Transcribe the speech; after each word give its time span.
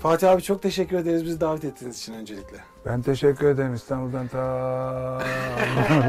Fatih 0.00 0.30
abi 0.30 0.42
çok 0.42 0.62
teşekkür 0.62 0.96
ederiz 0.98 1.24
bizi 1.24 1.40
davet 1.40 1.64
ettiğiniz 1.64 1.98
için 1.98 2.14
öncelikle. 2.14 2.56
Ben 2.86 3.02
teşekkür 3.02 3.46
ederim 3.46 3.74
İstanbul'dan 3.74 4.28
ta. 4.28 5.22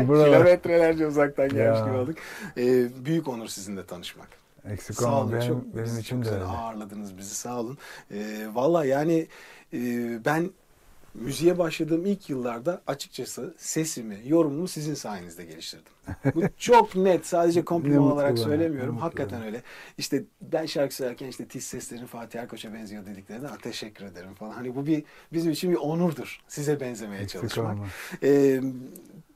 Kilometrelerce 0.08 1.08
uzaktan 1.08 1.50
gelmiş 1.50 1.80
gibi 1.86 1.98
olduk. 1.98 2.16
Ee, 2.58 3.06
büyük 3.06 3.28
onur 3.28 3.48
sizinle 3.48 3.86
tanışmak. 3.86 4.28
Eksik 4.70 4.96
Sağ 4.96 5.22
olun. 5.22 5.32
benim, 5.32 5.48
çok, 5.48 5.76
benim 5.76 6.00
için 6.00 6.22
çok 6.24 6.32
de 6.32 6.36
öyle. 6.36 6.46
ağırladınız 6.46 7.18
bizi 7.18 7.36
sağ 7.36 7.60
olun. 7.60 7.78
Ee, 8.12 8.48
Valla 8.54 8.86
yani 8.86 9.28
e, 9.74 9.80
ben 10.26 10.50
müziğe 11.14 11.58
başladığım 11.58 12.06
ilk 12.06 12.30
yıllarda 12.30 12.82
açıkçası 12.88 13.54
sesimi, 13.58 14.18
yorumumu 14.26 14.68
sizin 14.68 14.94
sayenizde 14.94 15.46
geliştirdim. 15.46 15.92
Bu 16.36 16.42
çok 16.58 16.96
net. 16.96 17.26
Sadece 17.26 17.66
kompliman 17.66 18.12
olarak 18.12 18.40
söylemiyorum. 18.40 18.98
Hakikaten 18.98 19.44
öyle. 19.44 19.62
İşte 19.98 20.24
ben 20.42 20.66
şarkı 20.66 20.96
söylerken 20.96 21.28
işte 21.28 21.46
tiz 21.46 21.64
seslerin 21.64 22.06
Fatih 22.06 22.40
Erkoç'a 22.40 22.74
benziyor 22.74 23.06
dediklerinde 23.06 23.48
"Aa, 23.48 23.58
teşekkür 23.58 24.06
ederim 24.06 24.34
falan. 24.34 24.52
Hani 24.52 24.76
bu 24.76 24.86
bir 24.86 25.04
bizim 25.34 25.52
için 25.52 25.72
bir 25.72 25.76
onurdur. 25.78 26.40
Size 26.48 26.80
benzemeye 26.80 27.22
Eksik 27.22 27.42
çalışmak. 27.42 27.78
Ee, 28.24 28.62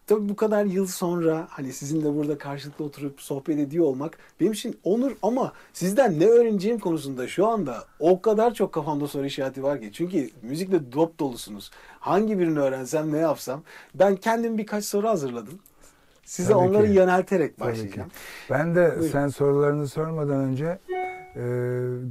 tabii 0.07 0.29
bu 0.29 0.35
kadar 0.35 0.65
yıl 0.65 0.87
sonra 0.87 1.47
hani 1.49 1.73
sizinle 1.73 2.15
burada 2.15 2.37
karşılıklı 2.37 2.85
oturup 2.85 3.21
sohbet 3.21 3.59
ediyor 3.59 3.85
olmak 3.85 4.17
benim 4.39 4.51
için 4.51 4.79
onur 4.83 5.11
ama 5.21 5.53
sizden 5.73 6.19
ne 6.19 6.25
öğreneceğim 6.25 6.79
konusunda 6.79 7.27
şu 7.27 7.47
anda 7.47 7.83
o 7.99 8.21
kadar 8.21 8.53
çok 8.53 8.73
kafamda 8.73 9.07
soru 9.07 9.25
işareti 9.25 9.63
var 9.63 9.81
ki. 9.81 9.89
Çünkü 9.93 10.29
müzikle 10.41 10.91
dop 10.91 11.19
dolusunuz. 11.19 11.71
Hangi 11.99 12.39
birini 12.39 12.59
öğrensem 12.59 13.13
ne 13.13 13.17
yapsam 13.17 13.61
ben 13.95 14.15
kendim 14.15 14.57
birkaç 14.57 14.85
soru 14.85 15.07
hazırladım. 15.07 15.59
Size 16.25 16.53
Tabii 16.53 16.67
onları 16.69 16.87
ki. 16.87 16.93
yönelterek 16.93 17.59
başlayacağım. 17.59 18.09
Ben 18.49 18.75
de 18.75 18.91
Buyurun. 18.95 19.11
sen 19.11 19.27
sorularını 19.27 19.87
sormadan 19.87 20.39
önce 20.39 20.79
e, 21.35 21.43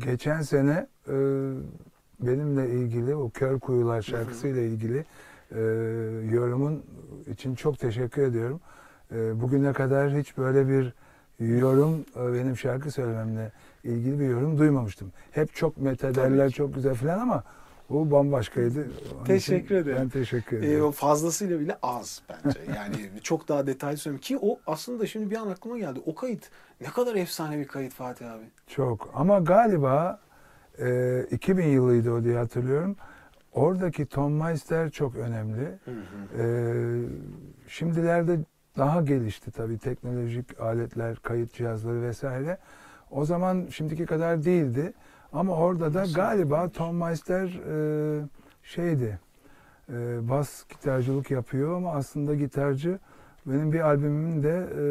geçen 0.07 0.41
sene 0.43 0.87
e, 1.09 1.15
benimle 2.21 2.71
ilgili 2.71 3.15
o 3.15 3.31
Kör 3.31 3.61
Kuyular 3.61 4.03
şarkısıyla 4.03 4.63
ilgili 4.63 5.05
e, 5.55 5.61
yorumun 6.35 6.83
için 7.27 7.55
çok 7.55 7.79
teşekkür 7.79 8.23
ediyorum. 8.23 8.61
E, 9.13 9.41
bugüne 9.41 9.73
kadar 9.73 10.11
hiç 10.17 10.39
böyle 10.39 10.69
bir 10.69 10.93
yorum 11.59 12.01
e, 12.17 12.33
benim 12.35 12.57
şarkı 12.57 12.91
söylememle 12.91 13.53
ilgili 13.85 14.21
bir 14.21 14.29
yorum 14.29 14.59
duymamıştım. 14.59 15.13
Hep 15.31 15.55
çok 15.55 15.77
methederler, 15.79 16.49
ki. 16.49 16.55
çok 16.55 16.75
güzel 16.75 16.95
falan 16.95 17.19
ama 17.19 17.45
bu 17.91 18.11
bambaşkaydı. 18.11 18.87
Onun 19.17 19.25
Teşekkür 19.25 19.75
ederim. 19.75 19.99
Ben 20.01 20.09
teşekkür 20.09 20.63
Ee, 20.63 20.67
ederim. 20.67 20.85
o 20.85 20.91
fazlasıyla 20.91 21.61
bile 21.61 21.79
az 21.83 22.23
bence. 22.45 22.61
Yani 22.77 22.97
çok 23.23 23.49
daha 23.49 23.67
detaylı 23.67 23.97
söyleyeyim 23.97 24.21
ki 24.21 24.39
o 24.43 24.59
aslında 24.67 25.07
şimdi 25.07 25.31
bir 25.31 25.37
an 25.37 25.49
aklıma 25.49 25.79
geldi. 25.79 26.01
O 26.07 26.15
kayıt 26.15 26.51
ne 26.81 26.87
kadar 26.87 27.15
efsane 27.15 27.59
bir 27.59 27.67
kayıt 27.67 27.93
Fatih 27.95 28.33
abi. 28.33 28.45
Çok 28.67 29.11
ama 29.15 29.39
galiba 29.39 30.21
e, 30.79 31.27
2000 31.31 31.67
yılıydı 31.67 32.13
o 32.13 32.25
diye 32.25 32.37
hatırlıyorum. 32.37 32.97
Oradaki 33.55 34.07
Tom 34.07 34.33
Meister 34.33 34.91
çok 34.91 35.17
önemli. 35.17 35.79
E, 36.39 36.45
şimdilerde 37.69 38.39
daha 38.79 39.03
gelişti 39.03 39.51
tabii 39.51 39.79
teknolojik 39.79 40.61
aletler, 40.61 41.17
kayıt 41.17 41.53
cihazları 41.53 42.03
vesaire. 42.03 42.59
O 43.11 43.25
zaman 43.25 43.67
şimdiki 43.71 44.07
kadar 44.07 44.45
değildi. 44.45 44.93
Ama 45.33 45.57
orada 45.57 45.95
da 45.95 46.01
Nasıl 46.01 46.15
galiba? 46.15 46.69
Tom 46.69 46.97
Meister 46.97 47.45
e, 47.45 48.25
şeydi, 48.63 49.19
e, 49.93 50.29
bas 50.29 50.65
gitarcılık 50.69 51.31
yapıyor 51.31 51.77
ama 51.77 51.93
aslında 51.93 52.35
gitarcı 52.35 52.99
benim 53.47 53.73
bir 53.73 53.81
albümümün 53.81 54.43
de 54.43 54.67
e, 54.79 54.85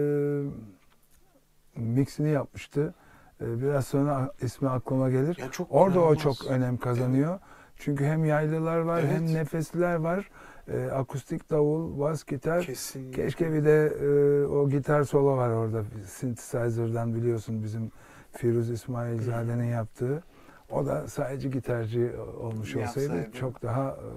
mixini 1.80 2.30
yapmıştı. 2.30 2.94
E, 3.42 3.62
biraz 3.62 3.88
sonra 3.88 4.32
ismi 4.42 4.70
aklıma 4.70 5.10
gelir. 5.10 5.38
Orada 5.70 6.00
o 6.02 6.16
çok 6.16 6.46
önem 6.48 6.78
kazanıyor. 6.78 7.40
Çünkü 7.76 8.06
hem 8.06 8.26
yaylılar 8.26 8.80
var 8.80 9.00
Evet. 9.00 9.12
hem 9.12 9.34
nefesliler 9.34 9.96
var. 9.96 10.30
E, 10.68 10.86
akustik 10.86 11.50
davul, 11.50 12.00
bas 12.00 12.24
gitar. 12.24 12.62
Kesinlikle. 12.62 13.24
Keşke 13.24 13.54
bir 13.54 13.66
de 13.66 13.86
e, 14.02 14.46
o 14.46 14.70
gitar 14.70 15.04
solo 15.04 15.38
var 15.38 15.50
orada. 15.50 15.84
Synthesizer'dan 16.08 17.16
biliyorsun 17.16 17.64
bizim 17.64 17.92
Firuz 18.32 18.70
İsmailzade'nin 18.70 19.64
yaptığı. 19.72 20.24
O 20.72 20.86
da 20.86 21.08
sadece 21.08 21.50
gitarcı 21.50 22.16
olmuş 22.42 22.76
olsaydı 22.76 23.16
Yapsaydı. 23.16 23.32
çok 23.38 23.62
daha 23.64 23.90
e, 23.90 24.08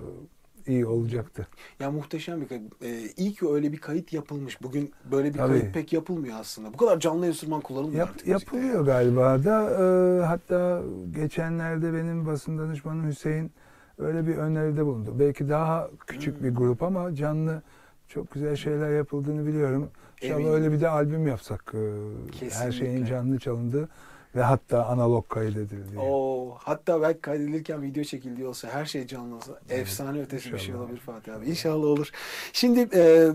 iyi 0.68 0.86
olacaktı. 0.86 1.46
Ya 1.80 1.90
muhteşem 1.90 2.40
bir 2.40 2.48
kayıt. 2.48 2.82
Ee, 2.82 3.00
iyi 3.16 3.32
ki 3.34 3.48
öyle 3.48 3.72
bir 3.72 3.78
kayıt 3.78 4.12
yapılmış. 4.12 4.62
Bugün 4.62 4.92
böyle 5.10 5.34
bir 5.34 5.38
Tabii. 5.38 5.48
kayıt 5.60 5.74
pek 5.74 5.92
yapılmıyor 5.92 6.36
aslında. 6.40 6.72
Bu 6.72 6.76
kadar 6.76 7.00
canlı 7.00 7.26
enstrüman 7.26 7.60
kullanılmıyor 7.60 7.98
Yap, 8.00 8.08
artık 8.14 8.26
müzikte 8.26 8.56
yapılıyor 8.56 8.86
ya. 8.86 8.92
galiba 8.92 9.44
da. 9.44 9.70
E, 9.70 10.26
hatta 10.26 10.82
geçenlerde 11.14 11.92
benim 11.92 12.26
basın 12.26 12.58
danışmanım 12.58 13.08
Hüseyin 13.08 13.50
öyle 13.98 14.26
bir 14.26 14.36
öneride 14.36 14.86
bulundu. 14.86 15.14
Belki 15.18 15.48
daha 15.48 15.90
küçük 16.06 16.42
bir 16.42 16.48
Hmm. 16.48 16.56
grup 16.56 16.82
ama 16.82 17.14
canlı 17.14 17.62
çok 18.08 18.30
güzel 18.30 18.56
şeyler 18.56 18.90
yapıldığını 18.96 19.46
biliyorum. 19.46 19.88
İnşallah 20.22 20.36
Eminim. 20.40 20.54
öyle 20.54 20.72
bir 20.72 20.80
de 20.80 20.88
albüm 20.88 21.26
yapsak. 21.26 21.72
e, 21.74 21.78
her 22.40 22.72
şeyin 22.72 22.72
Kesinlikle. 22.72 23.06
canlı 23.06 23.38
çalındığı 23.38 23.88
ve 24.36 24.42
hatta 24.42 24.86
analog 24.86 25.28
kaydedildiği. 25.28 26.00
Oo, 26.00 26.54
hatta 26.58 27.02
belki 27.02 27.20
kaydedilirken 27.20 27.82
video 27.82 28.04
çekildiği 28.04 28.46
olsa 28.46 28.68
her 28.68 28.84
şey 28.86 29.06
canlı 29.06 29.36
olsa 29.36 29.60
efsane 29.70 30.20
ötesi 30.20 30.52
bir 30.52 30.58
şey 30.58 30.68
İnşallah. 30.68 30.80
olabilir 30.84 31.00
Fatih 31.00 31.34
abi. 31.34 31.46
İnşallah 31.46 31.86
olur. 31.86 32.10
Şimdi 32.52 32.88
e, 32.94 33.28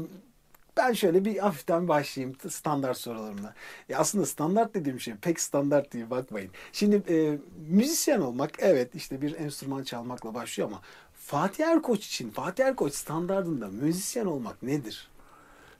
ben 0.78 0.94
şöyle 0.94 1.25
bir 1.25 1.38
hafiften 1.38 1.88
başlayayım 1.88 2.38
standart 2.50 2.97
sorularımla. 2.97 3.53
Ya 3.90 4.00
aslında 4.00 4.25
standart 4.25 4.73
dediğim 4.73 5.00
şey 5.00 5.16
pek 5.16 5.40
standart 5.40 5.94
değil 5.94 6.09
bakmayın. 6.09 6.51
Şimdi 6.73 7.03
e, 7.09 7.38
müzisyen 7.69 8.22
olmak 8.22 8.51
evet 8.59 8.95
işte 8.95 9.22
bir 9.22 9.35
enstrüman 9.40 9.84
çalmakla 9.84 10.34
başlıyor 10.34 10.69
ama 10.69 10.81
Fatih 11.13 11.66
Erkoç 11.67 12.07
için 12.07 12.29
Fatih 12.29 12.66
Erkoç 12.66 12.94
standardında 12.94 13.67
müzisyen 13.67 14.25
olmak 14.25 14.63
nedir? 14.63 15.09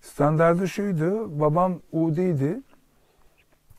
Standardı 0.02 0.68
şuydu. 0.68 1.40
Babam 1.40 1.80
Udi'ydi. 1.92 2.60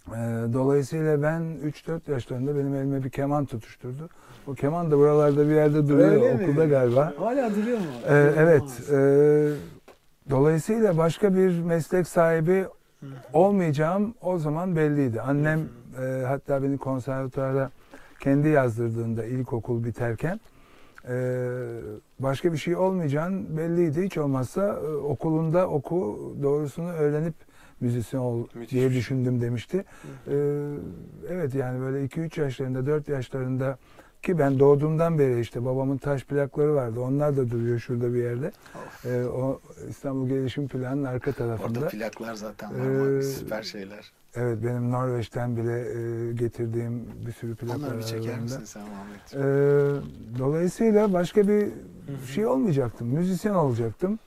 Ee, 0.09 0.13
dolayısıyla 0.53 1.23
ben 1.23 1.43
3-4 1.43 2.11
yaşlarında 2.11 2.55
benim 2.57 2.75
elime 2.75 3.05
bir 3.05 3.11
keman 3.11 3.45
tutuşturdu. 3.45 4.09
O 4.47 4.55
keman 4.55 4.91
da 4.91 4.99
buralarda 4.99 5.49
bir 5.49 5.55
yerde 5.55 5.89
duruyor 5.89 6.09
Öyle 6.13 6.35
mi? 6.35 6.45
okulda 6.45 6.67
galiba. 6.67 7.13
Hala 7.19 7.51
duruyor 7.55 7.79
mu? 7.79 7.85
Ee, 8.09 8.33
evet. 8.39 8.63
E, 8.93 8.99
dolayısıyla 10.31 10.99
başka 10.99 11.35
bir 11.35 11.61
meslek 11.61 12.09
sahibi 12.09 12.67
olmayacağım 13.33 14.15
o 14.23 14.39
zaman 14.39 14.77
belliydi. 14.77 15.21
Annem 15.21 15.61
e, 16.03 16.25
hatta 16.27 16.63
beni 16.63 16.79
konservatuara 16.79 17.71
kendi 18.21 18.49
yazdırdığında 18.49 19.25
ilkokul 19.25 19.85
biterken 19.85 20.41
başka 22.19 22.53
bir 22.53 22.59
şey 22.59 22.77
olmayacağın 22.77 23.57
belliydi. 23.57 24.03
Hiç 24.03 24.19
olmazsa 24.19 24.67
e, 24.67 24.87
okulunda 24.89 25.69
oku 25.69 26.19
doğrusunu 26.43 26.93
öğrenip 26.93 27.35
müzisyen 27.81 28.21
ol 28.21 28.47
Müthiş 28.55 28.71
diye 28.71 28.89
şey. 28.89 28.99
düşündüm 28.99 29.41
demişti. 29.41 29.85
E, 30.29 30.35
evet 31.29 31.55
yani 31.55 31.81
böyle 31.81 32.05
2-3 32.05 32.41
yaşlarında 32.41 32.87
4 32.87 33.09
yaşlarında 33.09 33.79
ki 34.23 34.39
ben 34.39 34.59
doğduğumdan 34.59 35.19
beri 35.19 35.41
işte 35.41 35.65
babamın 35.65 35.97
taş 35.97 36.25
plakları 36.25 36.75
vardı. 36.75 37.01
Onlar 37.01 37.37
da 37.37 37.51
duruyor 37.51 37.79
şurada 37.79 38.15
bir 38.15 38.23
yerde. 38.23 38.53
Of. 38.75 39.07
E, 39.07 39.27
o 39.27 39.61
İstanbul 39.89 40.29
Gelişim 40.29 40.69
Planı'nın 40.69 41.05
arka 41.05 41.33
tarafında. 41.33 41.79
Orada 41.79 41.89
plaklar 41.89 42.35
zaten 42.35 42.71
var. 42.71 43.19
Ee, 43.19 43.23
Süper 43.23 43.63
şeyler. 43.63 44.13
Evet 44.35 44.59
benim 44.65 44.91
Norveç'ten 44.91 45.57
bile 45.57 45.81
e, 45.81 46.33
getirdiğim 46.33 47.07
bir 47.27 47.33
sürü 47.33 47.55
plak 47.55 47.77
Onları 47.79 47.91
var 47.91 47.99
bir 47.99 48.03
çeker 48.03 48.19
aralarında. 48.21 48.43
misin 48.43 48.65
sen 48.65 48.83
Muhammed? 48.83 49.99
Ee, 49.99 50.39
dolayısıyla 50.39 51.13
başka 51.13 51.49
bir 51.49 51.69
şey 52.35 52.47
olmayacaktım. 52.47 53.09
Müzisyen 53.09 53.55
olacaktım. 53.55 54.19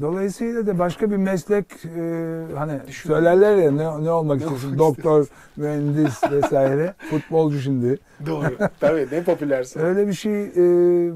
Dolayısıyla 0.00 0.66
da 0.66 0.78
başka 0.78 1.10
bir 1.10 1.16
meslek 1.16 1.66
e, 1.96 2.42
hani 2.56 2.80
Düşün- 2.86 3.08
söylerler 3.08 3.56
ya 3.56 3.70
ne, 3.72 4.04
ne 4.04 4.10
olmak 4.10 4.40
istiyorsun? 4.40 4.78
Doktor, 4.78 5.26
mühendis 5.56 6.22
vesaire. 6.30 6.94
Futbolcu 7.10 7.58
şimdi. 7.60 7.98
Doğru. 8.26 8.46
Tabii 8.80 9.08
ne 9.12 9.22
popülersin. 9.24 9.80
Öyle 9.80 10.06
bir 10.06 10.12
şey 10.12 10.42
e, 10.44 10.54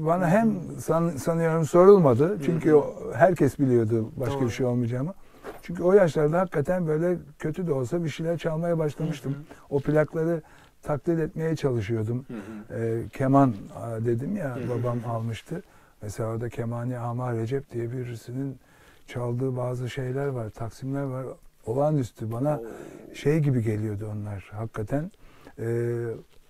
bana 0.05 0.27
hem 0.27 0.53
san- 0.77 1.09
sanıyorum 1.09 1.65
sorulmadı. 1.65 2.37
Çünkü 2.45 2.73
o, 2.73 2.93
herkes 3.13 3.59
biliyordu 3.59 4.11
başka 4.17 4.35
Doğru. 4.35 4.45
bir 4.45 4.51
şey 4.51 4.65
olmayacağımı. 4.65 5.13
Çünkü 5.61 5.83
o 5.83 5.93
yaşlarda 5.93 6.39
hakikaten 6.39 6.87
böyle 6.87 7.17
kötü 7.39 7.67
de 7.67 7.73
olsa 7.73 8.03
bir 8.03 8.09
şeyler 8.09 8.37
çalmaya 8.37 8.77
başlamıştım. 8.79 9.35
O 9.69 9.79
plakları 9.79 10.41
taklit 10.83 11.19
etmeye 11.19 11.55
çalışıyordum. 11.55 12.25
Ee, 12.71 13.01
keman 13.13 13.53
dedim 14.05 14.35
ya 14.37 14.57
babam 14.69 14.97
almıştı. 15.07 15.63
Mesela 16.01 16.29
orada 16.29 16.49
Kemani 16.49 16.97
Ama 16.97 17.33
Recep 17.33 17.71
diye 17.71 17.91
birisinin 17.91 18.57
çaldığı 19.13 19.57
bazı 19.57 19.89
şeyler 19.89 20.27
var, 20.27 20.49
taksimler 20.49 21.03
var. 21.03 21.25
Olağanüstü 21.65 22.31
bana 22.31 22.61
şey 23.13 23.39
gibi 23.39 23.63
geliyordu 23.63 24.09
onlar 24.13 24.49
hakikaten. 24.53 25.11
Ee, 25.59 26.05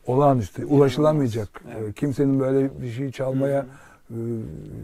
olağanüstü, 0.08 0.66
ulaşılamayacak. 0.66 1.62
Evet. 1.78 1.90
Ee, 1.90 1.94
kimsenin 1.94 2.40
böyle 2.40 2.82
bir 2.82 2.90
şey 2.92 3.12
çalmaya 3.12 3.66
e, 4.12 4.18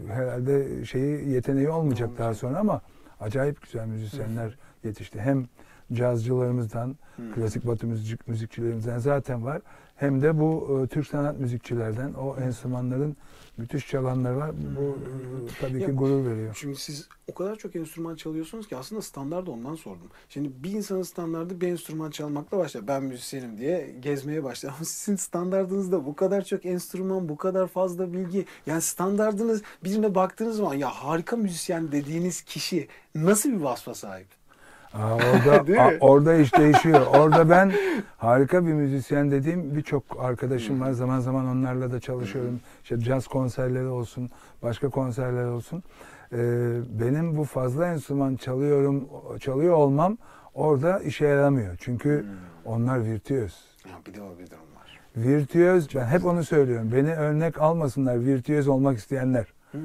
herhalde 0.08 0.84
şeyi 0.84 1.28
yeteneği 1.28 1.70
olmayacak 1.70 2.08
daha 2.08 2.12
Olmayacak. 2.14 2.36
sonra 2.40 2.58
ama 2.58 2.80
acayip 3.20 3.62
güzel 3.62 3.86
müzisyenler 3.86 4.58
yetişti. 4.84 5.20
Hem 5.20 5.46
cazcılarımızdan, 5.92 6.96
Hı. 7.16 7.22
klasik 7.34 7.66
batı 7.66 7.86
müzik 7.86 8.28
müzikçilerimizden 8.28 8.98
zaten 8.98 9.44
var. 9.44 9.62
Hem 9.96 10.22
de 10.22 10.38
bu 10.40 10.80
e, 10.84 10.86
Türk 10.86 11.06
sanat 11.06 11.38
müzikçilerden 11.40 12.12
o 12.12 12.36
enstrümanların 12.36 13.16
müthiş 13.58 13.88
çalanları 13.88 14.36
var. 14.36 14.50
Bu 14.76 14.80
e, 14.80 15.46
tabii 15.60 15.78
ki 15.78 15.82
Ya- 15.84 15.88
gurur 15.90 16.24
veriyor. 16.26 16.56
Çünkü 16.58 16.80
siz 16.80 17.08
o 17.28 17.34
kadar 17.34 17.56
çok 17.56 17.76
enstrüman 17.76 18.16
çalıyorsunuz 18.16 18.68
ki 18.68 18.76
aslında 18.76 19.02
standart 19.02 19.48
ondan 19.48 19.74
sordum. 19.74 20.10
Şimdi 20.28 20.50
bir 20.62 20.70
insanın 20.72 21.02
standardı 21.02 21.60
bir 21.60 21.68
enstrüman 21.68 22.10
çalmakla 22.10 22.58
başlar. 22.58 22.88
Ben 22.88 23.02
müzisyenim 23.02 23.58
diye 23.58 23.96
gezmeye 24.00 24.44
başlar. 24.44 24.70
Ama 24.76 24.84
sizin 24.84 25.16
standardınızda 25.16 26.06
bu 26.06 26.16
kadar 26.16 26.44
çok 26.44 26.66
enstrüman, 26.66 27.28
bu 27.28 27.36
kadar 27.36 27.66
fazla 27.68 28.12
bilgi. 28.12 28.44
Yani 28.66 28.82
standardınız 28.82 29.62
birine 29.84 30.14
baktığınız 30.14 30.56
zaman 30.56 30.74
ya 30.74 30.88
harika 30.88 31.36
müzisyen 31.36 31.92
dediğiniz 31.92 32.42
kişi 32.42 32.88
nasıl 33.14 33.50
bir 33.50 33.56
vasfa 33.60 33.94
sahip? 33.94 34.26
Aa, 34.94 35.14
orada 35.14 35.82
a- 35.82 35.98
orada 36.00 36.34
iş 36.34 36.56
değişiyor. 36.56 37.06
Orada 37.06 37.50
ben 37.50 37.72
harika 38.16 38.66
bir 38.66 38.72
müzisyen 38.72 39.30
dediğim 39.30 39.76
birçok 39.76 40.02
arkadaşım 40.18 40.80
var. 40.80 40.92
Zaman 40.92 41.20
zaman 41.20 41.46
onlarla 41.46 41.92
da 41.92 42.00
çalışıyorum. 42.00 42.60
İşte 42.82 43.00
caz 43.00 43.26
konserleri 43.26 43.86
olsun, 43.86 44.30
başka 44.62 44.88
konserler 44.88 45.44
olsun. 45.44 45.82
Ee, 46.32 46.36
benim 47.00 47.36
bu 47.36 47.44
fazla 47.44 47.86
enstrüman 47.86 48.36
çalıyorum, 48.36 49.08
çalıyor 49.40 49.74
olmam 49.74 50.18
orada 50.54 50.98
işe 50.98 51.26
yaramıyor. 51.26 51.76
Çünkü 51.80 52.26
onlar 52.64 53.04
virtüöz. 53.04 53.54
Ya 53.84 53.92
bir 54.06 54.14
de 54.14 54.22
o 54.22 54.38
bir 54.38 54.46
durum 54.50 54.60
var. 54.76 55.00
Virtüöz, 55.16 55.94
ben 55.94 56.06
hep 56.06 56.24
onu 56.24 56.44
söylüyorum. 56.44 56.90
Beni 56.92 57.14
örnek 57.14 57.60
almasınlar 57.60 58.20
virtüöz 58.24 58.68
olmak 58.68 58.98
isteyenler. 58.98 59.46
Hmm. 59.72 59.80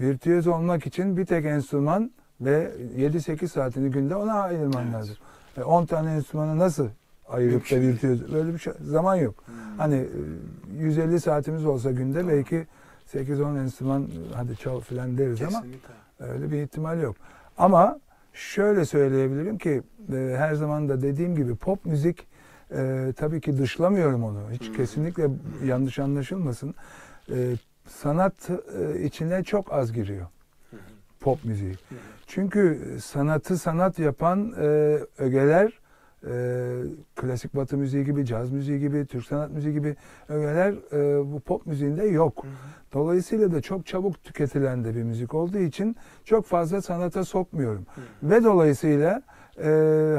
Virtüöz 0.00 0.46
olmak 0.46 0.86
için 0.86 1.16
bir 1.16 1.26
tek 1.26 1.44
enstrüman 1.44 2.10
ve 2.40 2.72
7-8 2.96 3.48
saatini 3.48 3.90
günde 3.90 4.16
ona 4.16 4.32
ayırman 4.32 4.82
Evet. 4.84 4.94
lazım. 4.94 5.16
E, 5.56 5.62
10 5.62 5.86
tane 5.86 6.14
enstrümanı 6.14 6.58
nasıl 6.58 6.88
ayırıp 7.28 7.70
da 7.70 7.80
virtüöz? 7.80 8.32
Böyle 8.32 8.54
bir 8.54 8.58
şey, 8.58 8.72
zaman 8.80 9.14
yok. 9.16 9.34
Hmm. 9.46 9.54
Hani 9.78 9.94
e, 10.74 10.82
150 10.82 11.20
saatimiz 11.20 11.64
olsa 11.66 11.90
günde 11.90 12.18
Tamam. 12.20 12.34
belki 12.36 12.66
8-10 13.12 13.62
enstrüman 13.62 14.02
e, 14.02 14.34
hadi 14.34 14.56
çal 14.56 14.80
filan 14.80 15.18
deriz 15.18 15.42
ama 15.42 15.50
Kesinlikle. 15.50 15.94
öyle 16.18 16.50
bir 16.50 16.62
ihtimal 16.62 17.02
yok. 17.02 17.16
Ama 17.58 18.00
şöyle 18.32 18.84
söyleyebilirim 18.84 19.58
ki 19.58 19.82
e, 20.12 20.34
her 20.38 20.54
zaman 20.54 20.88
da 20.88 21.02
dediğim 21.02 21.36
gibi 21.36 21.54
pop 21.56 21.86
müzik 21.86 22.26
e, 22.72 23.12
tabii 23.16 23.40
ki 23.40 23.58
dışlamıyorum 23.58 24.24
onu. 24.24 24.40
Hiç 24.52 24.68
Hmm. 24.68 24.74
kesinlikle 24.76 25.28
yanlış 25.64 25.98
anlaşılmasın. 25.98 26.74
E, 27.30 27.52
sanat 27.88 28.50
e, 28.50 29.02
içine 29.02 29.44
çok 29.44 29.72
az 29.72 29.92
giriyor 29.92 30.26
pop 31.20 31.44
müziği. 31.44 31.72
Hı. 31.72 31.94
Çünkü 32.28 32.96
sanatı 33.02 33.58
sanat 33.58 33.98
yapan 33.98 34.52
e, 34.60 34.64
ögeler 35.18 35.80
e, 36.26 36.32
klasik 37.16 37.56
batı 37.56 37.76
müziği 37.76 38.04
gibi, 38.04 38.26
caz 38.26 38.50
müziği 38.50 38.80
gibi, 38.80 39.06
Türk 39.06 39.26
sanat 39.26 39.50
müziği 39.50 39.74
gibi 39.74 39.96
ögeler 40.28 40.74
e, 40.92 41.32
bu 41.32 41.40
pop 41.40 41.66
müziğinde 41.66 42.04
yok. 42.04 42.44
Hı 42.44 42.48
hı. 42.48 42.52
Dolayısıyla 42.92 43.52
da 43.52 43.60
çok 43.60 43.86
çabuk 43.86 44.24
tüketilen 44.24 44.84
de 44.84 44.96
bir 44.96 45.02
müzik 45.02 45.34
olduğu 45.34 45.58
için 45.58 45.96
çok 46.24 46.46
fazla 46.46 46.82
sanata 46.82 47.24
sokmuyorum. 47.24 47.86
Hı. 47.94 48.30
Ve 48.30 48.44
dolayısıyla 48.44 49.22
e, 49.64 49.70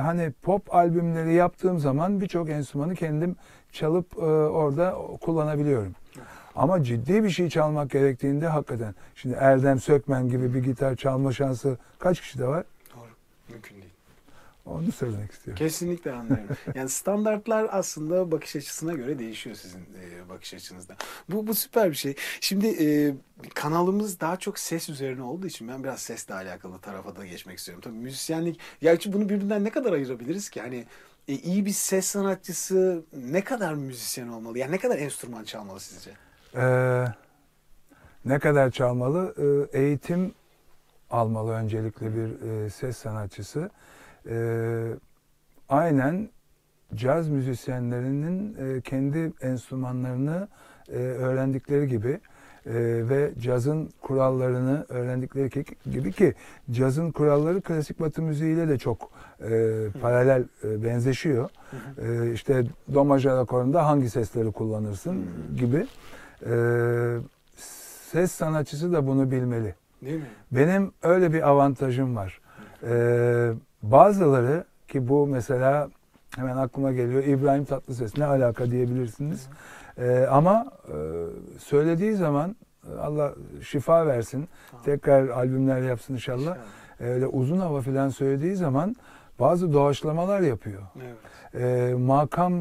hani 0.01 0.31
pop 0.41 0.75
albümleri 0.75 1.33
yaptığım 1.33 1.79
zaman 1.79 2.21
birçok 2.21 2.49
enstrümanı 2.49 2.95
kendim 2.95 3.35
çalıp 3.71 4.17
e, 4.17 4.21
orada 4.25 4.95
kullanabiliyorum. 5.21 5.95
Ama 6.59 6.83
ciddi 6.83 7.23
bir 7.23 7.29
şey 7.29 7.49
çalmak 7.49 7.91
gerektiğinde 7.91 8.47
hakikaten 8.47 8.95
şimdi 9.15 9.35
Erdem 9.39 9.79
Sökmen 9.79 10.29
gibi 10.29 10.53
bir 10.53 10.63
gitar 10.63 10.95
çalma 10.95 11.31
şansı 11.31 11.77
kaç 11.99 12.21
kişide 12.21 12.47
var? 12.47 12.65
Doğru. 12.95 13.09
Mümkün 13.49 13.75
değil. 13.75 13.93
Onu 14.65 14.91
söylemek 14.91 15.31
istiyorum. 15.31 15.57
Kesinlikle 15.57 16.11
anlıyorum. 16.11 16.57
Yani 16.75 16.89
standartlar 16.89 17.67
aslında 17.71 18.31
bakış 18.31 18.55
açısına 18.55 18.93
göre 18.93 19.19
değişiyor 19.19 19.55
sizin 19.55 19.79
e, 19.79 20.29
bakış 20.29 20.53
açınızda. 20.53 20.95
Bu, 21.29 21.47
bu 21.47 21.53
süper 21.53 21.89
bir 21.89 21.95
şey. 21.95 22.15
Şimdi 22.41 22.67
e, 22.67 23.13
kanalımız 23.55 24.19
daha 24.19 24.37
çok 24.37 24.59
ses 24.59 24.89
üzerine 24.89 25.23
olduğu 25.23 25.47
için 25.47 25.67
ben 25.67 25.83
biraz 25.83 25.99
sesle 25.99 26.33
alakalı 26.33 26.79
tarafa 26.79 27.15
da 27.15 27.25
geçmek 27.25 27.57
istiyorum. 27.57 27.81
Tabii 27.85 27.97
müzisyenlik, 27.97 28.59
gerçi 28.81 29.13
bunu 29.13 29.29
birbirinden 29.29 29.63
ne 29.63 29.69
kadar 29.69 29.93
ayırabiliriz 29.93 30.49
ki? 30.49 30.61
Hani 30.61 30.85
e, 31.27 31.33
iyi 31.33 31.65
bir 31.65 31.71
ses 31.71 32.05
sanatçısı 32.05 33.03
ne 33.13 33.43
kadar 33.43 33.73
müzisyen 33.73 34.27
olmalı? 34.27 34.59
Yani 34.59 34.71
ne 34.71 34.77
kadar 34.77 34.97
enstrüman 34.97 35.43
çalmalı 35.43 35.79
sizce? 35.79 36.11
Ee, 36.55 37.05
ne 38.25 38.39
kadar 38.39 38.69
çalmalı? 38.71 39.33
Ee, 39.73 39.79
eğitim 39.79 40.33
almalı 41.11 41.51
öncelikle 41.51 42.15
bir 42.15 42.49
e, 42.65 42.69
ses 42.69 42.97
sanatçısı. 42.97 43.69
Ee, 44.29 44.91
aynen 45.69 46.29
caz 46.95 47.29
müzisyenlerinin 47.29 48.55
e, 48.77 48.81
kendi 48.81 49.31
enstrümanlarını 49.41 50.47
e, 50.89 50.95
öğrendikleri 50.97 51.87
gibi 51.87 52.09
e, 52.09 52.19
ve 53.09 53.31
cazın 53.39 53.89
kurallarını 54.01 54.85
öğrendikleri 54.89 55.49
ki- 55.49 55.65
gibi 55.91 56.11
ki 56.11 56.33
cazın 56.71 57.11
kuralları 57.11 57.61
klasik 57.61 57.99
batı 57.99 58.21
müziğiyle 58.21 58.67
de 58.69 58.77
çok 58.77 59.09
e, 59.41 59.49
paralel 60.01 60.43
e, 60.63 60.83
benzeşiyor. 60.83 61.49
E, 62.01 62.33
işte 62.33 62.63
do 62.93 63.05
majör 63.05 63.37
akorunda 63.37 63.85
hangi 63.87 64.09
sesleri 64.09 64.51
kullanırsın 64.51 65.25
gibi. 65.57 65.87
E, 66.45 66.53
ses 68.11 68.31
sanatçısı 68.31 68.93
da 68.93 69.07
bunu 69.07 69.31
bilmeli. 69.31 69.75
Değil 70.01 70.19
mi? 70.19 70.25
Benim 70.51 70.91
öyle 71.03 71.33
bir 71.33 71.49
avantajım 71.49 72.15
var. 72.15 72.41
Ee, 72.83 73.51
bazıları 73.83 74.63
ki 74.87 75.07
bu 75.07 75.27
mesela 75.27 75.89
hemen 76.35 76.57
aklıma 76.57 76.91
geliyor 76.91 77.23
İbrahim 77.23 77.65
Tatlıses 77.65 78.17
ne 78.17 78.25
alaka 78.25 78.71
diyebilirsiniz. 78.71 79.47
Ee, 79.97 80.27
ama 80.31 80.65
e, 80.87 80.95
söylediği 81.59 82.15
zaman 82.15 82.55
e, 82.91 82.99
Allah 82.99 83.33
şifa 83.61 84.07
versin. 84.07 84.47
Tekrar 84.85 85.27
albümler 85.27 85.81
yapsın 85.81 86.13
inşallah. 86.13 86.39
İnşallah. 86.39 87.13
Öyle 87.13 87.27
uzun 87.27 87.57
hava 87.57 87.81
falan 87.81 88.09
söylediği 88.09 88.55
zaman 88.55 88.95
bazı 89.39 89.73
doğaçlamalar 89.73 90.41
yapıyor. 90.41 90.81
Evet. 90.97 91.15
Ee, 91.63 91.93
makam 91.93 92.53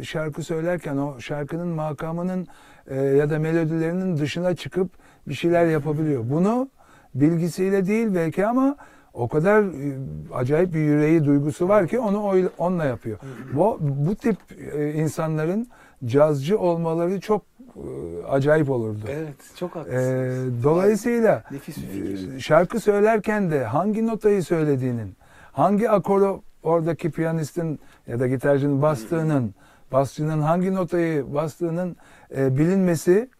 e, 0.00 0.04
şarkı 0.04 0.42
söylerken 0.42 0.96
o 0.96 1.20
şarkının 1.20 1.68
makamının 1.68 2.46
e, 2.86 2.96
ya 3.02 3.30
da 3.30 3.38
melodilerinin 3.38 4.16
dışına 4.16 4.54
çıkıp 4.56 4.88
bir 5.28 5.34
şeyler 5.34 5.66
yapabiliyor. 5.66 6.22
Bunu 6.30 6.68
bilgisiyle 7.14 7.86
değil 7.86 8.14
belki 8.14 8.46
ama 8.46 8.76
o 9.14 9.28
kadar 9.28 9.62
e, 9.62 9.98
acayip 10.34 10.74
bir 10.74 10.78
yüreği 10.80 11.24
duygusu 11.24 11.68
var 11.68 11.88
ki 11.88 11.98
onu 11.98 12.24
oy- 12.24 12.48
onunla 12.58 12.84
yapıyor. 12.84 13.18
Bu 13.54 13.78
bu 13.80 14.14
tip 14.14 14.36
e, 14.74 14.92
insanların 14.92 15.66
cazcı 16.04 16.58
olmaları 16.58 17.20
çok 17.20 17.42
e, 17.76 18.26
acayip 18.28 18.70
olurdu. 18.70 19.04
Evet, 19.08 19.34
çok 19.56 19.76
Ee, 19.76 19.78
haklısınız. 19.78 20.64
dolayısıyla 20.64 21.44
Nefis 21.50 21.76
bir 21.76 21.82
fikir. 22.16 22.36
e, 22.36 22.40
şarkı 22.40 22.80
söylerken 22.80 23.50
de 23.50 23.64
hangi 23.64 24.06
notayı 24.06 24.42
söylediğinin, 24.42 25.16
hangi 25.52 25.90
akoru 25.90 26.42
oradaki 26.62 27.10
piyanistin 27.10 27.80
ya 28.06 28.20
da 28.20 28.26
gitarcının 28.26 28.82
bastığının, 28.82 29.54
basçının 29.92 30.40
hangi 30.40 30.74
notayı 30.74 31.34
bastığının 31.34 31.96
e, 32.36 32.58
bilinmesi 32.58 33.30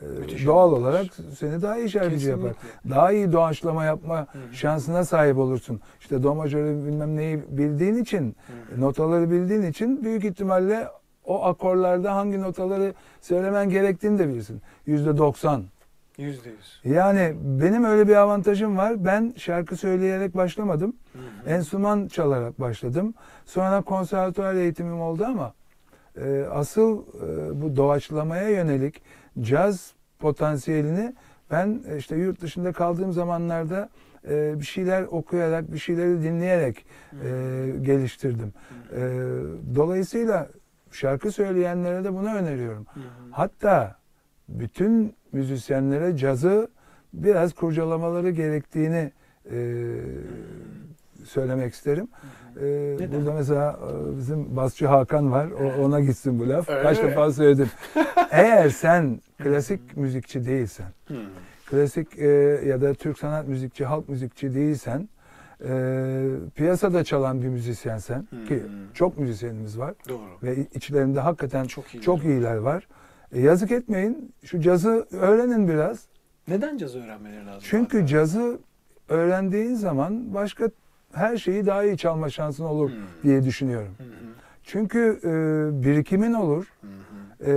e, 0.00 0.46
doğal 0.46 0.72
olarak 0.72 1.06
seni 1.38 1.62
daha 1.62 1.78
iyi 1.78 1.90
şarkıcı 1.90 2.30
yapar. 2.30 2.52
Daha 2.90 3.12
iyi 3.12 3.32
doğaçlama 3.32 3.84
yapma 3.84 4.18
Hı 4.18 4.20
hı. 4.20 4.54
şansına 4.54 5.04
sahip 5.04 5.38
olursun. 5.38 5.80
İşte 6.00 6.22
do 6.22 6.34
majörü 6.34 6.86
bilmem 6.86 7.16
neyi 7.16 7.42
bildiğin 7.48 7.96
için, 7.96 8.36
notaları 8.76 9.30
bildiğin 9.30 9.62
için 9.62 10.04
büyük 10.04 10.24
ihtimalle 10.24 10.88
o 11.24 11.44
akorlarda 11.44 12.14
hangi 12.14 12.40
notaları 12.40 12.94
söylemen 13.20 13.70
gerektiğini 13.70 14.18
de 14.18 14.28
bilirsin. 14.28 14.62
Yüzde 14.86 15.16
doksan. 15.16 15.64
Yüzde 16.18 16.50
yüz. 16.50 16.80
Yani 16.84 17.34
benim 17.42 17.84
öyle 17.84 18.08
bir 18.08 18.16
avantajım 18.16 18.76
var. 18.76 19.04
Ben 19.04 19.34
şarkı 19.36 19.76
söyleyerek 19.76 20.36
başlamadım. 20.36 20.96
Hı 21.12 21.18
hı. 21.18 21.50
Enstrüman 21.50 22.08
çalarak 22.08 22.60
başladım. 22.60 23.14
Sonra 23.46 23.82
konservatuar 23.82 24.54
eğitimim 24.54 25.00
oldu 25.00 25.24
ama 25.24 25.54
e, 26.16 26.44
asıl 26.52 27.02
e, 27.02 27.62
bu 27.62 27.76
doğaçlamaya 27.76 28.48
yönelik 28.48 29.02
caz 29.40 29.92
potansiyelini 30.18 31.14
ben 31.50 31.82
e, 31.90 31.96
işte 31.96 32.16
yurt 32.16 32.40
dışında 32.40 32.72
kaldığım 32.72 33.12
zamanlarda 33.12 33.88
e, 34.30 34.60
bir 34.60 34.64
şeyler 34.64 35.02
okuyarak, 35.02 35.72
bir 35.72 35.78
şeyleri 35.78 36.22
dinleyerek 36.22 36.86
e, 37.12 37.28
geliştirdim. 37.82 38.52
E, 38.92 39.00
dolayısıyla 39.74 40.48
şarkı 40.92 41.32
söyleyenlere 41.32 42.04
de 42.04 42.14
bunu 42.14 42.34
öneriyorum. 42.34 42.86
Hatta 43.30 43.96
bütün 44.48 45.14
müzisyenlere 45.32 46.16
cazı 46.16 46.68
biraz 47.12 47.52
kurcalamaları 47.54 48.30
gerektiğini 48.30 49.12
e, 49.52 49.86
söylemek 51.24 51.74
isterim. 51.74 52.08
E, 52.60 52.64
Neden? 52.98 53.12
burada 53.12 53.32
mesela 53.32 53.78
e, 53.82 54.18
bizim 54.18 54.56
basçı 54.56 54.86
Hakan 54.86 55.32
var. 55.32 55.48
O, 55.50 55.82
ona 55.84 56.00
gitsin 56.00 56.38
bu 56.38 56.48
laf. 56.48 56.68
Öyle 56.68 56.82
Kaç 56.82 57.02
mi? 57.02 57.10
defa 57.10 57.32
söyledim. 57.32 57.70
Eğer 58.30 58.68
sen 58.70 59.20
klasik 59.42 59.96
müzikçi 59.96 60.46
değilsen, 60.46 60.86
Hı. 61.08 61.14
klasik 61.70 62.18
e, 62.18 62.26
ya 62.66 62.80
da 62.80 62.94
Türk 62.94 63.18
sanat 63.18 63.48
müzikçi, 63.48 63.84
halk 63.84 64.08
müzikçi 64.08 64.54
değilsen 64.54 65.08
e, 65.68 66.24
piyasada 66.54 67.04
çalan 67.04 67.42
bir 67.42 67.48
müzisyensen 67.48 68.28
ki 68.48 68.54
hı. 68.54 68.68
çok 68.94 69.18
müzisyenimiz 69.18 69.78
var 69.78 69.94
Doğru. 70.08 70.20
ve 70.42 70.56
içlerinde 70.74 71.20
hakikaten 71.20 71.64
Çok 71.64 71.94
iyi. 71.94 72.02
çok 72.02 72.24
iyiler 72.24 72.56
var. 72.56 72.88
E, 73.32 73.40
yazık 73.40 73.70
etmeyin. 73.72 74.32
Şu 74.44 74.60
cazı 74.60 75.06
öğrenin 75.12 75.68
biraz. 75.68 76.04
Neden 76.48 76.76
caz 76.78 76.96
öğrenmeleri 76.96 77.46
lazım? 77.46 77.60
Çünkü 77.62 77.98
abi? 78.00 78.06
cazı 78.06 78.58
öğrendiğin 79.08 79.74
zaman 79.74 80.34
başka 80.34 80.70
her 81.12 81.36
şeyi 81.36 81.66
daha 81.66 81.84
iyi 81.84 81.96
çalma 81.96 82.30
şansın 82.30 82.64
olur 82.64 82.90
Hı. 82.90 82.94
diye 83.22 83.44
düşünüyorum. 83.44 83.94
Hı. 83.98 84.04
Çünkü 84.62 85.20
e, 85.24 85.30
birikimin 85.84 86.32
olur. 86.32 86.72
Hı. 86.80 86.86
E, 87.50 87.52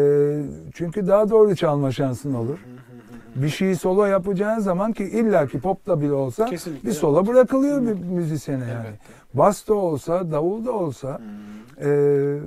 çünkü 0.74 1.08
daha 1.08 1.30
doğru 1.30 1.56
çalma 1.56 1.92
şansın 1.92 2.34
olur. 2.34 2.58
Hı. 2.58 3.42
Bir 3.44 3.50
şeyi 3.50 3.76
solo 3.76 4.06
yapacağın 4.06 4.60
zaman 4.60 4.94
ki 4.94 5.04
illaki 5.04 5.60
popta 5.60 6.02
bile 6.02 6.14
olsa 6.14 6.46
Kesinlikle. 6.46 6.90
bir 6.90 6.94
solo 6.94 7.28
bırakılıyor 7.28 7.82
Hı. 7.82 7.88
bir 7.88 7.94
müzisyene 7.94 8.64
yani. 8.64 8.72
Elbette. 8.88 8.98
Bas 9.34 9.68
da 9.68 9.74
olsa, 9.74 10.32
davul 10.32 10.66
da 10.66 10.72
olsa 10.72 11.20
Hı. 11.80 11.90
e, 11.90 12.40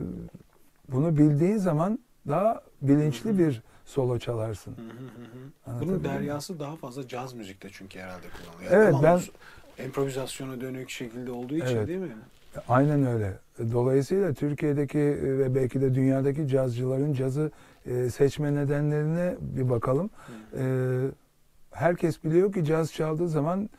bunu 0.93 1.17
bildiğin 1.17 1.57
zaman 1.57 1.99
daha 2.29 2.63
bilinçli 2.83 3.39
bir 3.39 3.63
solo 3.85 4.19
çalarsın. 4.19 4.77
Bunun 5.81 6.05
deryası 6.05 6.61
daha 6.61 6.77
fazla 6.77 7.09
caz 7.09 7.35
müzikte 7.35 7.69
çünkü 7.73 7.99
herhalde 7.99 8.27
kullanılıyor. 8.29 8.73
Evet, 8.73 8.95
ben- 9.03 9.85
improvizasyona 9.85 10.61
dönük 10.61 10.91
şekilde 10.91 11.31
olduğu 11.31 11.55
için 11.55 11.77
Evet. 11.77 11.89
değil 11.89 11.99
mi? 11.99 12.09
Aynen 12.69 13.07
öyle. 13.07 13.39
Dolayısıyla 13.73 14.33
Türkiye'deki 14.35 14.99
e, 14.99 15.39
ve 15.39 15.55
belki 15.55 15.81
de 15.81 15.95
dünyadaki 15.95 16.49
cazcıların 16.49 17.13
cazı 17.13 17.51
e, 17.87 18.11
seçme 18.11 18.55
nedenlerine 18.55 19.35
bir 19.41 19.71
bakalım. 19.71 20.11
E, 20.59 20.65
herkes 21.71 22.25
biliyor 22.25 22.53
ki 22.53 22.65
caz 22.65 22.93
çaldığı 22.93 23.29
zaman 23.29 23.71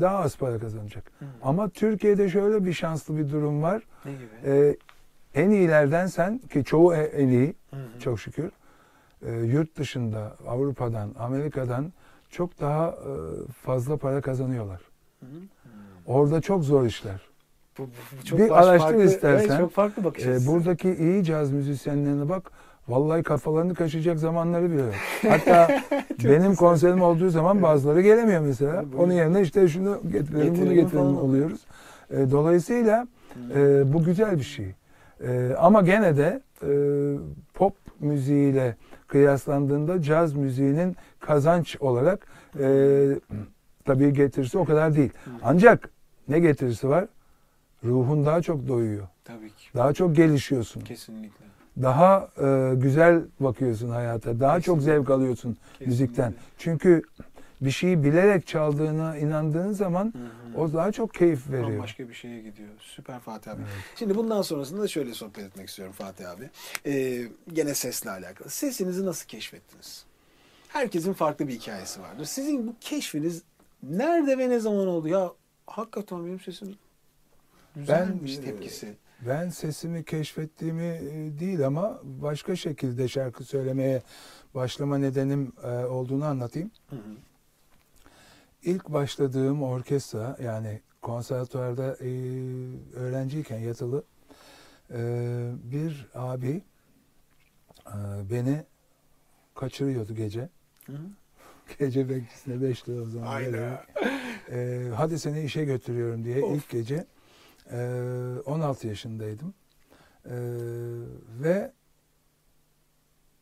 daha 0.00 0.18
az 0.18 0.36
para 0.36 0.58
kazanacak. 0.58 1.04
Hı. 1.18 1.24
Ama 1.42 1.68
Türkiye'de 1.68 2.28
şöyle 2.28 2.64
bir 2.64 2.72
şanslı 2.72 3.16
bir 3.16 3.30
durum 3.30 3.62
var. 3.62 3.82
Ne 4.04 4.12
gibi? 4.12 4.68
En 5.36 5.50
iyilerden 5.50 6.06
sen 6.06 6.38
ki 6.38 6.64
çoğu 6.64 6.94
e- 6.94 6.98
en 6.98 7.28
iyi 7.28 7.54
Hı 7.70 7.76
hı. 7.76 8.00
çok 8.00 8.20
şükür 8.20 8.50
e, 9.26 9.32
yurt 9.32 9.76
dışında 9.78 10.36
Avrupa'dan 10.48 11.10
Amerika'dan 11.18 11.92
çok 12.30 12.60
daha 12.60 12.88
e, 12.88 12.94
fazla 13.62 13.96
para 13.96 14.20
kazanıyorlar. 14.20 14.80
Hı 15.20 15.26
hı. 15.26 15.28
Orada 16.06 16.40
çok 16.40 16.64
zor 16.64 16.84
işler. 16.86 17.20
Bu, 17.78 17.82
bu- 17.82 18.24
çok 18.24 18.38
Bir 18.38 18.50
araştır 18.62 18.78
farklı- 18.88 19.04
istersen. 19.04 19.48
Evet, 19.48 19.58
çok 19.60 19.72
farklı 19.72 20.04
bakış 20.04 20.26
E, 20.26 20.46
buradaki 20.46 20.94
iyi 20.94 21.24
caz 21.24 21.52
müzisyenlerine 21.52 22.28
bak. 22.28 22.50
Vallahi 22.88 23.22
kafalarını 23.22 23.74
kaşıyacak 23.74 24.18
zamanları 24.18 24.70
bile 24.70 24.82
yok. 24.82 24.94
Hatta 25.28 25.80
benim 26.24 26.54
konserim 26.54 27.02
olduğu 27.02 27.28
zaman 27.30 27.62
bazıları 27.62 28.00
gelemiyor 28.02 28.40
mesela. 28.40 28.82
Buyurun. 28.82 28.98
Onun 28.98 29.12
yerine 29.12 29.40
işte 29.42 29.68
şunu 29.68 30.00
getirelim, 30.12 30.24
bunu 30.40 30.44
Getirelim 30.44 30.74
getirelim 30.74 30.90
falan. 31.14 31.24
oluyoruz. 31.24 31.60
E, 32.10 32.30
dolayısıyla 32.30 33.06
e, 33.54 33.92
bu 33.92 34.04
güzel 34.04 34.36
bir 34.38 34.42
şey. 34.44 34.74
E, 35.20 35.54
ama 35.58 35.82
gene 35.82 36.16
de 36.16 36.40
e, 36.62 36.70
pop 37.54 37.74
müziğiyle 38.00 38.76
kıyaslandığında 39.06 40.02
caz 40.02 40.34
müziğinin 40.34 40.96
kazanç 41.20 41.76
olarak 41.80 42.26
e, 42.60 43.06
tabii 43.84 44.12
getirisi 44.12 44.58
o 44.58 44.64
kadar 44.64 44.96
değil. 44.96 45.10
Ancak 45.42 45.88
ne 46.28 46.38
getirisi 46.38 46.88
var? 46.88 47.06
Ruhun 47.84 48.26
daha 48.26 48.42
çok 48.42 48.68
doyuyor. 48.68 49.08
Tabii 49.24 49.48
ki. 49.48 49.68
Daha 49.74 49.92
çok 49.92 50.16
gelişiyorsun. 50.16 50.80
Kesinlikle. 50.80 51.46
Daha 51.82 52.28
e, 52.42 52.74
güzel 52.74 53.22
bakıyorsun 53.40 53.90
hayata. 53.90 54.40
Daha 54.40 54.60
çok 54.60 54.76
Kesinlikle. 54.76 54.98
zevk 54.98 55.10
alıyorsun 55.10 55.56
müzikten. 55.86 56.30
Kesinlikle. 56.30 56.52
Çünkü 56.58 57.02
bir 57.60 57.70
şeyi 57.70 58.04
bilerek 58.04 58.46
çaldığına 58.46 59.16
inandığın 59.18 59.72
zaman 59.72 60.12
Hı 60.16 60.58
hı. 60.58 60.60
o 60.62 60.72
daha 60.72 60.92
çok 60.92 61.14
keyif 61.14 61.50
veriyor. 61.50 61.70
Bambaşka 61.70 62.08
bir 62.08 62.14
şeye 62.14 62.42
gidiyor. 62.42 62.68
Süper 62.80 63.20
Fatih 63.20 63.50
abi. 63.50 63.60
Evet. 63.60 63.70
Şimdi 63.98 64.14
bundan 64.14 64.42
sonrasında 64.42 64.82
da 64.82 64.88
şöyle 64.88 65.14
sohbet 65.14 65.44
etmek 65.44 65.68
istiyorum 65.68 65.94
Fatih 65.98 66.30
abi. 66.30 66.50
Ee, 66.86 67.22
gene 67.52 67.74
sesle 67.74 68.10
alakalı. 68.10 68.50
Sesinizi 68.50 69.06
nasıl 69.06 69.26
keşfettiniz? 69.26 70.04
Herkesin 70.68 71.12
farklı 71.12 71.48
bir 71.48 71.52
hikayesi 71.52 72.00
vardır. 72.00 72.24
Sizin 72.24 72.66
bu 72.66 72.74
keşfiniz 72.80 73.42
nerede 73.82 74.38
ve 74.38 74.48
ne 74.50 74.58
zaman 74.60 74.86
oldu? 74.86 75.08
Ya 75.08 75.32
hakikaten 75.66 76.26
benim 76.26 76.40
sesim 76.40 76.76
güzelmiş 77.76 78.38
Ben, 78.38 78.44
tepkisi. 78.44 78.94
Ben 79.20 79.48
sesimi 79.48 80.04
keşfettiğimi 80.04 80.82
e, 80.82 81.38
değil 81.40 81.66
ama 81.66 82.00
başka 82.04 82.56
şekilde 82.56 83.08
şarkı 83.08 83.44
söylemeye 83.44 84.02
başlama 84.54 84.98
nedenim 84.98 85.52
e, 85.64 85.68
olduğunu 85.68 86.24
anlatayım. 86.24 86.70
Hı 86.90 86.96
hı. 86.96 87.00
İlk 88.66 88.88
başladığım 88.88 89.62
orkestra 89.62 90.36
yani 90.42 90.80
konservatuvarda 91.02 91.96
e, 92.00 92.08
öğrenciyken 92.94 93.58
yatılı 93.58 94.04
e, 94.90 94.98
bir 95.62 96.06
abi 96.14 96.62
e, 97.86 97.96
beni 98.30 98.64
kaçırıyordu 99.54 100.14
gece. 100.14 100.48
Hı 100.86 100.92
hı. 100.92 101.06
Gece 101.78 102.08
bekçisine 102.08 102.62
5 102.62 102.88
lira 102.88 103.02
o 103.02 103.04
zaman. 103.04 103.40
Vererek. 103.40 103.78
E, 104.50 104.88
hadi 104.96 105.18
seni 105.18 105.42
işe 105.42 105.64
götürüyorum 105.64 106.24
diye 106.24 106.42
Of. 106.42 106.56
ilk 106.56 106.70
gece 106.70 107.06
e, 107.72 107.78
16 108.46 108.86
yaşındaydım. 108.86 109.54
E, 110.24 110.34
ve 111.42 111.72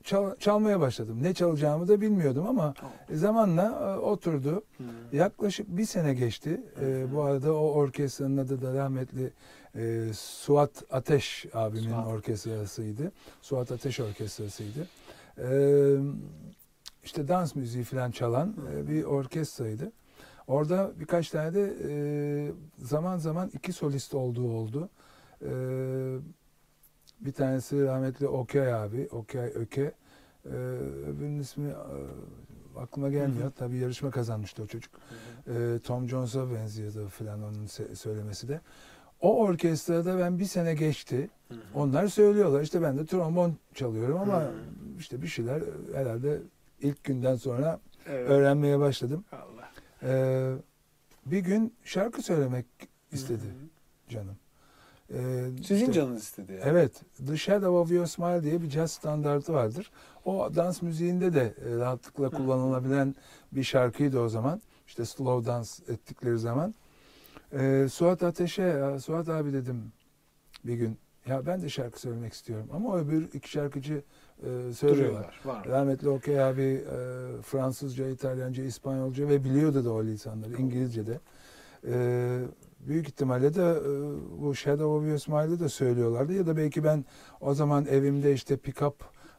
çal- 0.04 0.36
çalmaya 0.38 0.80
başladım. 0.80 1.18
Ne 1.22 1.34
çalacağımı 1.34 1.88
da 1.88 2.00
bilmiyordum 2.00 2.46
ama 2.46 2.74
Oh. 2.82 3.14
zamanla 3.16 3.62
e, 3.94 3.98
oturdu. 3.98 4.62
Hı. 4.78 5.16
Yaklaşık 5.16 5.68
bir 5.68 5.84
sene 5.84 6.14
geçti. 6.14 6.60
Hı. 6.78 7.08
bu 7.14 7.22
arada 7.22 7.52
o 7.54 7.72
orkestranın 7.72 8.36
adı 8.36 8.62
da 8.62 8.74
rahmetli 8.74 9.30
e, 9.76 10.12
Suat 10.14 10.70
Ateş 10.90 11.46
abimin 11.54 11.88
Suat. 11.90 12.06
orkestrasıydı. 12.06 13.12
Suat 13.42 13.72
Ateş 13.72 14.00
orkestrasıydı. 14.00 14.86
Ee, 15.38 15.96
işte 17.04 17.28
dans 17.28 17.54
müziği 17.54 17.84
falan 17.84 18.10
çalan 18.10 18.54
e, 18.76 18.88
bir 18.88 19.04
orkestraydı. 19.04 19.92
Orada 20.46 20.92
birkaç 21.00 21.30
tane 21.30 21.54
de 21.54 21.74
e, 21.88 21.92
zaman 22.78 23.18
zaman 23.18 23.50
iki 23.54 23.72
solist 23.72 24.14
olduğu 24.14 24.50
oldu. 24.52 24.88
Ee, 25.42 25.46
bir 27.20 27.32
tanesi 27.32 27.84
rahmetli 27.84 28.28
Okyay 28.28 28.74
abi, 28.74 29.08
Okyay 29.12 29.52
Öke. 29.54 29.92
Ee, 30.46 30.48
öbürünün 31.06 31.40
ismi 31.40 31.68
e, 31.68 31.74
aklıma 32.80 33.10
gelmiyor. 33.10 33.44
Hı 33.44 33.48
hı. 33.48 33.52
Tabii 33.52 33.76
yarışma 33.76 34.10
kazanmıştı 34.10 34.62
o 34.62 34.66
çocuk. 34.66 34.92
Hı 35.44 35.52
hı. 35.52 35.74
Ee, 35.74 35.78
Tom 35.78 36.08
Jones'a 36.08 36.50
benziyordu 36.54 37.08
falan 37.08 37.42
onun 37.42 37.66
söylemesi 37.94 38.48
de. 38.48 38.60
O 39.20 39.36
orkestrada 39.38 40.18
ben 40.18 40.38
bir 40.38 40.44
sene 40.44 40.74
geçti. 40.74 41.30
Hı 41.48 41.54
hı. 41.54 41.58
Onlar 41.74 42.06
söylüyorlar. 42.06 42.60
İşte 42.62 42.82
ben 42.82 42.98
de 42.98 43.06
trombon 43.06 43.56
çalıyorum 43.74 44.16
ama 44.18 44.40
Hı. 44.40 44.52
işte 44.98 45.22
bir 45.22 45.26
şeyler 45.26 45.62
herhalde 45.94 46.42
ilk 46.80 47.04
günden 47.04 47.36
sonra 47.36 47.80
Evet. 48.08 48.30
öğrenmeye 48.30 48.78
başladım. 48.78 49.24
Allah. 49.32 49.70
Ee, 50.02 50.52
bir 51.26 51.38
gün 51.38 51.74
şarkı 51.84 52.22
söylemek 52.22 52.66
istedi 53.12 53.44
Hı 53.44 53.48
hı. 53.48 54.08
canım. 54.08 54.36
Ee, 55.12 55.46
Sizin 55.62 55.80
işte- 55.80 55.92
canınız 55.92 56.22
istedi 56.22 56.52
yani. 56.52 56.62
Evet. 56.64 56.92
The 57.26 57.36
Shadow 57.36 57.68
of 57.68 57.90
Your 57.90 58.06
Smile 58.06 58.42
diye 58.42 58.62
bir 58.62 58.70
jazz 58.70 58.90
standartı 58.92 59.52
vardır. 59.52 59.90
O 60.24 60.50
dans 60.56 60.82
müziğinde 60.82 61.34
de 61.34 61.54
e, 61.66 61.76
rahatlıkla 61.76 62.30
kullanılabilen 62.30 63.14
bir 63.52 63.62
şarkıydı 63.62 64.20
o 64.20 64.28
zaman. 64.28 64.60
İşte 64.86 65.04
slow 65.04 65.52
dans 65.52 65.80
ettikleri 65.88 66.38
zaman. 66.38 66.74
Ee, 67.52 67.86
Suat 67.90 68.22
Ateş'e, 68.22 68.62
"Ya 68.62 69.00
Suat 69.00 69.28
abi 69.28 69.52
dedim 69.52 69.92
bir 70.64 70.74
gün. 70.74 70.98
Ya 71.26 71.46
ben 71.46 71.62
de 71.62 71.68
şarkı 71.68 72.00
söylemek 72.00 72.32
istiyorum. 72.32 72.66
Ama 72.72 72.98
öbür 72.98 73.28
iki 73.32 73.50
şarkıcı 73.50 74.02
e, 74.42 74.72
söylüyorlar. 74.72 75.40
Var. 75.44 75.66
Rahmetli 75.68 76.08
Okey 76.08 76.42
abi 76.44 76.62
e, 76.62 76.96
Fransızca, 77.42 78.08
İtalyanca, 78.08 78.64
İspanyolca 78.64 79.28
ve 79.28 79.44
biliyordu 79.44 79.84
da 79.84 79.92
o 79.92 80.04
lisanları. 80.04 80.52
İngilizce 80.62 81.06
de. 81.06 81.20
E, 81.88 81.94
büyük 82.88 83.08
ihtimalle 83.08 83.54
de 83.54 83.62
e, 83.62 84.42
bu 84.42 84.54
Shadow 84.54 85.14
of 85.14 85.22
Smile'ı 85.22 85.60
da 85.60 85.68
söylüyorlardı. 85.68 86.32
Ya 86.32 86.46
da 86.46 86.56
belki 86.56 86.84
ben 86.84 87.04
o 87.40 87.54
zaman 87.54 87.86
evimde 87.86 88.32
işte 88.32 88.54
pick-up 88.54 88.94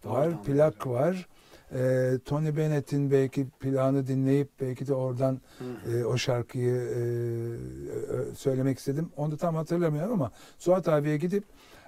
var, 0.06 0.44
plak 0.44 0.88
var. 0.88 1.28
E, 1.74 2.12
Tony 2.26 2.58
Bennett'in 2.58 3.12
belki 3.12 3.50
plağını 3.50 4.08
dinleyip 4.08 4.50
belki 4.62 4.88
de 4.88 4.94
oradan 4.94 5.42
Hı 5.58 5.98
e, 5.98 6.06
o 6.06 6.18
şarkıyı 6.18 6.76
e, 6.76 8.36
söylemek 8.36 8.78
istedim. 8.80 9.10
Onu 9.18 9.32
da 9.32 9.38
tam 9.38 9.56
hatırlamıyorum 9.56 10.14
ama 10.14 10.32
Suat 10.58 10.88
abiye 10.88 11.18
gidip 11.18 11.44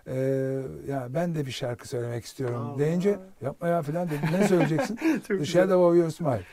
e, 0.08 0.16
ya 0.88 1.08
ben 1.10 1.36
de 1.36 1.46
bir 1.46 1.52
şarkı 1.52 1.88
söylemek 1.88 2.26
istiyorum 2.26 2.68
Allah. 2.68 2.80
deyince 2.80 3.20
yapma 3.42 3.68
ya 3.68 3.82
falan 3.82 4.08
dedim. 4.08 4.20
Ne 4.32 4.48
söyleyeceksin? 4.48 5.00
The. 5.28 5.46
Shadow 5.46 5.76
of 5.76 5.96
Your 5.96 6.10
Smile. 6.10 6.44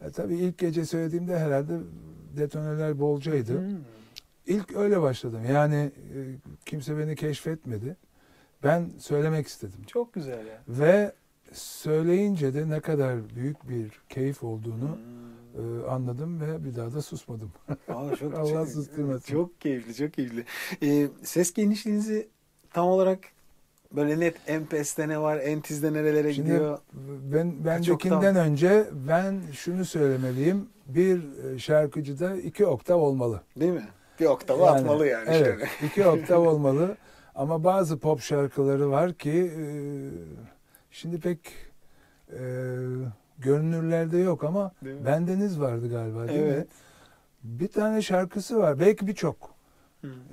E, 0.00 0.10
tabii 0.10 0.34
ilk 0.34 0.58
gece 0.58 0.84
söylediğimde 0.84 1.38
herhalde 1.38 1.72
detoneler 2.36 3.00
bolcaydı. 3.00 3.52
Hı. 3.52 3.68
İlk 4.46 4.76
öyle 4.76 5.00
başladım. 5.02 5.40
Yani 5.52 5.76
e, 5.76 6.18
kimse 6.66 6.98
beni 6.98 7.16
keşfetmedi. 7.16 7.96
Ben 8.64 8.88
söylemek 8.98 9.46
istedim. 9.46 9.80
Çok 9.86 10.12
güzel 10.14 10.46
ya. 10.46 10.62
Ve 10.68 11.12
söyleyince 11.52 12.54
de 12.54 12.68
ne 12.70 12.80
kadar 12.80 13.16
büyük 13.36 13.68
bir 13.68 13.90
keyif 14.08 14.42
olduğunu 14.42 14.98
e, 15.56 15.86
anladım 15.90 16.40
ve 16.40 16.64
bir 16.64 16.76
daha 16.76 16.94
da 16.94 17.02
susmadım. 17.02 17.52
Aa, 17.88 18.16
çok, 18.16 18.34
Allah 18.38 18.48
çok- 18.52 18.68
susturmasın. 18.68 19.32
Çok 19.32 19.60
keyifli, 19.60 19.94
çok 19.94 20.12
keyifli. 20.12 20.44
Ee, 20.82 21.08
ses 21.22 21.52
genişliğinizi 21.52 22.28
tam 22.72 22.86
olarak 22.88 23.18
böyle 23.92 24.20
net 24.20 24.34
Empes'te 24.46 25.08
ne 25.08 25.20
var, 25.20 25.38
Entiz'de 25.38 25.92
nerelere 25.92 26.34
Şimdi 26.34 26.48
gidiyor? 26.50 26.78
ben 27.32 27.64
bendekinden 27.64 28.16
oktav? 28.16 28.34
önce 28.34 28.86
ben 29.08 29.40
şunu 29.52 29.84
söylemeliyim. 29.84 30.68
Bir 30.86 31.20
e, 31.54 31.58
şarkıcıda 31.58 32.36
iki 32.36 32.66
oktav 32.66 32.98
olmalı. 32.98 33.40
Değil 33.60 33.72
mi? 33.72 33.88
Bir 34.20 34.26
oktava 34.26 34.70
atmalı 34.70 35.06
yani. 35.06 35.28
Evet, 35.30 35.46
şöyle. 35.46 35.68
iki 35.86 36.06
oktav 36.06 36.40
olmalı. 36.46 36.96
Ama 37.34 37.64
bazı 37.64 37.98
pop 37.98 38.20
şarkıları 38.20 38.90
var 38.90 39.12
ki 39.12 39.52
e, 39.58 39.64
şimdi 40.90 41.20
pek 41.20 41.38
e, 42.32 42.38
görünürlerde 43.38 44.18
yok 44.18 44.44
ama 44.44 44.72
mi? 44.80 45.06
bendeniz 45.06 45.60
vardı 45.60 45.90
galiba 45.90 46.28
değil 46.28 46.40
mi? 46.40 46.48
Evet. 46.54 46.68
Bir 47.42 47.68
tane 47.68 48.02
şarkısı 48.02 48.58
var. 48.58 48.80
Belki 48.80 49.06
birçok. 49.06 49.52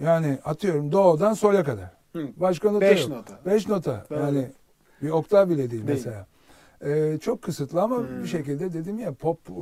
Yani 0.03 0.39
atıyorum 0.45 0.91
doğudan 0.91 1.33
sola 1.33 1.63
kadar. 1.63 1.91
Hı. 2.13 2.27
Başka 2.38 2.71
nota 2.71 2.81
Beş 2.81 3.01
yok. 3.01 3.09
nota. 3.09 3.39
Beş 3.45 3.67
nota. 3.67 4.05
Doğru. 4.09 4.19
Yani 4.19 4.51
bir 5.01 5.09
oktav 5.09 5.50
bile 5.50 5.57
değil, 5.57 5.71
Değil. 5.71 5.83
mesela. 5.86 6.25
Ee, 6.86 7.17
çok 7.21 7.41
kısıtlı 7.41 7.81
ama 7.81 7.98
Hmm. 7.98 8.24
bir 8.24 8.27
şekilde 8.27 8.74
dedim 8.74 9.00
ya 9.00 9.13
pop 9.13 9.39
e, 9.50 9.53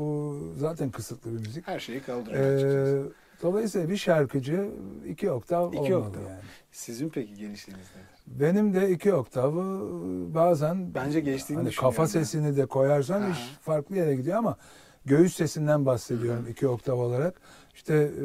zaten 0.59 0.91
kısıtlı 0.91 1.31
bir 1.33 1.39
müzik. 1.39 1.67
Her 1.67 1.79
şeyi 1.79 1.99
kaldırıyor. 2.01 2.43
Ee, 2.43 3.03
dolayısıyla 3.41 3.89
bir 3.89 3.97
şarkıcı 3.97 4.69
iki 5.07 5.31
oktav 5.31 5.73
İki 5.73 5.95
olmalı 5.95 6.09
oktav. 6.09 6.21
yani. 6.21 6.39
Sizin 6.71 7.09
peki 7.09 7.33
genişliğiniz 7.35 7.85
nedir? 7.95 8.39
Benim 8.39 8.73
de 8.73 8.89
iki 8.89 9.13
oktavı 9.13 9.81
bazen 10.35 10.93
Bence 10.95 11.19
geçtiğini 11.19 11.57
hani 11.57 11.71
kafa 11.75 12.01
ben. 12.01 12.07
sesini 12.07 12.57
de 12.57 12.65
koyarsan 12.65 13.21
Aha. 13.21 13.29
iş 13.29 13.37
farklı 13.61 13.95
yere 13.95 14.15
gidiyor 14.15 14.37
ama 14.37 14.57
göğüs 15.05 15.35
sesinden 15.35 15.85
bahsediyorum 15.85 16.47
iki 16.49 16.67
oktav 16.67 16.97
olarak. 16.97 17.41
İşte 17.75 17.93
e, 17.93 18.23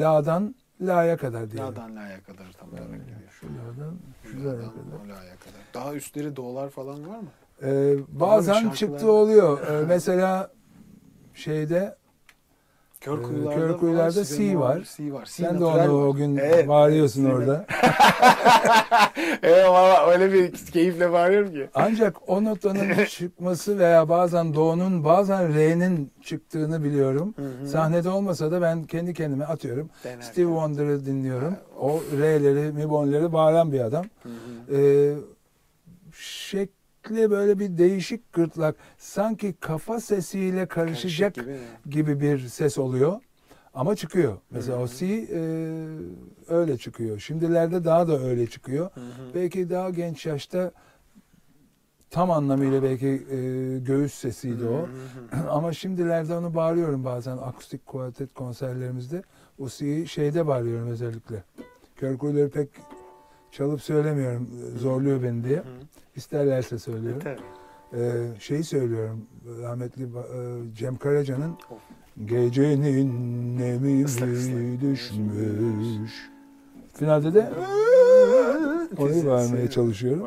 la'dan 0.00 0.54
la'ya 0.80 1.16
kadar 1.16 1.50
diyelim. 1.50 1.64
La'dan 1.72 1.96
la'ya 1.96 2.22
kadar 2.22 2.52
tam 2.60 2.68
olarak 2.68 2.82
Yani 2.90 2.98
gidiyor. 3.02 3.20
şu 3.40 3.46
la'dan 3.46 3.94
şu 4.22 4.44
la'ya 4.44 4.52
La'dan 4.58 4.70
kadar. 4.70 5.06
la'ya 5.08 5.36
kadar. 5.36 5.60
Daha 5.74 5.94
üstleri 5.94 6.36
dolar 6.36 6.70
falan 6.70 7.08
var 7.08 7.18
mı? 7.18 7.28
Ee, 7.62 7.94
bazen 8.08 8.52
şarkılar- 8.54 8.74
çıktı 8.74 9.10
oluyor. 9.12 9.66
Ee, 9.68 9.84
mesela 9.88 10.50
şeyde 11.34 11.96
Kör 13.04 13.18
Ee, 13.18 13.22
kuyularda, 13.22 13.54
Kör 13.54 13.76
Kuyularda 13.76 14.24
C 14.24 14.58
var. 14.58 14.88
C 14.96 15.12
var. 15.12 15.24
C 15.24 15.30
sen 15.32 15.60
de 15.60 15.64
onu 15.64 16.06
o 16.08 16.14
gün 16.14 16.36
Evet, 16.36 16.68
bağırıyorsun 16.68 17.24
evet, 17.24 17.34
orada. 17.34 17.66
evet 19.42 19.68
valla 19.68 20.06
öyle 20.06 20.32
bir 20.32 20.52
keyifle 20.52 21.12
bağırıyorum 21.12 21.52
ki. 21.52 21.68
Ancak 21.74 22.28
o 22.28 22.44
notanın 22.44 23.04
çıkması 23.08 23.78
veya 23.78 24.08
bazen 24.08 24.54
do'nun 24.54 25.04
bazen 25.04 25.54
re'nin 25.54 26.10
çıktığını 26.22 26.84
biliyorum. 26.84 27.34
Hı 27.36 27.42
hı. 27.62 27.68
Sahnede 27.68 28.08
olmasa 28.08 28.50
da 28.50 28.62
ben 28.62 28.84
kendi 28.84 29.14
kendime 29.14 29.44
atıyorum. 29.44 29.90
Denerken. 30.04 30.20
Steve 30.26 30.46
Wonder'ı 30.46 31.06
dinliyorum. 31.06 31.50
Ha, 31.50 31.60
O 31.80 32.00
re'leri, 32.20 32.72
mi 32.72 32.90
bonleri 32.90 33.32
bağıran 33.32 33.72
bir 33.72 33.80
adam. 33.80 34.04
Hı 34.22 34.28
hı. 34.28 34.76
Ee, 34.76 35.14
şekli 37.04 37.30
böyle 37.30 37.58
bir 37.58 37.78
değişik 37.78 38.32
gırtlak. 38.32 38.76
Sanki 38.98 39.54
kafa 39.60 40.00
sesiyle 40.00 40.66
karışacak 40.66 41.34
Karışık 41.34 41.84
gibi 41.84 42.04
gibi 42.04 42.20
bir 42.20 42.48
ses 42.48 42.78
oluyor. 42.78 43.20
Ama 43.74 43.96
çıkıyor. 43.96 44.38
Mesela 44.50 44.76
Hı 44.76 44.80
hı. 44.80 44.84
o 44.84 44.88
C 44.88 45.06
e, 45.06 45.40
öyle 46.48 46.78
çıkıyor. 46.78 47.18
Şimdilerde 47.18 47.84
daha 47.84 48.08
da 48.08 48.20
öyle 48.20 48.46
çıkıyor. 48.46 48.90
Hı 48.94 49.00
hı. 49.00 49.34
Belki 49.34 49.70
daha 49.70 49.90
genç 49.90 50.26
yaşta 50.26 50.72
tam 52.10 52.30
anlamıyla 52.30 52.82
belki 52.82 53.06
e, 53.06 53.38
göğüs 53.78 54.14
sesiydi 54.14 54.64
o. 54.64 54.88
Ama 55.50 55.72
şimdilerde 55.72 56.34
onu 56.34 56.54
bağırıyorum 56.54 57.04
bazen 57.04 57.36
akustik 57.36 57.86
kuartet 57.86 58.34
konserlerimizde. 58.34 59.22
O 59.58 59.68
C'yi 59.68 60.08
şeyde 60.08 60.46
bağırıyorum 60.46 60.88
özellikle. 60.88 61.44
Kör 61.96 62.18
kuyuları 62.18 62.50
pek 62.50 62.68
çalıp 63.54 63.82
söylemiyorum. 63.82 64.48
Zorluyor 64.78 65.22
beni 65.22 65.44
diye. 65.44 65.62
İsterlerse 66.16 66.78
söylüyorum. 66.78 67.22
Tabii. 67.24 67.40
Ee, 68.00 68.26
şeyi 68.38 68.64
söylüyorum. 68.64 69.26
Rahmetli 69.62 70.02
e, 70.02 70.08
Cem 70.74 70.96
Karaca'nın. 70.96 71.56
Gecenin 72.24 73.58
nemi 73.58 74.04
düşmüş. 74.80 76.30
Finalde 76.94 77.34
de 77.34 77.50
onu 78.98 79.26
vermeye 79.26 79.70
çalışıyorum. 79.70 80.26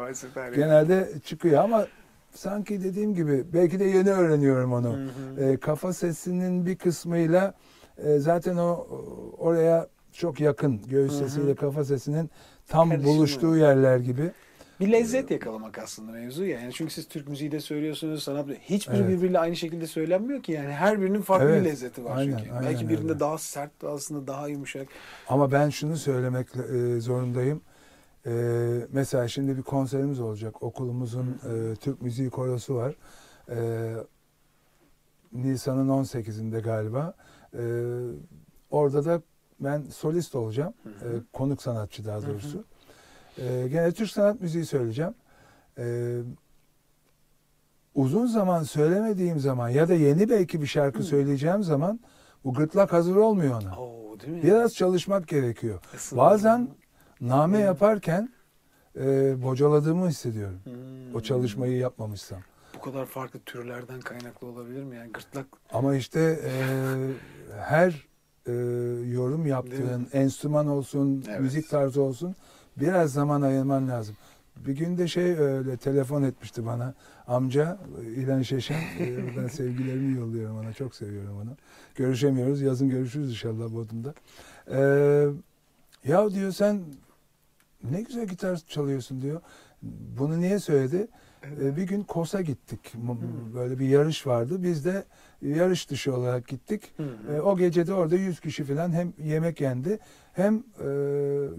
Genelde 0.56 1.10
çıkıyor 1.26 1.64
ama 1.64 1.88
sanki 2.34 2.84
dediğim 2.84 3.16
gibi 3.16 3.46
belki 3.54 3.80
de 3.80 3.84
yeni 3.84 4.12
öğreniyorum 4.12 4.74
onu. 4.74 4.94
Hı 4.94 5.04
hı. 5.38 5.44
Ee, 5.44 5.58
kafa 5.58 5.94
sesinin 5.94 6.66
bir 6.66 6.76
kısmıyla 6.76 7.54
e, 7.98 8.20
zaten 8.20 8.58
o 8.58 8.88
oraya 9.38 9.88
çok 10.12 10.40
yakın 10.40 10.82
göğüs 10.90 11.12
Hı 11.12 11.16
hı. 11.16 11.20
sesiyle 11.20 11.56
kafa 11.56 11.84
sesinin 11.84 12.30
tam 12.68 12.90
Karışımı. 12.90 13.14
buluştuğu 13.16 13.58
yerler 13.58 13.98
gibi. 13.98 14.32
Bir 14.80 14.92
lezzet 14.92 15.32
yakalamak 15.32 15.78
aslında 15.80 16.12
mevzu 16.12 16.46
ya. 16.46 16.60
Yani 16.60 16.74
çünkü 16.74 16.94
siz 16.94 17.08
Türk 17.08 17.28
müziği 17.28 17.52
de 17.52 17.60
söylüyorsunuz, 17.60 18.24
sanat 18.24 18.48
hiçbiri 18.62 18.98
Evet. 18.98 19.10
birbiriyle 19.10 19.40
aynı 19.40 19.56
şekilde 19.56 19.88
söylenmiyor 19.88 20.44
ki 20.44 20.52
yani 20.52 20.74
her 20.74 21.02
birinin 21.02 21.22
farklı 21.22 21.50
Evet, 21.50 21.62
bir 21.66 21.70
lezzeti 21.70 22.06
var 22.06 22.18
aynen, 22.18 22.38
çünkü. 22.38 22.52
aynen 22.52 22.66
Belki 22.66 22.90
birinde 22.90 23.10
öyle. 23.12 23.20
daha 23.20 23.38
sert, 23.38 23.84
aslında 23.84 24.28
daha 24.28 24.48
yumuşak. 24.48 24.88
Ama 25.30 25.52
ben 25.52 25.70
şunu 25.70 25.98
söylemek 25.98 26.48
e, 26.56 27.00
zorundayım. 27.02 27.62
E, 28.26 28.32
mesela 28.92 29.28
şimdi 29.28 29.58
bir 29.58 29.62
konserimiz 29.62 30.20
olacak. 30.20 30.64
Okulumuzun 30.64 31.28
e, 31.28 31.76
Türk 31.76 32.02
Müziği 32.02 32.30
Korosu 32.30 32.76
var. 32.76 32.96
E, 33.50 33.58
Nisan'ın 35.34 35.90
18'inde 35.90 36.62
galiba. 36.62 37.14
Orada 38.72 39.06
da 39.06 39.22
ben 39.60 39.84
solist 39.84 40.36
olacağım. 40.36 40.74
Hı 40.84 40.90
E, 40.90 41.10
hı. 41.10 41.24
konuk 41.34 41.62
sanatçı 41.62 42.06
daha 42.06 42.18
Hı 42.18 42.22
hı. 42.22 42.28
doğrusu. 42.28 42.64
E, 43.38 43.68
gene 43.68 43.92
Türk 43.92 44.10
sanat 44.10 44.42
müziği 44.42 44.66
söyleyeceğim. 44.66 45.14
E, 45.78 46.18
uzun 47.96 48.26
zaman 48.28 48.64
söylemediğim 48.64 49.40
zaman 49.40 49.70
ya 49.70 49.88
da 49.90 49.94
yeni 49.94 50.30
belki 50.30 50.62
bir 50.62 50.68
şarkı 50.68 51.00
Hı. 51.00 51.04
söyleyeceğim 51.04 51.64
zaman 51.64 52.00
bu 52.44 52.54
gırtlak 52.54 52.94
hazır 52.94 53.16
olmuyor 53.16 53.62
ona. 53.62 53.80
Oo, 53.80 54.20
değil 54.20 54.34
mi? 54.34 54.44
Biraz 54.44 54.76
çalışmak 54.76 55.28
gerekiyor. 55.28 55.80
Isınma. 55.96 56.24
Bazen 56.24 56.68
name 57.22 57.58
Hı. 57.58 57.62
yaparken 57.62 58.30
e, 58.96 59.04
bocaladığımı 59.44 60.08
hissediyorum. 60.10 60.60
Hmm. 60.64 61.16
O 61.16 61.22
çalışmayı 61.22 61.78
yapmamışsam. 61.78 62.40
bu 62.76 62.82
kadar 62.82 63.06
farklı 63.06 63.40
türlerden 63.40 64.00
kaynaklı 64.02 64.48
olabilir 64.48 64.84
mi? 64.84 64.96
Yani 64.96 65.12
gırtlak 65.12 65.46
Ama 65.74 65.96
işte 65.96 66.40
e, 66.46 66.52
her 67.62 68.07
e, 68.48 68.52
yorum 69.12 69.46
yaptığın 69.46 70.08
enstrüman 70.14 70.68
olsun, 70.68 71.24
Evet. 71.30 71.40
müzik 71.42 71.70
tarzı 71.70 72.02
olsun 72.02 72.36
biraz 72.78 73.14
zaman 73.14 73.42
ayırman 73.42 73.88
lazım. 73.90 74.16
Bir 74.68 74.76
gün 74.76 74.98
de 74.98 75.08
şey 75.08 75.40
öyle 75.40 75.78
telefon 75.78 76.24
etmişti 76.24 76.66
bana 76.66 76.94
amca 77.28 77.78
İlhan 78.16 78.42
Şeşen. 78.42 78.76
E, 79.00 79.24
oradan 79.24 79.48
sevgilerimi 79.52 80.14
yolluyorum 80.20 80.58
ona. 80.58 80.74
Çok 80.74 80.96
seviyorum 80.96 81.38
onu. 81.38 81.58
Görüşemiyoruz. 81.96 82.62
Yazın 82.62 82.90
görüşürüz 82.90 83.30
inşallah 83.30 83.74
Bodrum'da. 83.74 84.14
E, 84.72 84.80
ya 86.10 86.32
diyor 86.32 86.52
sen 86.52 86.82
ne 87.92 88.02
güzel 88.02 88.28
gitar 88.28 88.62
çalıyorsun 88.68 89.22
diyor. 89.22 89.42
Bunu 89.82 90.40
niye 90.40 90.60
söyledi? 90.60 91.08
E, 91.62 91.76
bir 91.78 91.84
gün 91.84 92.04
Kos'a 92.04 92.42
gittik. 92.42 92.94
M- 92.96 93.12
Hı. 93.14 93.56
Böyle 93.56 93.80
bir 93.80 93.88
yarış 93.90 94.28
vardı. 94.28 94.64
Biz 94.64 94.86
de 94.86 95.04
yarış 95.42 95.90
dışı 95.90 96.16
olarak 96.16 96.48
gittik. 96.48 96.92
Hı 96.98 97.04
hı. 97.04 97.34
E, 97.36 97.42
o 97.42 97.58
gece 97.58 97.88
de 97.88 97.94
orada 97.94 98.16
100 98.16 98.40
kişi 98.40 98.64
falan 98.64 98.92
hem 98.92 99.14
yemek 99.24 99.62
yendi 99.62 100.00
hem 100.34 100.56
e, 100.56 100.62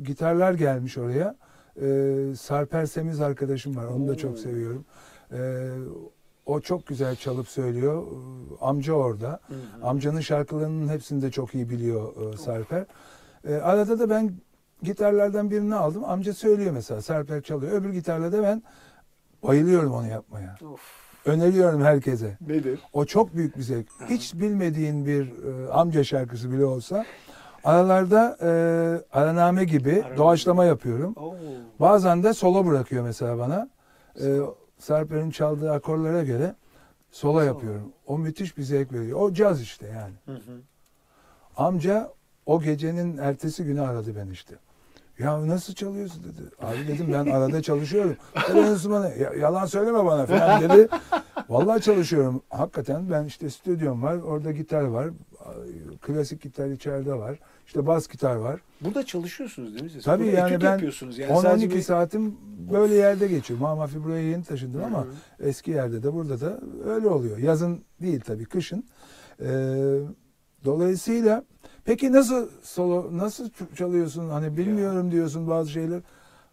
gitarlar 0.05 0.53
gelmiş 0.55 0.99
oraya. 0.99 1.37
E, 1.83 2.17
Sarper 2.37 2.87
Semiz 2.87 3.21
arkadaşım 3.21 3.77
var. 3.77 3.85
Onu 3.87 4.09
da 4.09 4.17
çok 4.17 4.39
seviyorum. 4.39 4.85
E, 5.33 5.69
o 6.47 6.61
çok 6.61 6.87
güzel 6.87 7.17
çalıp 7.17 7.49
söylüyor. 7.49 8.07
Amca 8.61 8.93
orada. 8.93 9.41
Hı 9.49 9.55
hı. 9.55 9.87
Amcanın 9.87 10.21
şarkılarının 10.21 10.89
hepsini 10.89 11.23
de 11.23 11.31
çok 11.31 11.55
iyi 11.55 11.71
biliyor 11.71 12.33
e, 12.35 12.37
Sarper. 12.37 12.85
E, 13.49 13.55
arada 13.55 13.99
da 13.99 14.11
ben 14.11 14.33
gitarlardan 14.83 15.51
birini 15.51 15.75
aldım. 15.75 16.05
Amca 16.05 16.35
söylüyor 16.35 16.71
mesela. 16.73 17.03
Sarper 17.03 17.43
çalıyor. 17.43 17.73
Öbür 17.73 17.91
gitarla 17.91 18.33
da 18.33 18.43
ben 18.43 18.63
bayılıyorum 19.43 19.93
onu 19.93 20.07
yapmaya. 20.09 20.57
Of. 20.73 20.81
Öneriyorum 21.27 21.83
herkese. 21.83 22.37
Nedir? 22.41 22.81
O 22.93 23.05
çok 23.05 23.35
büyük 23.35 23.57
bir 23.57 23.63
zevk. 23.63 23.87
Hiç 24.09 24.35
bilmediğin 24.35 25.07
bir 25.07 25.33
e, 25.45 25.73
amca 25.73 26.05
şarkısı 26.05 26.53
bile 26.53 26.65
olsa 26.65 27.05
aralarda 27.65 28.37
e, 28.43 28.49
araname 29.19 29.65
gibi 29.65 29.93
Araname. 29.93 30.17
doğaçlama 30.17 30.65
yapıyorum. 30.65 31.15
Oo. 31.17 31.35
Bazen 31.81 32.23
de 32.23 32.33
solo 32.35 32.67
bırakıyor 32.67 33.05
mesela 33.05 33.39
bana. 33.39 33.69
E, 34.17 34.21
Solo. 34.21 34.55
Sarper'in 34.79 35.31
çaldığı 35.31 35.73
akorlara 35.73 36.23
göre 36.23 36.55
solo 37.11 37.33
Solo. 37.33 37.41
yapıyorum. 37.45 37.93
O 38.07 38.19
müthiş 38.19 38.57
bir 38.59 38.63
zevk 38.63 38.93
veriyor. 38.93 39.21
O 39.21 39.33
caz 39.33 39.63
işte 39.63 39.87
yani. 39.87 40.15
Hı 40.25 40.33
hı. 40.43 40.61
Amca 41.57 42.13
o 42.47 42.61
gecenin 42.63 43.19
ertesi 43.19 43.65
günü 43.65 43.81
aradı 43.81 44.17
ben 44.17 44.31
işte. 44.31 44.55
Ya 45.19 45.47
nasıl 45.49 45.75
çalıyorsun 45.75 46.25
dedi. 46.25 46.43
Abi 46.61 46.89
dedim 46.89 47.07
ben 47.13 47.27
arada 47.31 47.63
çalışıyorum. 47.63 48.17
Öyle 48.49 48.61
enstrümanı. 48.61 49.13
"Ya- 49.19 49.33
yalan 49.41 49.67
söyleme 49.67 50.05
bana 50.05 50.27
falan 50.27 50.61
dedi. 50.63 50.89
Vallahi 51.49 51.81
çalışıyorum. 51.83 52.43
Hakikaten 52.51 53.11
ben 53.11 53.25
işte 53.25 53.51
stüdyom 53.51 54.03
var. 54.03 54.17
Orada 54.17 54.53
gitar 54.53 54.83
var. 54.83 55.11
Klasik 56.03 56.43
gitar 56.43 56.69
içeride 56.71 57.15
var. 57.15 57.39
İşte 57.67 57.87
bas 57.87 58.09
gitar 58.09 58.35
var. 58.37 58.61
Burada 58.81 59.07
çalışıyorsunuz 59.07 59.73
değil 59.73 59.85
mi 59.85 59.91
siz? 59.91 60.05
Tabii 60.05 60.25
Burada 60.25 60.37
yani 60.39 60.61
ben 60.63 60.71
yapıyorsunuz. 60.73 61.19
Yani 61.19 61.33
10-12 61.33 61.43
sadece 61.43 61.71
bir- 61.71 61.83
saatim 61.83 62.37
böyle 62.73 62.95
yerde 62.95 63.27
geçiyor. 63.29 63.61
Mamafi 63.61 64.05
buraya 64.05 64.23
yeni 64.31 64.45
taşındım 64.45 64.85
ama 64.85 64.99
Hı 64.99 65.09
hı. 65.09 65.49
eski 65.49 65.71
yerde 65.71 66.03
de 66.03 66.13
burada 66.13 66.41
da 66.41 66.61
öyle 66.87 67.09
oluyor. 67.09 67.39
Yazın 67.39 67.85
değil 68.03 68.21
tabii 68.21 68.45
kışın. 68.45 68.85
Ee, 69.41 69.47
dolayısıyla 70.65 71.45
peki 71.89 72.13
nasıl 72.13 72.49
solo 72.63 73.09
nasıl 73.13 73.49
çalıyorsun? 73.77 74.29
Hani 74.29 74.57
bilmiyorum 74.57 75.13
diyorsun 75.13 75.49
bazı 75.49 75.71
şeyler. 75.71 76.01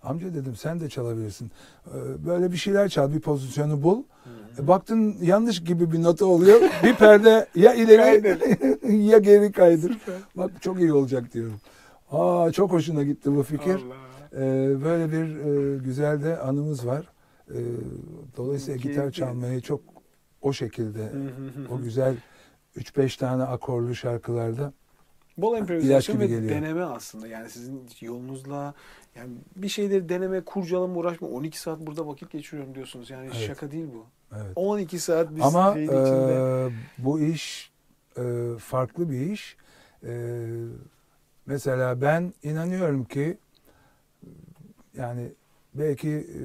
Amca 0.03 0.33
dedim 0.33 0.55
sen 0.55 0.79
de 0.79 0.89
çalabilirsin. 0.89 1.51
Ee, 1.87 2.25
böyle 2.25 2.51
bir 2.51 2.57
şeyler 2.57 2.89
çal, 2.89 3.13
bir 3.13 3.19
pozisyonu 3.19 3.83
bul. 3.83 4.03
E, 4.59 4.67
Baktın 4.67 5.15
yanlış 5.21 5.63
gibi 5.63 5.91
bir 5.91 6.03
nota 6.03 6.25
oluyor. 6.25 6.61
Bir 6.83 6.95
perde 6.95 7.47
ya 7.55 7.73
ileri 7.73 8.97
ya 9.07 9.17
geri 9.17 9.51
kaydır. 9.51 9.97
Bak 10.35 10.51
çok 10.61 10.79
iyi 10.79 10.93
olacak 10.93 11.33
diyorum. 11.33 11.59
Aa 12.11 12.51
çok 12.51 12.71
hoşuna 12.71 13.03
gitti 13.03 13.35
bu 13.35 13.43
fikir. 13.43 13.79
Ee, 14.33 14.75
böyle 14.83 15.11
bir 15.11 15.35
e, 15.35 15.77
güzel 15.77 16.23
de 16.23 16.39
anımız 16.39 16.87
var. 16.87 17.05
Ee, 17.49 17.55
dolayısıyla 18.37 18.79
Keyifli. 18.79 19.01
gitar 19.01 19.11
çalmayı 19.11 19.61
çok 19.61 19.81
o 20.41 20.53
şekilde, 20.53 21.11
o 21.71 21.81
güzel 21.81 22.15
3-5 22.77 23.19
tane 23.19 23.43
akorlu 23.43 23.95
şarkılarda 23.95 24.73
Bol 25.37 25.57
improvizasyon 25.57 26.19
ve 26.19 26.27
geliyor. 26.27 26.49
deneme 26.55 26.83
aslında. 26.83 27.27
Yani 27.27 27.49
sizin 27.49 27.83
yolunuzla 28.01 28.73
yani 29.15 29.29
bir 29.55 29.69
şeyleri 29.69 30.09
deneme, 30.09 30.41
kurcalama, 30.41 30.95
uğraşma. 30.95 31.27
12 31.27 31.59
saat 31.59 31.79
burada 31.79 32.07
vakit 32.07 32.31
geçiriyorum 32.31 32.75
diyorsunuz. 32.75 33.09
Yani 33.09 33.25
Evet. 33.25 33.47
şaka 33.47 33.71
değil 33.71 33.87
bu. 33.93 34.05
evet. 34.35 34.51
12 34.55 34.99
saat 34.99 35.35
biz 35.35 35.43
Ama 35.43 35.73
şeyin 35.73 35.87
e, 35.87 35.91
içinde. 35.91 36.71
bu 36.97 37.19
iş 37.19 37.71
e, 38.17 38.23
farklı 38.59 39.09
bir 39.09 39.19
iş. 39.31 39.57
E, 40.07 40.11
mesela 41.45 42.01
ben 42.01 42.33
inanıyorum 42.43 43.03
ki 43.03 43.37
yani 44.97 45.31
belki 45.73 46.09
e, 46.09 46.41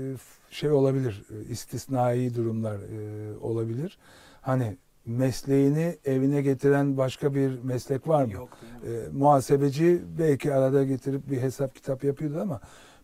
şey 0.51 0.71
olabilir, 0.71 1.25
e, 1.31 1.53
istisnai 1.53 2.35
durumlar 2.35 2.77
e, 2.77 3.37
olabilir. 3.39 3.99
Hani 4.41 4.77
mesleğini 5.11 5.97
evine 6.05 6.43
getiren 6.43 6.97
başka 6.97 7.35
bir 7.35 7.63
meslek 7.63 8.09
var 8.09 8.25
mı? 8.25 8.33
Yok? 8.33 8.49
E, 8.87 9.09
muhasebeci 9.13 10.03
belki 10.19 10.55
arada 10.55 10.85
getirip 10.85 11.31
bir 11.31 11.43
hesap 11.43 11.75
kitap 11.75 12.05
yapıyordu 12.05 12.41
ama 12.41 12.61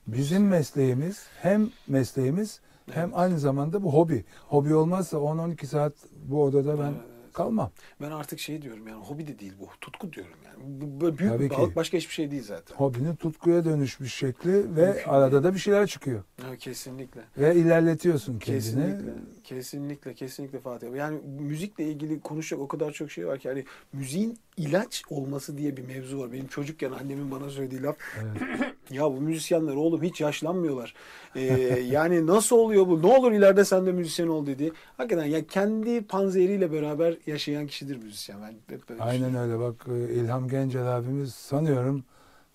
bizim 0.07 0.49
mesleğimiz 0.49 1.27
hem 1.43 1.69
mesleğimiz 1.89 2.61
hem 2.91 3.11
aynı 3.15 3.39
zamanda 3.39 3.83
bu 3.83 3.95
hobi. 3.95 4.25
Hobi 4.49 4.75
olmazsa 4.75 5.17
10-12 5.17 5.67
saat 5.67 5.93
bu 6.29 6.43
odada 6.43 6.79
ben. 6.79 6.93
Kalmam. 7.37 7.71
Ben 8.01 8.11
artık 8.11 8.39
şey 8.41 8.63
diyorum 8.63 8.89
yani 8.89 9.05
hobi 9.05 9.27
de 9.27 9.39
değil 9.39 9.53
bu. 9.61 9.69
Tutku 9.81 10.13
diyorum 10.13 10.37
yani. 10.47 10.57
Bu 10.67 11.01
böyle 11.01 11.19
büyük 11.19 11.33
Tabii 11.33 11.45
bir 11.45 11.49
ki. 11.49 11.57
balık 11.59 11.77
başka 11.77 11.97
hiçbir 11.99 12.15
şey 12.15 12.31
değil 12.31 12.43
zaten. 12.43 12.77
Hobinin 12.77 13.17
tutkuya 13.17 13.65
dönüşmüş 13.65 14.15
şekli 14.15 14.77
ve 14.77 14.87
Mümkün 14.87 15.11
arada 15.11 15.45
da 15.45 15.55
bir 15.55 15.59
şeyler 15.59 15.87
çıkıyor. 15.87 16.23
Evet, 16.49 16.59
kesinlikle. 16.59 17.21
Ve 17.39 17.55
ilerletiyorsun 17.55 18.39
kendini. 18.39 18.63
Kesinlikle. 18.63 19.13
Kesinlikle. 19.45 20.15
Kesinlikle 20.15 20.61
Fatih. 20.61 20.89
abi. 20.89 20.99
Yani 20.99 21.21
müzikle 21.39 21.85
ilgili 21.85 22.21
konuşacak 22.21 22.61
o 22.61 22.69
kadar 22.69 22.93
çok 22.93 23.11
şey 23.11 23.27
var 23.27 23.39
ki. 23.39 23.49
Hani 23.49 23.65
müziğin 23.93 24.39
ilaç 24.57 25.03
olması 25.11 25.59
diye 25.59 25.77
bir 25.77 25.87
mevzu 25.87 26.19
var. 26.21 26.33
Benim 26.33 26.47
çocukken 26.47 26.93
annemin 26.93 27.31
bana 27.31 27.51
söylediği 27.51 27.83
laf. 27.83 27.97
Evet. 28.23 28.61
Ya 28.91 29.03
bu 29.05 29.21
müzisyenler 29.21 29.75
oğlum 29.75 30.03
hiç 30.03 30.21
yaşlanmıyorlar. 30.21 30.95
Ee, 31.35 31.43
yani 31.91 32.27
nasıl 32.27 32.57
oluyor 32.57 32.87
bu? 32.87 33.03
Ne 33.03 33.07
olur 33.07 33.33
ileride 33.33 33.65
sen 33.65 33.87
de 33.87 33.93
müzisyen 33.93 34.29
ol 34.29 34.47
dedi. 34.47 34.73
Hakikaten 34.97 35.25
ya 35.25 35.47
kendi 35.47 36.07
panzehriyle 36.07 36.73
beraber 36.73 37.17
yaşayan 37.27 37.67
kişidir 37.67 37.97
müzisyen. 37.97 38.39
Ben 38.43 38.75
hep 38.75 38.89
böyle 38.89 39.03
Aynen 39.03 39.35
öyle. 39.35 39.59
Bak 39.59 39.75
e, 39.89 40.15
İlham 40.15 40.49
Gencel 40.49 40.97
abimiz 40.97 41.35
sanıyorum 41.35 42.05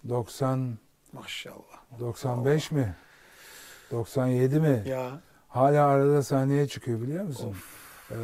90 0.10 0.78
Maşallah. 1.14 2.00
95 2.00 2.72
mi? 2.72 2.96
97 3.92 4.60
mi? 4.60 4.84
Ya 4.88 5.22
Hala 5.48 5.86
arada 5.86 6.24
sahneye 6.24 6.68
çıkıyor 6.68 7.02
biliyor 7.02 7.24
musun? 7.24 7.50
of 7.50 7.82
Ee, 8.12 8.16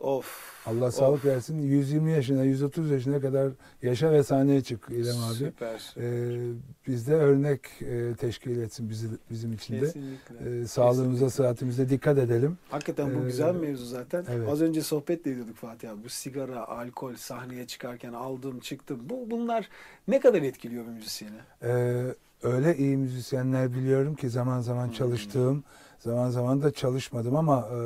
of. 0.00 0.56
Allah 0.66 0.90
sağlık 0.92 1.24
versin. 1.24 1.58
120 1.62 2.12
yaşına, 2.12 2.44
130 2.44 2.90
yaşına 2.90 3.20
kadar 3.20 3.52
yaşa 3.82 4.12
ve 4.12 4.22
sahneye 4.22 4.62
çık 4.62 4.86
İlham 4.90 5.24
abi. 5.28 5.34
Süper. 5.34 5.94
Ee, 5.96 6.38
bizde 6.86 7.14
örnek 7.14 7.60
e, 7.82 8.14
teşkil 8.14 8.58
etsin 8.60 8.88
bizi, 8.90 9.06
bizim 9.30 9.52
için 9.52 9.74
de. 9.74 9.80
Kesinlikle. 9.80 10.60
Ee, 10.60 10.66
sağlığımıza, 10.66 11.02
Kesinlikle. 11.04 11.30
sıhhatimize 11.30 11.88
dikkat 11.88 12.18
edelim. 12.18 12.58
Hakikaten 12.70 13.14
bu 13.14 13.20
Ee, 13.22 13.24
güzel 13.26 13.54
bir 13.54 13.60
mevzu 13.68 13.84
zaten. 13.84 14.24
evet. 14.30 14.48
Az 14.48 14.62
önce 14.62 14.82
sohbet 14.82 15.24
de 15.24 15.30
ediyorduk 15.30 15.56
Fatih 15.56 15.90
abi. 15.90 16.04
Bu 16.04 16.08
sigara, 16.08 16.66
alkol, 16.68 17.14
sahneye 17.14 17.66
çıkarken 17.66 18.12
aldım, 18.12 18.60
çıktım. 18.60 19.00
Bu 19.04 19.30
bunlar 19.30 19.68
ne 20.08 20.20
kadar 20.20 20.42
etkiliyor 20.42 20.84
bir 20.86 20.90
müzisyeni? 20.90 21.36
Ee, 21.62 22.04
öyle 22.42 22.76
iyi 22.76 22.96
müzisyenler 22.96 23.72
biliyorum 23.74 24.14
ki 24.14 24.30
zaman 24.30 24.60
zaman 24.60 24.86
Hmm. 24.86 24.92
çalıştığım, 24.92 25.64
zaman 26.06 26.30
zaman 26.30 26.62
da 26.62 26.70
çalışmadım 26.72 27.36
ama 27.36 27.68
e, 27.72 27.76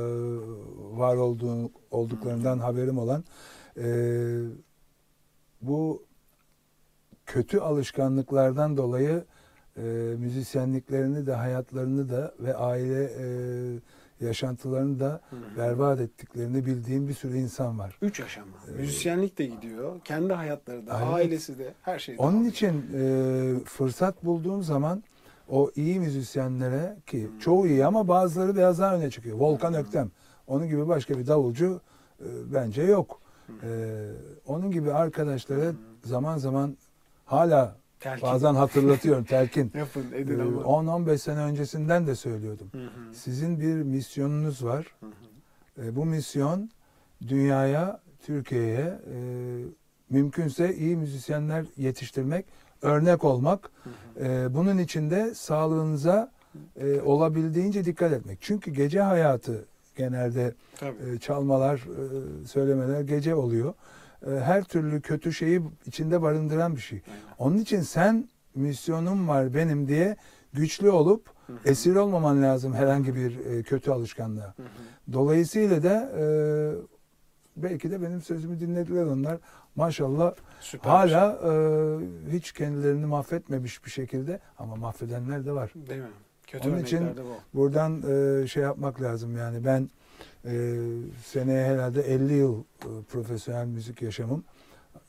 var 0.99 1.17
olduğu 1.17 1.71
olduklarından 1.91 2.55
Hmm. 2.55 2.61
haberim 2.63 2.99
olan 2.99 3.25
e, 3.77 3.87
bu 5.63 6.03
kötü 7.27 7.59
alışkanlıklardan 7.59 8.77
dolayı 8.77 9.25
e, 9.77 9.81
müzisyenliklerini 10.19 11.27
de 11.27 11.33
hayatlarını 11.35 12.09
da 12.11 12.35
ve 12.41 12.55
aile 12.57 13.05
e, 13.05 13.27
yaşantılarını 14.27 15.01
da 15.01 15.21
berbat 15.57 16.01
ettiklerini 16.01 16.67
bildiğim 16.67 17.09
bir 17.09 17.15
sürü 17.15 17.37
insan 17.39 17.79
var. 17.79 17.99
Üç 18.03 18.21
aşama. 18.21 18.47
Ee, 18.69 18.73
Müzisyenlik 18.81 19.39
de 19.39 19.47
gidiyor. 19.47 20.01
Kendi 20.05 20.33
hayatları 20.33 20.87
da, 20.87 20.99
Evet. 20.99 21.15
ailesi 21.15 21.59
de, 21.59 21.75
her 21.83 21.99
şey 21.99 22.19
de. 22.19 22.23
Onun 22.23 22.33
dağılıyor. 22.35 22.53
için 22.53 22.85
e, 22.95 23.65
fırsat 23.65 24.25
bulduğum 24.25 24.63
zaman 24.63 25.03
o 25.51 25.71
iyi 25.77 26.01
müzisyenlere 26.01 26.97
ki 27.07 27.31
çoğu 27.41 27.67
iyi 27.67 27.87
ama 27.87 28.09
bazıları 28.09 28.57
biraz 28.57 28.79
daha 28.79 28.97
öne 28.97 29.11
çıkıyor. 29.11 29.39
Volkan. 29.39 29.75
Öktem. 29.75 30.11
Onun 30.47 30.69
gibi 30.69 30.89
başka 30.89 31.19
bir 31.19 31.27
davulcu 31.27 31.81
e, 32.21 32.27
bence 32.55 32.83
yok. 32.83 33.21
E, 33.63 33.69
onun 34.47 34.71
gibi 34.71 34.93
arkadaşlara 34.93 35.71
Hmm. 35.71 35.77
zaman 36.05 36.39
zaman 36.39 36.77
hala 37.25 37.77
Telkin. 38.01 38.23
bazen 38.29 38.55
hatırlatıyorum 38.55 39.25
telkin. 39.25 39.73
Yapın, 39.79 40.05
E, 40.13 40.19
edin 40.21 40.39
ama. 40.39 40.61
10-15 40.63 41.19
sene 41.19 41.39
öncesinden 41.41 42.07
de 42.07 42.15
söylüyordum. 42.15 42.69
Hı 42.73 42.79
hı, 42.85 43.15
Sizin 43.15 43.61
bir 43.61 43.75
misyonunuz 43.83 44.65
var. 44.65 44.87
hı 45.01 45.07
hı. 45.07 45.87
E, 45.87 45.97
bu 45.97 46.05
misyon 46.05 46.71
dünyaya, 47.29 48.01
Türkiye'ye 48.23 48.99
e, 49.15 49.17
mümkünse 50.11 50.75
iyi 50.77 50.97
müzisyenler 50.97 51.65
yetiştirmek, 51.77 52.47
örnek 52.83 53.25
olmak. 53.25 53.71
E, 54.21 54.55
bunun 54.55 54.79
için 54.79 55.11
de 55.11 55.35
sağlığınıza 55.35 56.31
e, 56.77 57.01
olabildiğince 57.01 57.85
dikkat 57.85 58.13
etmek. 58.13 58.39
Çünkü 58.41 58.71
gece 58.71 59.01
hayatı 59.01 59.65
genelde 59.97 60.55
Tabii. 60.77 61.15
e, 61.15 61.19
çalmalar, 61.19 61.77
e, 61.77 62.47
söylemeler 62.47 63.01
gece 63.01 63.35
oluyor. 63.35 63.75
E, 64.27 64.31
her 64.31 64.65
türlü 64.65 65.01
kötü 65.01 65.33
şeyi 65.33 65.63
içinde 65.87 66.23
barındıran 66.23 66.77
bir 66.77 66.81
şey. 66.81 67.03
Aynen. 67.09 67.21
Onun 67.39 67.59
için 67.59 67.81
sen 67.81 68.29
misyonum 68.55 69.29
var 69.29 69.55
benim 69.55 69.89
diye 69.89 70.17
güçlü 70.53 70.91
olup 70.91 71.27
Hı 71.47 71.53
hı. 71.53 71.57
esir 71.65 71.97
olmaman 71.97 72.43
lazım 72.43 72.75
herhangi 72.75 73.15
bir 73.15 73.47
e, 73.47 73.63
kötü 73.63 73.91
alışkanlığa. 73.91 74.55
Hı 74.57 74.63
hı. 74.63 74.67
Dolayısıyla 75.13 75.83
da 75.83 76.13
e, 76.19 76.25
belki 77.57 77.91
de 77.91 78.03
benim 78.03 78.21
sözümü 78.23 78.61
dinlediler 78.61 79.05
onlar. 79.05 79.39
Maşallah 79.77 80.35
Süper. 80.61 80.91
hala 80.91 81.39
e, 81.45 81.53
hiç 82.33 82.53
kendilerini 82.53 83.07
mahvetmemiş 83.07 83.85
bir 83.85 83.91
şekilde 83.91 84.41
ama 84.59 84.77
mahvedenler 84.77 85.47
de 85.47 85.53
var. 85.53 85.73
Değil 85.89 86.01
mi? 86.01 86.07
Kötü 86.47 86.69
Onun 86.71 86.79
için- 86.79 87.07
bu. 87.55 87.59
Buradan 87.61 88.03
e, 88.43 88.47
şey 88.47 88.63
yapmak 88.63 89.03
lazım 89.03 89.37
yani 89.37 89.65
ben 89.65 89.91
e, 90.45 90.77
seneye 91.25 91.65
herhalde 91.67 92.03
50 92.03 92.33
yıl 92.35 92.61
e, 92.61 92.89
profesyonel 93.13 93.67
müzik 93.67 94.03
yaşamım. 94.03 94.45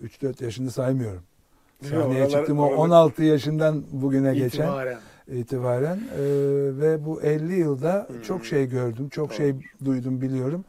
3-4 0.03 0.43
yaşını 0.43 0.71
saymıyorum. 0.71 1.23
Sahneye 1.89 2.29
çıktım 2.29 2.59
o 2.59 2.63
oralar- 2.63 2.77
16 2.77 3.23
yaşından 3.23 3.83
bugüne 3.91 4.33
geçen 4.33 4.47
İtibaren. 4.47 4.99
itibaren 5.27 5.97
e, 5.97 6.21
ve 6.81 7.05
bu 7.05 7.21
50 7.21 7.53
yılda 7.55 8.07
Hı. 8.19 8.23
çok 8.23 8.45
şey 8.45 8.69
gördüm, 8.69 9.09
çok 9.09 9.29
Doğru. 9.29 9.37
şey 9.37 9.55
duydum, 9.85 10.21
biliyorum. 10.21 10.65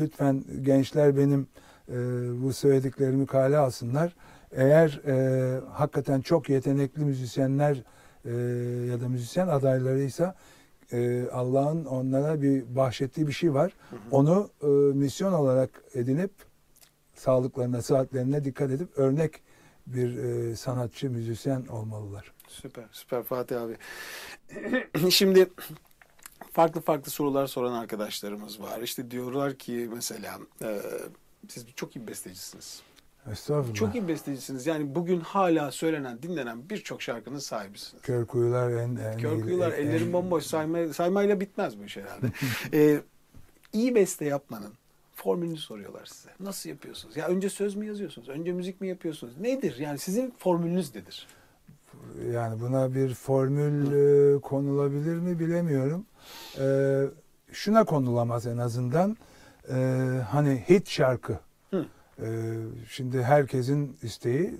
Lütfen 0.00 0.44
gençler 0.62 1.16
benim 1.16 1.46
e, 1.88 1.94
bu 2.42 2.52
söylediklerimi 2.52 3.26
kale 3.26 3.56
alsınlar. 3.56 4.16
Eğer 4.52 5.00
e, 5.06 5.60
hakikaten 5.72 6.20
çok 6.20 6.48
yetenekli 6.48 7.04
müzisyenler 7.04 7.82
e, 8.24 8.30
ya 8.90 9.00
da 9.00 9.08
müzisyen 9.08 9.48
adaylarıysa 9.48 10.34
e, 10.92 11.28
Allah'ın 11.32 11.84
onlara 11.84 12.42
bir 12.42 12.76
bahşettiği 12.76 13.26
bir 13.26 13.32
şey 13.32 13.54
var. 13.54 13.72
Hı 13.90 13.96
hı. 13.96 14.00
Onu 14.10 14.50
e, 14.62 14.66
misyon 14.96 15.32
olarak 15.32 15.70
edinip 15.94 16.30
sağlıklarına, 17.14 17.82
saatlerine 17.82 18.44
dikkat 18.44 18.70
edip 18.70 18.98
örnek 18.98 19.42
bir 19.86 20.16
e, 20.18 20.56
sanatçı, 20.56 21.10
müzisyen 21.10 21.66
olmalılar. 21.66 22.32
Süper, 22.48 22.84
süper 22.92 23.22
Fatih 23.22 23.56
abi. 23.60 23.76
Şimdi 25.10 25.50
farklı 26.56 26.80
farklı 26.80 27.10
sorular 27.10 27.46
soran 27.46 27.72
arkadaşlarımız 27.72 28.60
var. 28.60 28.80
İşte 28.80 29.10
diyorlar 29.10 29.54
ki 29.54 29.90
mesela 29.94 30.38
e, 30.62 30.80
siz 31.48 31.66
çok 31.76 31.96
iyi 31.96 32.06
bestecisiniz. 32.06 32.82
Estağfurullah. 33.32 33.74
Çok 33.74 33.94
iyi 33.94 34.08
bestecisiniz. 34.08 34.66
Yani 34.66 34.94
bugün 34.94 35.20
hala 35.20 35.70
söylenen, 35.70 36.22
dinlenen 36.22 36.70
birçok 36.70 37.02
şarkının 37.02 37.38
sahibisiniz. 37.38 38.02
Kör 38.02 38.26
kuyular 38.26 38.70
en... 38.70 38.96
en 38.96 39.18
Kör 39.18 39.40
kuyular, 39.40 39.72
en- 39.72 39.86
ellerin 39.86 40.12
bomboş 40.12 40.44
sayma, 40.44 40.92
saymayla 40.92 41.40
bitmez 41.40 41.78
bu 41.78 41.84
iş 41.84 41.96
herhalde. 41.96 42.26
ee, 42.72 43.00
iyi 43.72 43.94
beste 43.94 44.24
yapmanın 44.24 44.72
formülünü 45.14 45.56
soruyorlar 45.58 46.06
size. 46.06 46.30
Nasıl 46.40 46.70
yapıyorsunuz? 46.70 47.16
Ya 47.16 47.28
önce 47.28 47.50
söz 47.50 47.76
mü 47.76 47.86
yazıyorsunuz? 47.86 48.28
Önce 48.28 48.52
müzik 48.52 48.80
mi 48.80 48.88
yapıyorsunuz? 48.88 49.38
Nedir? 49.40 49.76
Yani 49.78 49.98
sizin 49.98 50.34
formülünüz 50.38 50.94
nedir? 50.94 51.26
Yani 52.32 52.60
buna 52.60 52.94
bir 52.94 53.14
formül 53.14 53.92
e, 54.36 54.40
konulabilir 54.40 55.16
mi 55.16 55.38
bilemiyorum. 55.38 56.06
E, 56.58 57.02
şuna 57.52 57.84
konulamaz 57.84 58.46
en 58.46 58.56
azından. 58.58 59.16
E, 59.68 59.74
hani 60.30 60.64
hit 60.68 60.88
şarkı. 60.88 61.38
Hı. 61.70 61.86
E, 62.22 62.26
şimdi 62.88 63.22
herkesin 63.22 63.96
isteği 64.02 64.54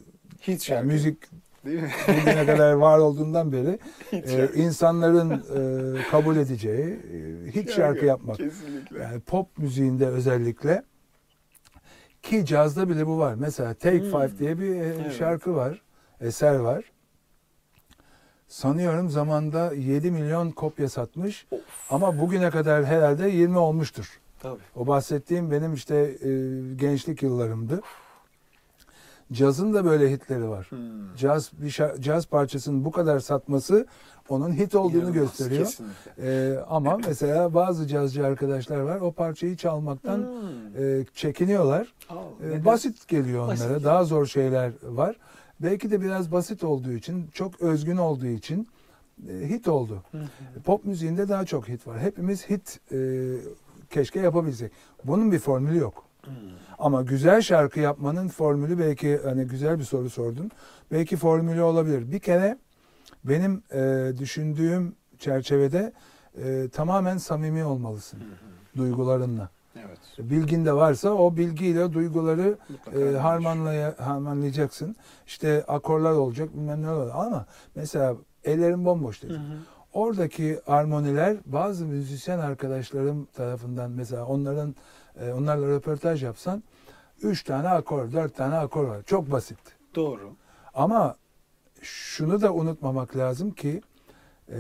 yani 0.46 0.62
şarkı. 0.64 0.86
müzik 0.86 1.18
Değil 1.66 1.82
mi? 1.82 1.90
bugüne 2.08 2.46
kadar 2.46 2.72
var 2.72 2.98
olduğundan 2.98 3.52
beri 3.52 3.78
e, 4.12 4.26
şarkı. 4.28 4.58
insanların 4.58 5.30
e, 5.98 6.02
kabul 6.10 6.36
edeceği 6.36 6.84
e, 6.86 7.50
hit 7.54 7.70
şarkı 7.70 8.04
yapmak. 8.04 8.36
Kesinlikle. 8.36 8.98
Yani 9.02 9.20
pop 9.20 9.58
müziğinde 9.58 10.06
özellikle 10.06 10.82
ki 12.22 12.46
cazda 12.46 12.88
bile 12.88 13.06
bu 13.06 13.18
var. 13.18 13.34
Mesela 13.34 13.74
Take 13.74 13.98
Hmm. 14.00 14.10
Five 14.10 14.38
diye 14.38 14.58
bir 14.58 14.70
e, 14.80 14.94
Evet. 15.02 15.12
şarkı 15.12 15.54
var, 15.54 15.82
eser 16.20 16.54
var. 16.54 16.84
Sanıyorum 18.48 19.10
zamanda 19.10 19.72
7 19.74 20.10
milyon 20.10 20.50
kopya 20.50 20.88
satmış 20.88 21.46
Of. 21.50 21.60
ama 21.90 22.20
bugüne 22.20 22.50
kadar 22.50 22.84
herhalde 22.84 23.28
20 23.28 23.58
olmuştur. 23.58 24.20
Tabii. 24.40 24.60
O 24.76 24.86
bahsettiğim 24.86 25.50
benim 25.50 25.74
işte 25.74 25.94
e, 25.96 26.28
gençlik 26.76 27.22
yıllarımdı. 27.22 27.80
Cazın 29.32 29.74
da 29.74 29.84
böyle 29.84 30.10
hitleri 30.12 30.48
var. 30.48 30.66
Hmm. 30.68 31.14
Caz 31.16 31.50
bir 31.52 31.80
caz 32.00 32.26
parçasının 32.26 32.84
bu 32.84 32.90
kadar 32.90 33.20
satması 33.20 33.86
onun 34.28 34.52
hit 34.52 34.74
olduğunu 34.74 34.96
İnanılmaz, 34.96 35.14
gösteriyor. 35.14 35.64
Kesinlikle. 35.64 36.10
Ee, 36.22 36.58
ama 36.68 36.98
mesela 37.06 37.54
bazı 37.54 37.86
cazcı 37.86 38.26
arkadaşlar 38.26 38.80
var 38.80 39.00
o 39.00 39.12
parçayı 39.12 39.56
çalmaktan 39.56 40.18
Hmm. 40.18 40.84
e, 40.84 41.04
çekiniyorlar. 41.14 41.94
Aa, 42.10 42.14
E, 42.44 42.48
neden? 42.48 42.64
basit 42.64 43.08
geliyor 43.08 43.48
Basit 43.48 43.64
onlara. 43.64 43.74
geliyor. 43.78 43.92
Daha 43.92 44.04
zor 44.04 44.26
şeyler 44.26 44.72
var. 44.82 45.16
Belki 45.60 45.90
de 45.90 46.00
biraz 46.00 46.32
basit 46.32 46.64
olduğu 46.64 46.92
için, 46.92 47.28
çok 47.32 47.60
özgün 47.60 47.96
olduğu 47.96 48.26
için 48.26 48.68
e, 49.28 49.48
hit 49.48 49.68
oldu. 49.68 50.02
Hı 50.12 50.18
hı. 50.18 50.62
Pop 50.64 50.84
müziğinde 50.84 51.28
daha 51.28 51.44
çok 51.44 51.68
hit 51.68 51.86
var. 51.86 52.00
Hepimiz 52.00 52.50
hit 52.50 52.80
e, 52.92 52.98
keşke 53.90 54.20
yapabilsek. 54.20 54.72
Bunun 55.04 55.32
bir 55.32 55.38
formülü 55.38 55.78
yok. 55.78 56.06
Ama 56.78 57.02
güzel 57.02 57.40
şarkı 57.40 57.80
yapmanın 57.80 58.28
formülü 58.28 58.78
belki 58.78 59.18
hani 59.24 59.44
güzel 59.44 59.78
bir 59.78 59.84
soru 59.84 60.10
sordun. 60.10 60.50
Belki 60.92 61.16
formülü 61.16 61.62
olabilir. 61.62 62.12
Bir 62.12 62.18
kere 62.18 62.58
benim 63.24 63.62
e, 63.72 64.12
düşündüğüm 64.18 64.94
çerçevede 65.18 65.92
e, 66.42 66.68
tamamen 66.68 67.18
samimi 67.18 67.64
olmalısın 67.64 68.20
duygularınla. 68.76 69.50
Evet. 69.86 70.30
Bilgin 70.30 70.64
de 70.66 70.72
varsa 70.72 71.10
o 71.10 71.36
bilgiyle 71.36 71.92
duyguları 71.92 72.58
Mutlaka 72.68 73.00
e, 73.00 73.16
harmanlaya, 73.16 73.94
harmanlayacaksın. 73.98 74.96
İşte 75.26 75.64
akorlar 75.68 76.12
olacak 76.12 76.54
bilmem 76.54 76.82
ne 76.82 76.90
olacak. 76.90 77.16
Ama 77.18 77.46
mesela 77.74 78.16
ellerin 78.44 78.84
bomboş 78.84 79.22
Hı 79.22 79.26
dedim. 79.26 79.40
hı. 79.40 79.56
Oradaki 79.92 80.60
armoniler 80.66 81.36
bazı 81.46 81.86
müzisyen 81.86 82.38
arkadaşlarım 82.38 83.24
tarafından 83.24 83.90
mesela 83.90 84.26
onların 84.26 84.74
e, 85.20 85.32
onlarla 85.32 85.68
röportaj 85.68 86.22
yapsan 86.22 86.62
üç 87.22 87.44
tane 87.44 87.68
akor, 87.68 88.12
dört 88.12 88.36
tane 88.36 88.54
akor 88.54 88.84
var. 88.84 89.02
Çok 89.02 89.30
basit. 89.30 89.58
Doğru. 89.94 90.32
Ama 90.74 91.16
şunu 91.82 92.42
da 92.42 92.54
unutmamak 92.54 93.16
lazım 93.16 93.50
ki 93.50 93.82
e, 94.52 94.58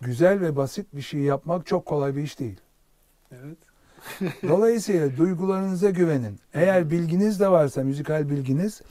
güzel 0.00 0.40
ve 0.40 0.56
basit 0.56 0.86
bir 0.92 1.02
şey 1.02 1.20
yapmak 1.20 1.66
çok 1.66 1.86
kolay 1.86 2.16
bir 2.16 2.22
iş 2.22 2.38
değil. 2.38 2.60
Evet. 3.32 3.58
Dolayısıyla 4.48 5.16
duygularınıza 5.16 5.90
güvenin. 5.90 6.38
Eğer 6.54 6.90
bilginiz 6.90 7.40
de 7.40 7.48
varsa, 7.48 7.82
müzikal 7.82 8.30
bilginiz, 8.30 8.82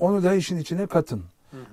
onu 0.00 0.22
da 0.22 0.34
işin 0.34 0.56
içine 0.56 0.86
katın. 0.86 1.22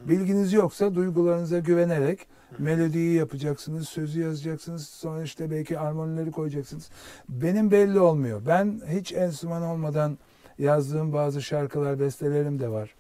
Bilginiz 0.05 0.53
yoksa 0.53 0.95
duygularınıza 0.95 1.59
güvenerek 1.59 2.19
melodiyi 2.59 3.13
yapacaksınız, 3.15 3.89
sözü 3.89 4.21
yazacaksınız, 4.21 4.87
sonra 4.87 5.23
işte 5.23 5.51
belki 5.51 5.79
armonileri 5.79 6.31
koyacaksınız. 6.31 6.89
Benim 7.29 7.71
belli 7.71 7.99
olmuyor. 7.99 8.41
Ben 8.47 8.81
hiç 8.89 9.13
enstrüman 9.13 9.61
olmadan 9.61 10.17
yazdığım 10.59 11.13
bazı 11.13 11.41
şarkılar, 11.41 11.99
bestelerim 11.99 12.59
de 12.59 12.69
var. 12.69 12.95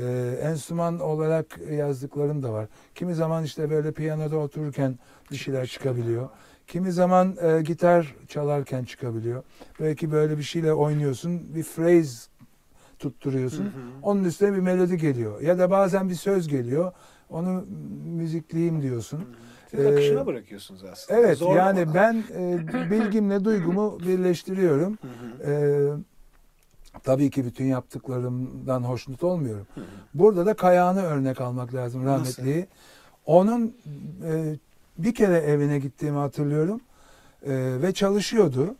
Ee, 0.00 0.38
enstrüman 0.42 1.00
olarak 1.00 1.46
yazdıklarım 1.70 2.42
da 2.42 2.52
var. 2.52 2.66
Kimi 2.94 3.14
zaman 3.14 3.44
işte 3.44 3.70
böyle 3.70 3.92
piyanoda 3.92 4.36
otururken 4.36 4.98
bir 5.30 5.36
şeyler 5.36 5.66
çıkabiliyor. 5.66 6.28
Kimi 6.68 6.92
zaman 6.92 7.36
e, 7.42 7.62
gitar 7.62 8.14
çalarken 8.28 8.84
çıkabiliyor. 8.84 9.42
Belki 9.80 10.12
böyle 10.12 10.38
bir 10.38 10.42
şeyle 10.42 10.72
oynuyorsun, 10.72 11.54
bir 11.54 11.62
phrase 11.64 12.28
tutturuyorsun. 12.98 13.64
Hı 13.64 13.68
hı. 13.68 13.72
Onun 14.02 14.24
üstüne 14.24 14.52
bir 14.52 14.58
melodi 14.58 14.96
geliyor. 14.98 15.40
Ya 15.40 15.58
da 15.58 15.70
bazen 15.70 16.08
bir 16.08 16.14
söz 16.14 16.48
geliyor. 16.48 16.92
Onu 17.30 17.64
müzikleyeyim 18.04 18.82
diyorsun. 18.82 19.24
Siz 19.70 19.80
Ee, 19.80 19.88
akışına 19.88 20.26
bırakıyorsunuz 20.26 20.84
aslında. 20.84 21.20
Evet 21.20 21.38
Zorlamadan. 21.38 21.76
yani 21.76 21.94
ben 21.94 22.24
e, 22.38 22.90
bilgimle 22.90 23.44
duygumu 23.44 24.00
birleştiriyorum. 24.00 24.98
Hı 25.02 25.46
hı. 25.46 25.52
E, 25.52 27.00
tabii 27.02 27.30
ki 27.30 27.44
bütün 27.44 27.64
yaptıklarımdan 27.64 28.82
hoşnut 28.82 29.24
olmuyorum. 29.24 29.66
Hı 29.74 29.80
hı. 29.80 29.84
Burada 30.14 30.46
da 30.46 30.54
Kayağan'ı 30.54 31.02
örnek 31.02 31.40
almak 31.40 31.74
lazım 31.74 32.04
rahmetliyi. 32.04 32.66
Onun 33.26 33.76
e, 34.24 34.56
bir 34.98 35.14
kere 35.14 35.36
evine 35.38 35.78
gittiğimi 35.78 36.18
hatırlıyorum 36.18 36.80
E, 37.42 37.82
ve 37.82 37.92
çalışıyordu. 37.94 38.76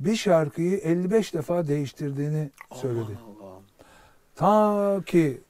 Bir 0.00 0.16
şarkıyı 0.16 0.78
55 0.78 1.34
defa 1.34 1.68
değiştirdiğini 1.68 2.50
söyledi. 2.74 3.18
Aman 3.24 3.46
Allah'ım. 3.46 3.62
Ta 4.34 5.02
ki 5.06 5.40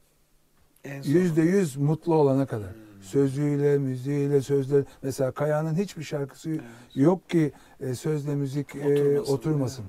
yüzde 1.05 1.43
yüz 1.43 1.77
mutlu 1.77 2.15
olana 2.15 2.47
kadar. 2.47 2.71
Hmm. 2.71 3.03
Sözüyle, 3.03 3.79
müziğiyle, 3.79 4.41
sözler. 4.41 4.85
Mesela 5.03 5.31
Kaya'nın 5.33 5.75
hiçbir 5.75 6.03
şarkısı 6.03 6.51
Evet. 6.51 6.61
yok 6.95 7.31
ki 7.31 7.53
e, 7.81 7.95
sözle 7.95 8.35
müzik 8.35 8.75
e, 8.77 8.79
Oturmasın, 8.81 9.33
oturmasın. 9.33 9.85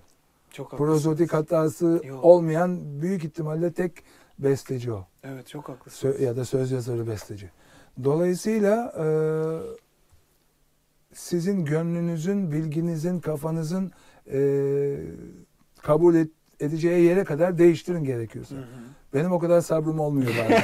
Çok. 0.51 0.71
Prozodik 0.71 1.33
hatası 1.33 2.01
Yok. 2.05 2.23
olmayan 2.23 3.01
büyük 3.01 3.23
ihtimalle 3.23 3.71
tek 3.73 3.93
besteci 4.39 4.91
o. 4.91 5.05
Evet 5.23 5.47
çok 5.47 5.69
haklısınız. 5.69 6.15
Sö- 6.15 6.23
ya 6.23 6.35
da 6.37 6.45
söz 6.45 6.71
yazarı 6.71 7.07
besteci. 7.07 7.49
Dolayısıyla 8.03 8.93
e, 8.99 9.05
sizin 11.13 11.65
gönlünüzün, 11.65 12.51
bilginizin, 12.51 13.19
kafanızın 13.19 13.91
e, 14.31 14.97
kabul 15.81 16.15
et- 16.15 16.31
edeceği 16.59 17.05
yere 17.05 17.23
kadar 17.23 17.57
değiştirin 17.57 18.03
gerekiyorsa. 18.03 18.55
Hı 18.55 18.59
hı. 18.59 18.63
Benim 19.13 19.31
o 19.31 19.39
kadar 19.39 19.61
sabrım 19.61 19.99
olmuyor 19.99 20.31
bazen. 20.43 20.63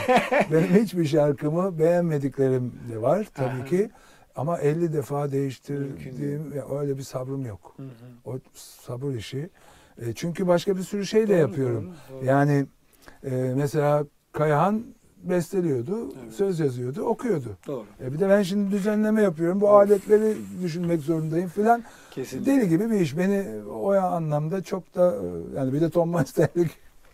Benim 0.52 0.84
hiçbir 0.84 1.06
şarkımı 1.06 1.80
beğenmediklerim 1.80 2.74
de 2.92 3.02
var 3.02 3.28
tabii 3.34 3.58
Aha. 3.58 3.66
ki. 3.66 3.90
Ama 4.36 4.58
50 4.58 4.94
defa 4.94 5.32
değiştirdiğim 5.32 6.54
ya 6.56 6.80
öyle 6.80 6.98
bir 6.98 7.04
sabrım 7.04 7.46
yok. 7.46 7.74
Hı 7.78 7.84
hı. 7.84 7.90
O 8.26 8.40
sabır 8.54 9.14
işi. 9.14 9.50
E, 10.02 10.14
çünkü 10.14 10.48
başka 10.48 10.78
bir 10.78 10.82
sürü 10.82 11.06
şey 11.06 11.24
de 11.24 11.28
Doğru, 11.28 11.38
yapıyorum. 11.38 11.86
doğru, 11.86 12.18
doğru. 12.20 12.26
Yani 12.26 12.66
e, 13.24 13.54
mesela 13.56 14.06
Kayahan 14.32 14.84
besteliyordu, 15.30 16.14
Evet. 16.24 16.34
söz 16.34 16.60
yazıyordu, 16.60 17.02
okuyordu. 17.02 17.50
Doğru. 17.68 17.84
E 18.04 18.14
bir 18.14 18.20
de 18.20 18.30
ben 18.30 18.42
şimdi 18.44 18.72
düzenleme 18.72 19.22
yapıyorum. 19.22 19.62
Bu 19.62 19.66
Of. 19.66 19.74
aletleri 19.74 20.36
düşünmek 20.64 21.02
zorundayım 21.02 21.50
filan. 21.50 21.84
Kesinlikle. 22.12 22.52
Deli 22.52 22.70
gibi 22.70 22.92
bir 22.92 23.00
iş. 23.00 23.18
Beni 23.18 23.46
o 23.74 23.92
anlamda 23.94 24.64
çok 24.64 24.96
da 24.96 25.16
e, 25.16 25.58
yani 25.60 25.74
bir 25.74 25.82
de 25.82 25.90
Tom 25.90 26.10
Masterlik 26.10 26.72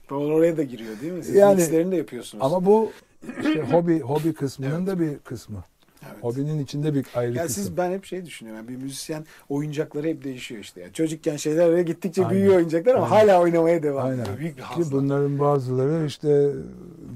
Doğru 0.10 0.34
oraya 0.36 0.58
da 0.58 0.64
giriyor 0.64 1.00
değil 1.02 1.14
mi? 1.14 1.24
Siz 1.24 1.36
Yani- 1.36 1.92
de 1.92 1.96
yapıyorsunuz. 1.96 2.44
ama 2.46 2.66
bu 2.66 2.92
işte 3.42 3.62
hobi 3.72 4.00
hobi 4.00 4.34
kısmının 4.34 4.78
Evet. 4.78 4.88
da 4.88 5.00
bir 5.00 5.18
kısmı. 5.20 5.64
Evet. 6.06 6.24
Hobinin 6.24 6.60
içinde 6.64 6.94
bir 6.94 7.06
ayrı 7.16 7.34
Ya 7.38 7.44
kısım. 7.46 7.64
siz 7.64 7.78
ben 7.78 7.92
hep 7.92 8.06
şey 8.06 8.26
düşünüyorum. 8.26 8.66
Yani 8.66 8.78
bir 8.78 8.84
müzisyen 8.84 9.26
oyuncakları 9.50 10.08
hep 10.08 10.24
değişiyor 10.24 10.62
işte. 10.62 10.82
Yani 10.82 10.94
çocukken 10.94 11.36
şeyler 11.36 11.80
gittikçe 11.80 12.26
Aynen. 12.26 12.38
büyüyor 12.38 12.56
oyuncaklar 12.56 12.96
ama 12.96 13.06
Aynen. 13.10 13.28
hala 13.28 13.42
oynamaya 13.42 13.84
devam 13.84 14.06
Aynen. 14.06 14.22
ediyor. 14.22 14.38
Büyük 14.38 14.58
bir 14.58 14.62
Ki 14.62 14.68
hazla. 14.68 14.92
bunların 14.92 15.40
bazıları 15.40 16.06
işte 16.06 16.52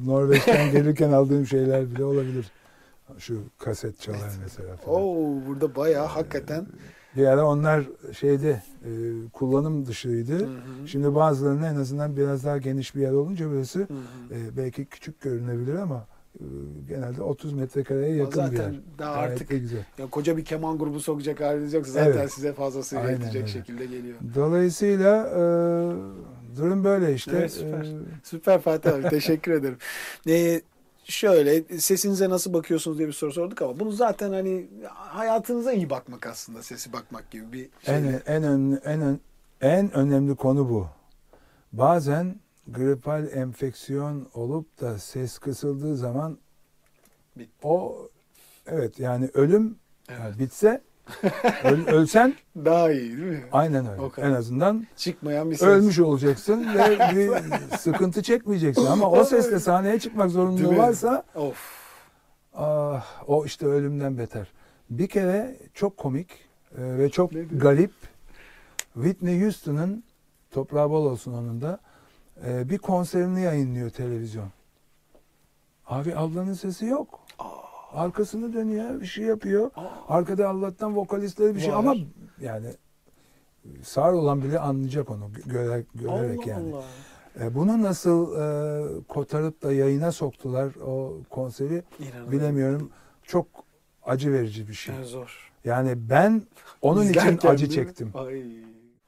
Norveç'ten 0.06 0.72
gelirken 0.72 1.12
aldığım 1.12 1.48
şeyler 1.48 1.92
bile 1.92 2.04
olabilir. 2.04 2.52
Şu 3.18 3.42
kaset 3.58 4.02
çalar 4.02 4.32
mesela 4.44 4.76
falan. 4.78 5.02
Oo 5.02 5.36
burada 5.48 5.76
bayağı 5.76 6.06
hakikaten 6.06 6.68
Bir 7.16 7.26
ara 7.26 7.46
onlar 7.48 7.84
şeyde 8.20 8.62
e, 8.86 8.90
kullanım 9.34 9.86
dışıydı. 9.86 10.40
Hı 10.40 10.46
hı. 10.46 10.88
Şimdi 10.88 11.16
bazılarına 11.16 11.68
en 11.70 11.76
azından 11.76 12.18
biraz 12.18 12.44
daha 12.46 12.58
geniş 12.58 12.96
bir 12.96 13.02
yer 13.02 13.12
olunca 13.12 13.50
burası 13.50 13.80
Hı 13.80 13.84
hı. 13.84 14.36
e, 14.36 14.58
belki 14.58 14.86
küçük 14.86 15.22
görünebilir 15.22 15.76
ama 15.76 16.08
genelde 16.88 17.22
30 17.24 17.54
metrekareye 17.54 18.16
yakın 18.16 18.32
bir 18.34 18.38
yer. 18.58 18.64
Zaten 18.64 18.76
daha 19.00 19.16
Gayet 19.16 19.32
artık 19.32 19.50
de 19.50 19.58
güzel. 19.58 19.86
ya 19.98 20.08
koca 20.10 20.38
bir 20.38 20.46
keman 20.46 20.78
grubu 20.78 21.00
sokacak 21.00 21.42
haliniz 21.42 21.74
yoksa 21.74 21.92
zaten 21.92 22.12
Evet. 22.20 22.34
size 22.34 22.54
fazlasıyla 22.54 23.04
Aynen 23.04 23.14
yetecek 23.20 23.36
öyle. 23.42 23.48
şekilde 23.48 23.86
geliyor. 23.86 24.16
Dolayısıyla 24.36 25.28
e, 25.28 25.40
durum 26.58 26.84
böyle 26.84 27.14
işte. 27.14 27.32
Evet, 27.38 27.52
süper. 27.52 27.82
E, 27.86 27.94
Süper 28.24 28.62
Fatih 28.62 28.94
abi 28.94 29.10
teşekkür 29.10 29.52
ederim. 29.60 29.78
Ee, 30.28 30.62
şöyle 31.04 31.64
sesinize 31.80 32.30
nasıl 32.30 32.54
bakıyorsunuz 32.54 32.98
diye 32.98 33.08
bir 33.08 33.14
soru 33.14 33.32
sorduk 33.32 33.62
ama 33.62 33.80
bunu 33.80 33.92
zaten 33.92 34.32
hani 34.34 34.68
hayatınıza 34.94 35.72
iyi 35.74 35.90
bakmak 35.90 36.28
aslında 36.28 36.64
sesi 36.64 36.94
bakmak 36.94 37.32
gibi 37.32 37.52
bir 37.54 37.70
şey. 37.86 37.96
en 37.96 38.04
en 38.26 38.44
en 38.86 39.02
ön- 39.02 39.20
en 39.62 39.92
önemli 39.94 40.36
konu 40.36 40.70
bu. 40.70 40.88
Bazen 41.74 42.36
gripal 42.68 43.28
enfeksiyon 43.34 44.30
olup 44.34 44.82
da 44.82 44.98
ses 45.00 45.38
kısıldığı 45.38 45.96
zaman 45.98 46.38
Bitti. 47.38 47.52
o 47.68 48.10
evet 48.68 49.00
yani 49.00 49.30
ölüm 49.34 49.78
Evet. 50.10 50.20
yani 50.20 50.40
bitse 50.40 50.82
öl- 51.64 51.88
ölsen 51.88 52.34
Daha 52.56 52.92
iyi 52.92 53.18
değil 53.18 53.32
mi? 53.32 53.44
aynen 53.52 53.88
öyle. 53.88 54.02
En 54.18 54.32
azından 54.32 54.88
Çıkmayan 54.96 55.52
bir 55.52 55.56
ses. 55.56 55.68
ölmüş 55.68 56.00
olacaksın 56.00 56.68
ve 56.76 57.00
bir 57.16 57.32
sıkıntı 57.78 58.24
çekmeyeceksin 58.24 58.86
ama 58.86 59.10
o 59.12 59.24
sesle 59.24 59.60
sahneye 59.60 60.00
çıkmak 60.00 60.32
zorunluluğu 60.32 60.78
varsa 60.78 61.24
Of. 61.36 61.58
ah, 62.54 63.24
o 63.28 63.46
işte 63.46 63.66
ölümden 63.66 64.18
beter. 64.18 64.48
Bir 64.90 65.08
kere 65.08 65.58
çok 65.74 65.98
komik 65.98 66.30
e, 66.78 66.98
ve 66.98 67.10
çok 67.10 67.32
garip 67.52 67.92
Whitney 68.94 69.42
Houston'ın 69.44 70.04
toprağı 70.52 70.90
bol 70.90 71.06
olsun 71.06 71.34
onun 71.34 71.62
da 71.62 71.80
e, 72.48 72.70
bir 72.70 72.78
konserini 72.78 73.42
yayınlıyor 73.42 73.90
televizyon. 73.90 74.48
Abi 75.88 76.16
ablanın 76.16 76.54
sesi 76.54 76.86
yok. 76.86 77.20
Arkasını 77.94 78.54
dönüyor, 78.54 79.02
bir 79.02 79.06
şey 79.06 79.26
yapıyor. 79.26 79.72
Arkada 80.08 80.50
Allah'tan 80.50 80.96
vokalistleri 80.96 81.56
bir 81.56 81.60
şey 81.60 81.72
Var. 81.72 81.78
ama 81.78 81.96
yani 82.42 82.68
sağır 83.84 84.14
olan 84.14 84.42
bile 84.44 84.60
anlayacak 84.60 85.10
onu 85.10 85.32
göre, 85.46 85.84
görerek 85.96 86.40
Allah 86.40 86.50
yani. 86.50 86.74
Allah. 86.76 86.84
E, 87.46 87.56
bunu 87.56 87.84
nasıl 87.84 88.36
e, 88.36 89.04
kotarıp 89.08 89.64
da 89.64 89.74
yayına 89.74 90.12
soktular 90.12 90.76
o 90.86 91.18
konseri 91.30 91.84
İnanılmaz. 92.00 92.32
bilemiyorum. 92.32 92.90
Çok 93.24 93.48
acı 94.06 94.32
verici 94.34 94.68
bir 94.68 94.74
şey. 94.74 94.96
Ne 94.96 95.04
zor. 95.04 95.52
Yani 95.66 96.10
ben 96.10 96.42
onun 96.82 97.02
için 97.02 97.10
İzlerken 97.12 97.50
acı 97.50 97.70
değil 97.70 97.80
mi? 97.80 97.86
çektim. 97.86 98.12
Ay. 98.14 98.44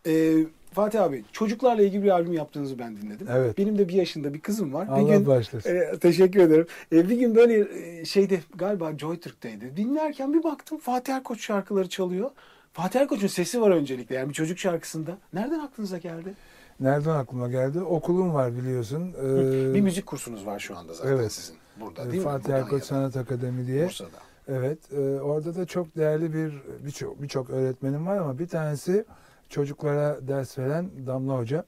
Ee, 0.08 0.46
Fatih 0.78 1.04
abi 1.04 1.24
çocuklarla 1.32 1.82
ilgili 1.82 2.04
bir 2.04 2.10
albüm 2.10 2.34
yaptığınızı 2.34 2.80
ben 2.80 2.98
dinledim. 2.98 3.28
Evet. 3.32 3.58
Benim 3.58 3.78
de 3.78 3.88
bir 3.88 3.94
yaşında 3.94 4.34
bir 4.34 4.40
kızım 4.40 4.74
var. 4.74 4.88
bir 4.88 4.92
Allah 4.92 5.16
gün 5.18 5.28
bağışlasın. 5.28 5.76
e, 5.76 5.98
teşekkür 6.00 6.40
ederim. 6.40 6.68
E, 6.92 7.10
bir 7.10 7.20
gün 7.20 7.36
böyle 7.36 7.68
e, 8.00 8.06
şeyde 8.06 8.40
galiba 8.56 8.98
Joy 8.98 9.20
Türk'teydi. 9.20 9.78
Dinlerken 9.78 10.34
bir 10.34 10.44
baktım 10.44 10.78
Fatih 10.78 11.14
Erkoç 11.14 11.42
şarkıları 11.42 11.90
çalıyor. 11.90 12.30
Fatih 12.74 13.00
Erkoç'un 13.00 13.28
sesi 13.28 13.62
var 13.62 13.72
öncelikle 13.72 14.16
yani 14.16 14.30
bir 14.30 14.34
çocuk 14.34 14.60
şarkısında. 14.60 15.18
Nereden 15.34 15.60
aklınıza 15.60 15.98
geldi? 15.98 16.34
Nereden 16.80 17.16
aklıma 17.16 17.48
geldi? 17.50 17.80
Okulum 17.80 18.34
var 18.34 18.58
biliyorsun. 18.58 19.14
Ee, 19.24 19.74
bir 19.74 19.82
müzik 19.82 20.06
kursunuz 20.06 20.46
var 20.46 20.60
şu 20.60 20.78
anda 20.78 20.94
zaten 20.94 21.12
evet. 21.12 21.32
sizin 21.32 21.56
burada 21.82 22.12
değil 22.12 22.18
mi? 22.18 22.24
Fatih 22.24 22.54
Erkoç 22.54 22.84
Sanat 22.84 23.18
Akademi 23.18 23.68
diye. 23.68 23.86
Bursa'da. 23.86 24.18
Evet. 24.48 24.78
e, 24.94 25.22
orada 25.22 25.56
da 25.56 25.66
çok 25.66 25.98
değerli 25.98 26.34
bir 26.34 26.54
birçok 26.86 27.22
birçok 27.22 27.50
öğretmenim 27.50 28.08
var 28.08 28.18
ama 28.18 28.40
bir 28.40 28.48
tanesi 28.48 29.06
çocuklara 29.50 30.28
ders 30.28 30.58
veren 30.58 31.08
Damla 31.08 31.38
Hoca. 31.38 31.66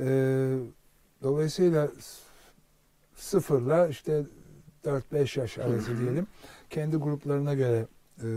E, 0.00 0.06
dolayısıyla 1.22 1.88
sıfırla 3.14 3.88
işte 3.88 4.24
4-5 4.84 5.40
yaş 5.40 5.58
arası 5.58 5.98
diyelim. 6.00 6.26
Kendi 6.70 6.96
gruplarına 6.96 7.54
göre 7.54 7.86
e, 8.22 8.28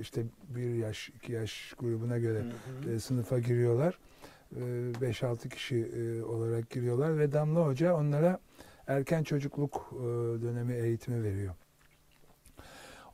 işte 0.00 0.24
bir 0.48 0.74
yaş, 0.74 1.08
iki 1.08 1.32
yaş 1.32 1.74
grubuna 1.78 2.18
göre 2.18 2.44
e, 2.94 2.98
sınıfa 2.98 3.38
giriyorlar. 3.38 3.98
E, 4.56 4.60
5-6 4.60 5.48
kişi 5.48 5.76
e, 5.76 6.22
olarak 6.22 6.70
giriyorlar 6.70 7.18
ve 7.18 7.32
Damla 7.32 7.66
Hoca 7.66 7.94
onlara 7.94 8.38
erken 8.86 9.22
çocukluk 9.22 9.90
e, 9.92 10.04
dönemi 10.42 10.74
eğitimi 10.74 11.24
veriyor. 11.24 11.54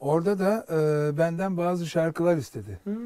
Orada 0.00 0.38
da 0.38 0.66
e, 0.70 1.18
benden 1.18 1.56
bazı 1.56 1.86
şarkılar 1.86 2.36
istedi. 2.36 2.80
Hmm. 2.84 2.96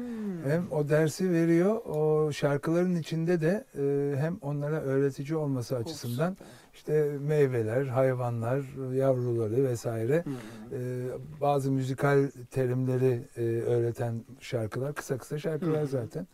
Hem 0.43 0.71
o 0.71 0.89
dersi 0.89 1.31
veriyor, 1.31 1.75
o 1.85 2.31
şarkıların 2.31 2.95
içinde 2.95 3.41
de 3.41 3.65
e, 3.77 4.15
hem 4.17 4.37
onlara 4.41 4.81
öğretici 4.81 5.35
olması 5.35 5.75
açısından 5.75 6.37
işte 6.73 7.17
meyveler, 7.19 7.85
hayvanlar, 7.85 8.93
yavruları 8.93 9.63
vesaire 9.63 10.23
e, 10.71 11.07
bazı 11.41 11.71
müzikal 11.71 12.29
terimleri 12.51 13.21
e, 13.37 13.41
öğreten 13.61 14.25
şarkılar, 14.39 14.93
kısa 14.93 15.17
kısa 15.17 15.39
şarkılar 15.39 15.79
Hı 15.79 15.83
hı. 15.83 15.87
zaten. 15.87 16.27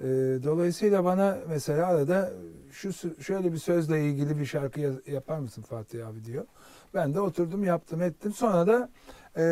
E, 0.00 0.06
dolayısıyla 0.44 1.04
bana 1.04 1.38
mesela 1.48 1.86
arada 1.86 2.32
şu 2.70 2.92
şöyle 3.22 3.52
bir 3.52 3.58
sözle 3.58 4.04
ilgili 4.04 4.38
bir 4.38 4.46
şarkı 4.46 5.02
yapar 5.06 5.38
mısın 5.38 5.62
Fatih 5.62 6.08
abi 6.08 6.24
diyor. 6.24 6.44
Ben 6.94 7.14
de 7.14 7.20
oturdum 7.20 7.64
yaptım 7.64 8.02
ettim. 8.02 8.32
Sonra 8.32 8.66
da 8.66 8.90
e, 9.36 9.42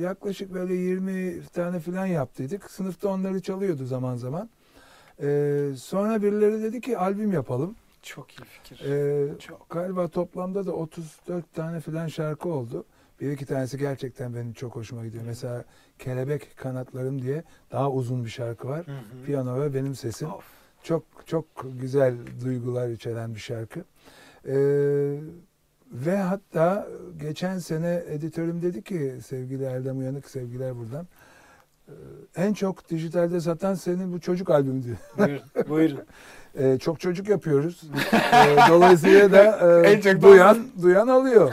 yaklaşık 0.00 0.54
böyle 0.54 0.74
20 0.74 1.42
tane 1.46 1.80
falan 1.80 2.06
yaptıydık. 2.06 2.70
Sınıfta 2.70 3.08
onları 3.08 3.40
çalıyordu 3.42 3.84
zaman 3.84 4.16
zaman. 4.16 4.50
E, 5.22 5.26
sonra 5.76 6.22
birileri 6.22 6.62
dedi 6.62 6.80
ki 6.80 6.98
albüm 6.98 7.32
yapalım. 7.32 7.76
Çok 8.02 8.32
iyi 8.32 8.44
fikir. 8.44 8.90
E, 8.90 9.38
Çok. 9.38 9.70
Galiba 9.70 10.08
toplamda 10.08 10.66
da 10.66 10.72
34 10.72 11.54
tane 11.54 11.80
filan 11.80 12.06
şarkı 12.06 12.48
oldu. 12.48 12.84
Bir 13.20 13.32
iki 13.32 13.46
tanesi 13.46 13.78
gerçekten 13.78 14.34
benim 14.34 14.52
çok 14.52 14.76
hoşuma 14.76 15.06
gidiyor. 15.06 15.24
Mesela 15.26 15.64
Kelebek 15.98 16.56
Kanatlarım 16.56 17.22
diye 17.22 17.44
daha 17.72 17.90
uzun 17.90 18.24
bir 18.24 18.30
şarkı 18.30 18.68
var. 18.68 18.86
Hı 18.86 18.92
hı. 18.92 19.24
Piyano 19.26 19.60
ve 19.60 19.74
benim 19.74 19.94
sesim. 19.94 20.28
Of. 20.32 20.44
Çok 20.82 21.04
çok 21.26 21.44
güzel 21.80 22.14
duygular 22.44 22.88
içeren 22.88 23.34
bir 23.34 23.40
şarkı. 23.40 23.84
Ee, 24.48 25.14
ve 25.92 26.16
hatta 26.16 26.88
geçen 27.20 27.58
sene 27.58 28.02
editörüm 28.08 28.62
dedi 28.62 28.82
ki 28.82 29.14
sevgili 29.26 29.64
Erdem 29.64 29.98
Uyanık 29.98 30.30
sevgiler 30.30 30.76
buradan. 30.76 31.06
"Ee, 31.88 31.92
En 32.36 32.52
çok 32.52 32.88
dijitalde 32.90 33.40
satan 33.40 33.74
senin 33.74 34.12
bu 34.12 34.20
çocuk 34.20 34.50
albümü 34.50 34.82
diyor. 34.82 34.96
Buyurun. 35.18 35.42
Buyurun. 35.68 36.00
Ee, 36.58 36.78
çok 36.78 37.00
çocuk 37.00 37.28
yapıyoruz. 37.28 37.82
Ee, 38.32 38.56
dolayısıyla 38.68 39.32
da 39.32 39.42
e, 39.86 39.90
En 39.92 40.00
çok 40.00 40.22
duyan 40.22 40.58
duyan 40.82 41.08
alıyor. 41.08 41.52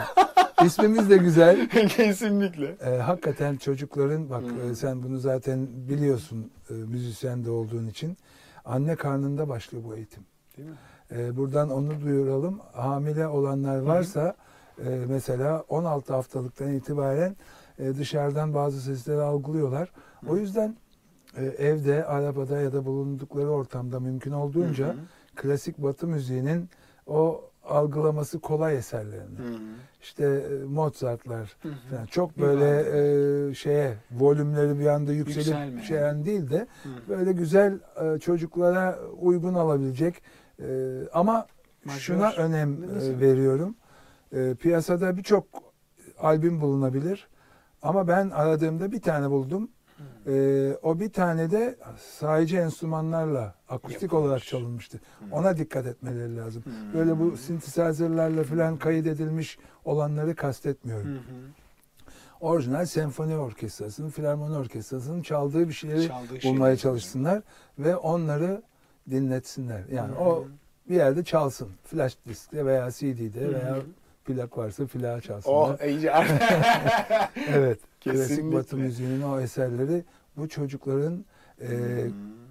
İsmimiz 0.64 1.10
de 1.10 1.16
güzel. 1.16 1.68
Kesinlikle. 1.88 2.76
Ee, 2.80 2.96
hakikaten 2.98 3.56
çocukların 3.56 4.30
bak 4.30 4.42
Hmm. 4.42 4.70
e, 4.70 4.74
sen 4.74 5.02
bunu 5.02 5.18
zaten 5.18 5.68
biliyorsun 5.88 6.50
e, 6.70 6.74
müzisyen 6.74 7.44
de 7.44 7.50
olduğun 7.50 7.86
için 7.86 8.16
anne 8.64 8.96
karnında 8.96 9.48
başlıyor 9.48 9.84
bu 9.84 9.96
eğitim. 9.96 10.22
Değil 10.56 10.68
mi? 10.68 10.74
Ee, 11.12 11.36
buradan 11.36 11.70
onu 11.70 12.00
duyuralım. 12.00 12.60
Hamile 12.72 13.26
olanlar 13.26 13.78
varsa 13.80 14.34
e, 14.78 14.88
mesela 15.08 15.64
16 15.68 16.12
haftalıktan 16.14 16.72
itibaren 16.72 17.36
e, 17.78 17.96
dışarıdan 17.96 18.54
bazı 18.54 18.80
sesleri 18.80 19.20
algılıyorlar. 19.20 19.92
O 20.28 20.36
yüzden 20.36 20.76
e, 21.36 21.44
evde, 21.44 22.04
arabada 22.04 22.60
ya 22.60 22.72
da 22.72 22.84
bulundukları 22.86 23.48
ortamda 23.50 24.00
mümkün 24.00 24.32
olduğunca 24.32 24.86
Hı 24.86 24.90
hı. 24.90 24.96
klasik 25.36 25.78
batı 25.78 26.06
müziğinin 26.06 26.68
o 27.06 27.44
algılaması 27.64 28.38
kolay 28.38 28.76
eserlerini. 28.76 29.38
Hı 29.38 29.42
hı. 29.42 29.58
İşte 30.02 30.24
e, 30.24 30.64
Mozart'lar 30.64 31.56
Hı 31.62 31.68
hı. 31.68 31.72
falan 31.90 32.06
çok 32.06 32.38
böyle 32.38 32.80
e, 33.50 33.54
şeye 33.54 33.94
volümleri 34.12 34.78
bir 34.78 34.86
anda 34.86 35.12
Yükselme. 35.12 35.66
yükselip 35.66 35.84
şeyen 35.84 36.24
değil 36.24 36.50
de 36.50 36.66
Hı 36.82 36.88
hı. 36.88 37.08
böyle 37.08 37.32
güzel 37.32 37.78
e, 38.14 38.18
çocuklara 38.18 38.98
uygun 39.20 39.54
alabilecek 39.54 40.22
e, 40.60 41.08
ama 41.12 41.46
Majör. 41.84 42.00
şuna 42.00 42.32
önem 42.32 42.80
Ne 42.80 43.04
e, 43.04 43.20
veriyorum. 43.20 43.76
E, 44.32 44.54
piyasada 44.54 45.16
birçok 45.16 45.44
albüm 46.18 46.60
bulunabilir 46.60 47.28
ama 47.82 48.08
ben 48.08 48.30
aradığımda 48.30 48.92
bir 48.92 49.00
tane 49.00 49.30
buldum. 49.30 49.70
E, 50.26 50.32
o 50.82 51.00
bir 51.00 51.12
tane 51.12 51.50
de 51.50 51.78
sadece 52.18 52.58
enstrümanlarla 52.58 53.54
akustik 53.68 54.02
Yapılmış. 54.02 54.24
olarak 54.24 54.42
çalınmıştı. 54.44 55.00
Hı. 55.18 55.24
Ona 55.34 55.56
dikkat 55.56 55.86
etmeleri 55.86 56.36
lazım. 56.36 56.62
Hı. 56.66 56.98
Böyle 56.98 57.18
bu 57.18 57.36
synthesizer'larla 57.36 58.44
falan 58.44 58.76
kaydedilmiş 58.76 59.58
olanları 59.84 60.34
kastetmiyorum. 60.34 61.08
Hı. 61.08 61.18
Orijinal 62.40 62.86
senfoni 62.86 63.36
orkestrasının, 63.36 64.10
filarmoni 64.10 64.56
orkestrasının 64.56 65.22
çaldığı 65.22 65.68
bir 65.68 65.72
şeyleri 65.72 66.08
Çaldığı 66.08 66.28
bulmaya 66.28 66.42
şeyleri. 66.42 66.78
çalışsınlar 66.78 67.42
ve 67.78 67.96
onları 67.96 68.62
dinletsinler. 69.10 69.82
Yani 69.92 70.12
Hı 70.12 70.16
hı. 70.16 70.20
o 70.24 70.44
bir 70.88 70.94
yerde 70.94 71.24
çalsın. 71.24 71.68
Flash 71.84 72.16
diskte 72.28 72.66
veya 72.66 72.90
CD'de 72.90 73.40
Hı 73.40 73.52
veya 73.54 73.76
plak 74.24 74.58
varsa 74.58 74.86
plağa 74.86 75.20
çalsınlar. 75.20 75.56
Oh 75.56 75.86
iyice. 75.88 76.12
Evet. 77.48 77.78
Klasik 78.04 78.28
Kesinlikle. 78.28 78.56
Batı 78.58 78.76
müziğinin 78.76 79.22
o 79.22 79.40
eserleri 79.40 80.04
bu 80.36 80.48
çocukların 80.48 81.24
e, 81.60 81.66
Hı. 81.66 82.10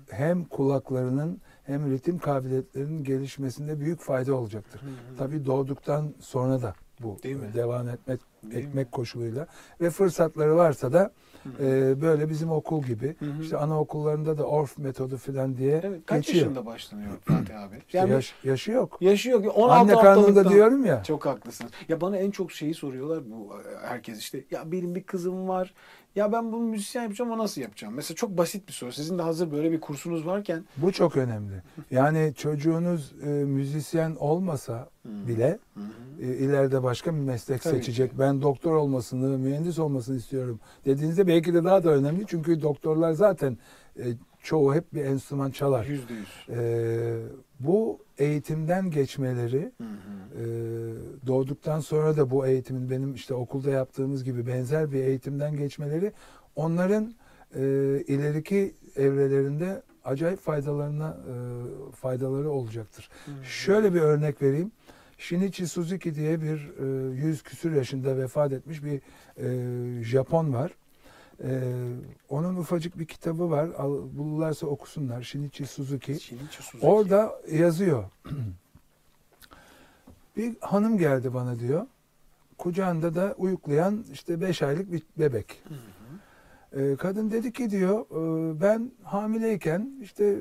hem 0.10 0.44
kulaklarının 0.46 1.42
hem 1.64 1.92
ritim 1.92 2.20
kabiliyetlerinin 2.20 3.04
gelişmesinde 3.04 3.80
büyük 3.80 4.00
fayda 4.02 4.36
olacaktır. 4.36 4.82
Tabii 5.18 5.46
doğduktan 5.46 6.14
sonra 6.20 6.62
da 6.62 6.76
bu 7.00 7.18
Değil 7.24 7.36
mi? 7.36 7.54
devam 7.54 7.90
etmek 7.90 8.20
Değil 8.44 8.54
mi? 8.54 8.60
ekmek 8.70 8.92
koşuluyla 8.92 9.48
ve 9.82 9.90
fırsatları 9.90 10.56
varsa 10.56 10.94
da 10.94 11.12
Hı. 11.58 11.64
e, 11.66 12.02
böyle 12.02 12.30
bizim 12.30 12.52
okul 12.52 12.84
gibi 12.84 13.16
Hı 13.20 13.26
hı. 13.26 13.42
işte 13.42 13.58
anaokullarında 13.58 14.38
da 14.38 14.44
orf 14.44 14.78
metodu 14.78 15.18
falan 15.18 15.58
diye 15.58 15.82
Evet, 15.84 16.02
kaç 16.06 16.26
geçiyor. 16.26 16.46
yaşında 16.46 16.66
başlanıyor 16.66 17.12
Fatih 17.26 17.62
abi? 17.62 17.76
İşte 17.88 17.98
Yani 17.98 18.12
yaş- 18.12 18.34
yaşı 18.44 18.72
yok. 18.72 18.98
yaşı 19.02 19.30
yok. 19.30 19.58
16 19.58 19.74
Anne 19.74 20.02
karnında 20.02 20.50
diyorum 20.50 20.86
ya. 20.86 21.04
Çok 21.04 21.26
haklısın. 21.26 21.70
Ya 21.90 22.02
bana 22.02 22.18
en 22.18 22.32
çok 22.32 22.52
şeyi 22.52 22.74
soruyorlar 22.74 23.32
bu 23.32 23.54
herkes 23.88 24.20
işte. 24.20 24.44
Ya 24.52 24.72
benim 24.72 24.96
bir 24.96 25.04
kızım 25.04 25.48
var. 25.48 25.74
Ya 26.16 26.32
ben 26.32 26.52
bunu 26.52 26.62
müzisyen 26.64 27.04
yapacağım 27.04 27.32
ama 27.32 27.44
nasıl 27.44 27.62
yapacağım? 27.62 27.94
Mesela 27.94 28.16
çok 28.16 28.38
basit 28.38 28.68
bir 28.68 28.74
soru. 28.74 28.92
Sizin 28.92 29.18
de 29.18 29.22
hazır 29.22 29.52
böyle 29.52 29.72
bir 29.72 29.80
kursunuz 29.80 30.26
varken. 30.26 30.66
Bu 30.78 30.92
çok 30.92 31.18
önemli. 31.18 31.64
Yani 31.92 32.34
çocuğunuz 32.38 33.14
e, 33.24 33.28
müzisyen 33.28 34.16
olmasa 34.20 34.90
bile 35.06 35.60
e, 36.22 36.26
ileride 36.28 36.84
başka 36.84 37.14
bir 37.16 37.20
meslek 37.20 37.62
Tabii 37.62 37.76
seçecek. 37.76 38.12
ki. 38.12 38.20
Ben 38.20 38.42
doktor 38.42 38.76
olmasını, 38.76 39.38
mühendis 39.38 39.80
olmasını 39.80 40.18
istiyorum 40.18 40.60
dediğinizde 40.86 41.28
belki 41.28 41.54
de 41.54 41.64
daha 41.64 41.84
da 41.84 41.90
önemli. 41.90 42.24
Çünkü 42.28 42.62
doktorlar 42.62 43.12
zaten 43.12 43.58
e, 44.00 44.04
çoğu 44.44 44.76
hep 44.76 44.94
bir 44.94 45.06
enstrüman 45.06 45.52
çalar. 45.52 45.86
Yüzde 45.86 46.14
yüz. 46.14 46.50
E, 46.50 46.60
bu 47.60 48.00
eğitimden 48.20 48.92
geçmeleri 48.92 49.72
Hı 49.78 49.84
hı. 49.84 50.42
e, 50.42 51.28
doğduktan 51.28 51.80
sonra 51.80 52.18
da 52.18 52.32
bu 52.32 52.48
eğitimin 52.48 52.90
benim 52.90 53.14
işte 53.14 53.34
okulda 53.34 53.70
yaptığımız 53.70 54.24
gibi 54.24 54.48
benzer 54.48 54.92
bir 54.92 55.04
eğitimden 55.04 55.56
geçmeleri 55.56 56.12
onların 56.56 57.14
e, 57.56 57.62
ileriki 58.08 58.74
evrelerinde 58.96 59.82
acayip 60.06 60.40
faydalarına 60.40 61.10
e, 61.10 61.36
faydaları 61.92 62.50
olacaktır. 62.50 63.10
Hı. 63.26 63.32
Şöyle 63.46 63.94
bir 63.94 64.02
örnek 64.02 64.42
vereyim. 64.42 64.72
Shinichi 65.18 65.68
Suzuki 65.68 66.16
diye 66.16 66.42
bir 66.42 66.70
e, 66.80 67.16
yüz 67.26 67.44
küsür 67.44 67.76
yaşında 67.76 68.18
vefat 68.18 68.52
etmiş 68.52 68.84
bir 68.84 69.02
e, 69.38 70.04
Japon 70.04 70.54
var. 70.54 70.72
E, 71.44 71.62
onun 72.30 72.56
ufacık 72.56 73.00
bir 73.00 73.06
kitabı 73.06 73.50
var. 73.50 73.70
Al, 73.78 73.98
bulurlarsa 74.18 74.68
okusunlar. 74.68 75.24
Shinichi 75.24 75.66
Suzuki. 75.66 76.20
Shinichi 76.20 76.64
Suzuki. 76.64 76.86
Orada 76.86 77.42
yazıyor. 77.52 78.04
bir 80.38 80.56
hanım 80.60 80.98
geldi 80.98 81.34
bana 81.34 81.60
diyor. 81.60 81.88
Kucağında 82.58 83.16
da 83.16 83.36
uyuklayan 83.38 84.06
işte 84.14 84.42
5 84.42 84.62
aylık 84.62 84.92
bir 84.92 85.04
bebek. 85.20 85.64
Hı 85.68 85.74
hı. 85.74 85.78
Ee, 86.74 86.96
kadın 86.96 87.32
dedi 87.32 87.54
ki 87.54 87.70
diyor 87.70 88.00
"e, 88.02 88.62
ben 88.62 88.92
hamileyken 89.04 89.92
işte 90.02 90.38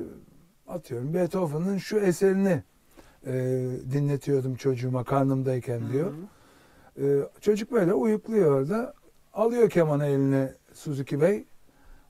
atıyorum 0.67 1.13
Beethoven'ın 1.13 1.77
şu 1.77 1.99
eserini 1.99 2.63
e, 3.25 3.33
dinletiyordum 3.91 4.55
çocuğuma 4.55 5.03
karnımdayken 5.03 5.91
diyor. 5.91 6.07
Hı 6.07 6.11
hı. 6.11 7.05
Ee, 7.05 7.29
çocuk 7.41 7.71
böyle 7.71 7.93
uyukluyor 7.93 8.59
orada. 8.59 8.93
Alıyor 9.33 9.69
kemanı 9.69 10.05
eline 10.05 10.53
Suzuki 10.73 11.21
Bey. 11.21 11.45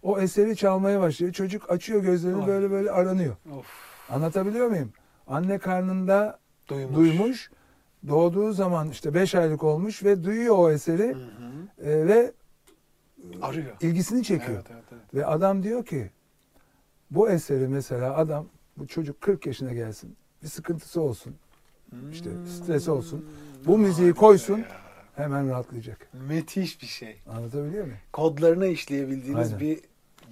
O 0.04 0.20
eseri 0.20 0.56
çalmaya 0.56 1.00
başlıyor. 1.02 1.34
Çocuk 1.34 1.72
açıyor 1.72 2.02
gözlerini 2.04 2.42
Ay. 2.42 2.48
böyle 2.48 2.72
böyle 2.72 2.92
aranıyor. 2.92 3.36
Of. 3.58 3.66
Anlatabiliyor 4.10 4.68
muyum? 4.68 4.92
Anne 5.28 5.58
karnında 5.58 6.40
Duymuş. 6.70 6.96
duymuş. 6.96 7.52
Doğduğu 8.08 8.54
zaman 8.54 8.90
işte 8.90 9.14
5 9.14 9.36
aylık 9.36 9.64
olmuş 9.64 10.04
ve 10.04 10.24
duyuyor 10.24 10.58
o 10.58 10.72
eseri 10.72 11.14
Hı 11.14 11.18
hı. 11.84 11.90
e, 11.90 12.08
ve 12.08 12.32
Arıyor. 13.42 13.72
ilgisini 13.82 14.24
çekiyor. 14.24 14.58
Evet, 14.58 14.66
evet, 14.72 14.84
evet. 14.92 15.02
Ve 15.14 15.26
adam 15.26 15.64
diyor 15.64 15.86
ki 15.86 16.12
bu 17.12 17.30
eseri 17.30 17.68
mesela 17.68 18.16
adam 18.18 18.46
bu 18.78 18.88
çocuk 18.88 19.22
40 19.22 19.46
yaşına 19.46 19.74
gelsin. 19.74 20.16
Bir 20.44 20.48
sıkıntısı 20.48 21.02
olsun. 21.02 21.36
İşte 22.12 22.30
stresi 22.48 22.92
olsun. 22.92 23.26
Bu 23.66 23.78
müziği 23.78 24.14
koysun. 24.14 24.58
ya. 24.58 24.66
Hemen 25.20 25.50
rahatlayacak. 25.50 25.98
Müthiş 26.28 26.82
bir 26.82 26.88
şey. 26.88 27.18
Anlatabiliyor 27.30 27.84
muyum? 27.84 28.00
Kodlarına 28.14 28.66
işleyebildiğiniz 28.66 29.48
Aynen. 29.48 29.60
bir 29.60 29.80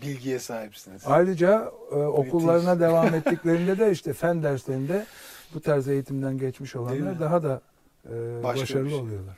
bilgiye 0.02 0.40
sahipsiniz. 0.40 1.02
Ayrıca 1.06 1.72
e, 1.92 1.96
okullarına 1.96 2.80
devam 2.88 3.16
ettiklerinde 3.16 3.80
de 3.80 3.92
işte 3.92 4.14
fen 4.14 4.44
derslerinde 4.44 5.06
bu 5.54 5.62
tarz 5.62 5.88
eğitimden 5.88 6.38
geçmiş 6.38 6.76
olanlar 6.76 7.20
daha 7.20 7.44
da 7.44 7.62
e, 8.06 8.44
Başka 8.44 8.62
başarılı 8.62 8.90
şey. 8.90 9.00
oluyorlar. 9.00 9.36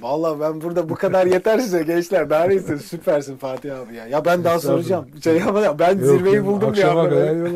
Vallahi 0.00 0.40
ben 0.40 0.60
burada 0.60 0.88
bu 0.88 0.94
kadar 0.94 1.26
yeter 1.34 1.58
size 1.58 1.82
gençler. 1.82 2.30
Daha 2.30 2.44
ne 2.44 2.54
istiyorsun? 2.54 2.86
Süpersin 2.86 3.36
Fatih 3.36 3.78
abi 3.78 3.94
ya. 3.94 4.06
Ya 4.06 4.24
ben 4.24 4.44
daha 4.44 4.60
soracağım. 4.60 5.08
Şey 5.24 5.42
ama 5.42 5.78
ben 5.78 5.98
Yok, 5.98 6.06
zirveyi 6.06 6.46
buldum 6.46 6.74
ya. 6.74 6.90
Akşama 6.90 7.08
kadar. 7.08 7.36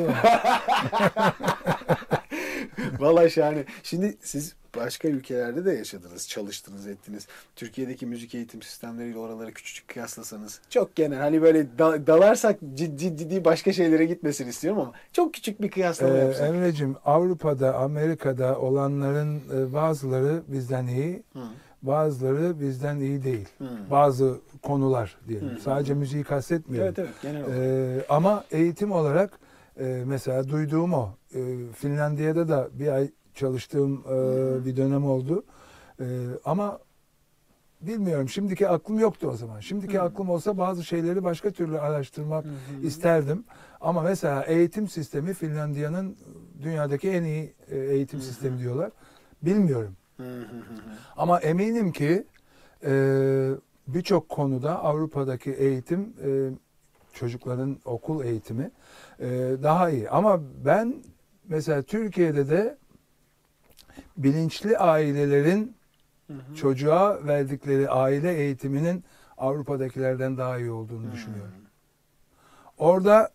Vallahi 2.99 3.31
şahane. 3.31 3.65
Şimdi 3.83 4.17
siz 4.21 4.55
başka 4.77 5.09
ülkelerde 5.09 5.65
de 5.65 5.73
yaşadınız, 5.73 6.29
çalıştınız, 6.29 6.87
ettiniz. 6.87 7.27
Türkiye'deki 7.57 8.07
müzik 8.07 8.35
eğitim 8.35 8.63
sistemleriyle 8.63 9.19
oraları 9.19 9.53
küçücük 9.53 9.89
kıyaslasanız. 9.89 10.61
Çok 10.71 10.97
genel. 10.97 11.19
Hani 11.19 11.43
böyle 11.43 11.79
da- 11.79 12.07
dalarsak 12.07 12.59
ciddi 12.75 13.17
ciddi 13.17 13.45
başka 13.45 13.73
şeylere 13.73 14.05
gitmesin 14.07 14.47
istiyorum 14.49 14.81
ama 14.81 14.93
çok 15.13 15.35
küçük 15.35 15.63
bir 15.63 15.71
kıyaslama 15.71 16.15
Ee, 16.15 16.19
yapsak. 16.19 16.49
Emre'cim 16.49 16.97
Avrupa'da, 17.05 17.75
Amerika'da 17.75 18.59
olanların 18.59 19.37
e, 19.57 19.73
bazıları 19.73 20.43
bizden 20.49 20.87
iyi, 20.87 21.23
Hı, 21.33 21.39
bazıları 21.83 22.61
bizden 22.61 22.97
iyi 23.01 23.25
değil. 23.25 23.49
hı. 23.59 23.65
Bazı 23.91 24.41
konular 24.63 25.17
diyelim. 25.29 25.49
Hı. 25.57 25.61
Sadece 25.61 25.95
müziği 25.95 26.25
kastetmiyorum. 26.25 26.87
Evet 26.89 26.99
evet 26.99 27.23
genel 27.23 27.45
olarak. 27.45 27.59
Ee, 27.59 28.05
ama 28.09 28.45
eğitim 28.51 28.93
olarak 28.93 29.31
e, 29.81 30.03
mesela 30.07 30.49
duyduğum 30.49 30.93
o. 30.93 31.11
E, 31.35 31.41
Finlandiya'da 31.77 32.49
da 32.49 32.69
bir 32.73 32.89
ay 32.89 33.11
çalıştığım 33.35 34.05
e, 34.07 34.65
bir 34.65 34.77
dönem 34.77 35.05
oldu. 35.05 35.45
E, 36.01 36.05
ama 36.45 36.79
bilmiyorum 37.81 38.29
şimdiki 38.29 38.69
aklım 38.69 38.99
yoktu 38.99 39.29
o 39.33 39.37
zaman. 39.37 39.61
Şimdiki 39.61 39.99
Hı. 39.99 40.03
aklım 40.03 40.31
olsa 40.31 40.59
bazı 40.59 40.85
şeyleri 40.85 41.25
başka 41.25 41.51
türlü 41.51 41.81
araştırmak 41.81 42.45
Hı 42.45 42.49
hı. 42.49 42.87
isterdim. 42.87 43.45
Ama 43.81 44.03
mesela 44.03 44.45
eğitim 44.45 44.89
sistemi 44.89 45.35
Finlandiya'nın 45.35 46.17
dünyadaki 46.63 47.11
en 47.11 47.23
iyi 47.23 47.55
e, 47.71 47.79
eğitim 47.79 48.19
Hı 48.19 48.23
hı. 48.23 48.27
sistemi 48.27 48.59
diyorlar. 48.59 48.91
Bilmiyorum. 49.43 49.97
Hı 50.17 50.23
hı 50.23 50.41
hı 50.41 50.43
hı. 50.43 50.93
Ama 51.17 51.41
eminim 51.41 51.93
ki 51.93 52.25
e, 52.85 52.93
birçok 53.87 54.29
konuda 54.29 54.83
Avrupa'daki 54.85 55.51
eğitim 55.53 56.01
e, 56.25 56.51
çocukların 57.13 57.79
okul 57.85 58.25
eğitimi 58.25 58.71
e, 59.21 59.29
daha 59.63 59.91
iyi. 59.91 60.11
Ama 60.11 60.41
ben 60.65 60.95
mesela 61.49 61.83
Türkiye'de 61.83 62.49
de 62.51 62.79
bilinçli 64.17 64.79
ailelerin 64.79 65.77
Hı 66.27 66.33
hı. 66.33 66.55
çocuğa 66.55 67.27
verdikleri 67.27 67.91
aile 67.91 68.35
eğitiminin 68.35 69.05
Avrupa'dakilerden 69.39 70.37
daha 70.39 70.59
iyi 70.59 70.71
olduğunu 70.71 71.09
Hı. 71.09 71.13
düşünüyorum. 71.13 71.53
Orada 72.79 73.31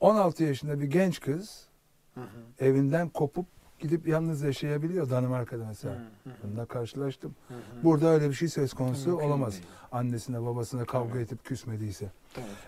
16 0.00 0.44
yaşında 0.44 0.80
bir 0.80 0.86
genç 0.86 1.20
kız 1.20 1.66
Hı 2.14 2.20
hı. 2.20 2.26
evinden 2.66 3.08
kopup 3.08 3.46
gidip 3.78 4.08
yalnız 4.08 4.42
yaşayabiliyor 4.42 5.10
Danimarka'da 5.10 5.64
mesela. 5.68 5.94
Hı 5.94 6.30
hı. 6.30 6.34
Bununla 6.42 6.66
karşılaştım. 6.66 7.34
Hı 7.48 7.54
hı. 7.54 7.58
Burada 7.84 8.08
öyle 8.08 8.28
bir 8.28 8.34
şey 8.34 8.48
söz 8.48 8.72
konusu 8.74 9.10
Mümkün 9.10 9.26
olamaz. 9.26 9.52
değil. 9.52 9.64
Annesine 9.92 10.42
babasına 10.42 10.84
kavga 10.84 11.18
Evet. 11.18 11.26
edip 11.32 11.44
küsmediyse. 11.44 12.10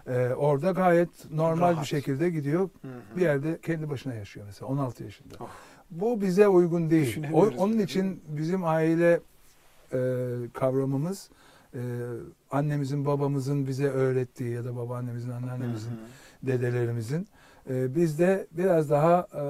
Ee, 0.06 0.28
orada 0.28 0.70
gayet 0.70 1.30
normal 1.30 1.70
Rahat. 1.72 1.80
bir 1.82 1.86
şekilde 1.86 2.30
gidiyor. 2.30 2.68
Hı 2.82 2.88
hı. 2.88 3.16
Bir 3.16 3.20
yerde 3.22 3.58
kendi 3.60 3.90
başına 3.90 4.14
yaşıyor 4.14 4.46
mesela 4.46 4.68
16 4.68 5.04
yaşında. 5.04 5.34
Oh. 5.40 5.48
Bu 5.92 6.20
bize 6.20 6.48
uygun 6.48 6.90
değil. 6.90 7.22
O, 7.32 7.46
onun 7.58 7.78
için 7.78 8.20
bizim 8.28 8.64
aile 8.64 9.20
e, 9.92 9.98
kavramımız 10.52 11.30
e, 11.74 11.80
annemizin 12.50 13.06
babamızın 13.06 13.66
bize 13.66 13.86
öğrettiği 13.86 14.50
ya 14.50 14.64
da 14.64 14.76
babaannemizin 14.76 15.30
anneannemizin 15.30 15.90
Hı 15.90 15.94
hı. 15.94 16.46
dedelerimizin 16.46 17.28
e, 17.70 17.94
bizde 17.94 18.46
biraz 18.52 18.90
daha 18.90 19.26
e, 19.34 19.44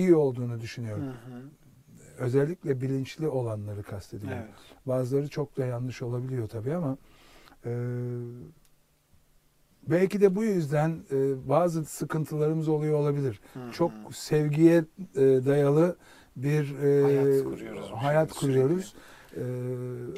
iyi 0.00 0.14
olduğunu 0.14 0.52
Hı 0.54 0.60
düşünüyorum. 0.60 1.04
hı. 1.04 1.42
Özellikle 2.18 2.80
bilinçli 2.80 3.28
olanları 3.28 3.82
kastediyorum. 3.82 4.38
Evet. 4.42 4.54
Bazıları 4.86 5.28
çok 5.28 5.56
da 5.56 5.66
yanlış 5.66 6.02
olabiliyor 6.02 6.48
tabii 6.48 6.74
ama 6.74 6.96
e, 7.64 7.70
belki 9.90 10.20
de 10.20 10.34
bu 10.34 10.44
yüzden 10.44 10.90
e, 11.12 11.48
bazı 11.48 11.84
sıkıntılarımız 11.84 12.68
oluyor 12.68 12.98
olabilir. 12.98 13.40
Hı 13.54 13.60
hı. 13.60 13.72
Çok 13.72 13.92
sevgiye 14.12 14.84
e, 15.14 15.20
dayalı 15.20 15.96
bir 16.36 16.78
e, 16.78 17.02
Hayat 17.02 17.44
kuruyoruz 17.44 17.90
hayat 17.94 18.32
kuruyoruz. 18.32 18.94
E, 19.36 19.42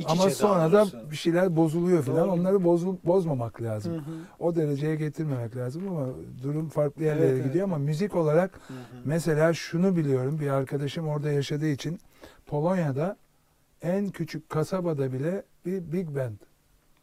ama 0.07 0.31
sonra 0.31 0.73
da 0.73 1.11
bir 1.11 1.17
şeyler 1.17 1.57
bozuluyor 1.57 2.03
falan. 2.03 2.29
Doğru. 2.29 2.33
Onları 2.33 2.65
bozul, 2.65 2.97
bozmamak 3.05 3.63
lazım. 3.63 3.95
Hı 3.95 3.99
hı. 3.99 4.15
O 4.39 4.57
dereceye 4.57 4.97
getirmemek 4.97 5.57
lazım 5.57 5.89
ama 5.89 6.07
durum 6.43 6.69
farklı 6.69 7.05
Evet, 7.05 7.15
yerlere 7.15 7.35
evet. 7.37 7.45
gidiyor 7.45 7.65
ama 7.65 7.79
müzik 7.79 8.17
olarak 8.17 8.55
Hı 8.69 8.75
hı. 8.75 8.77
Mesela 9.05 9.53
şunu 9.53 9.97
biliyorum 9.97 10.41
bir 10.41 10.49
arkadaşım 10.49 11.09
orada 11.09 11.31
yaşadığı 11.31 11.69
için 11.69 12.01
Polonya'da 12.47 13.17
en 13.83 14.09
küçük 14.09 14.49
kasabada 14.49 15.13
bile 15.13 15.43
bir 15.67 15.93
big 15.93 16.09
band, 16.09 16.37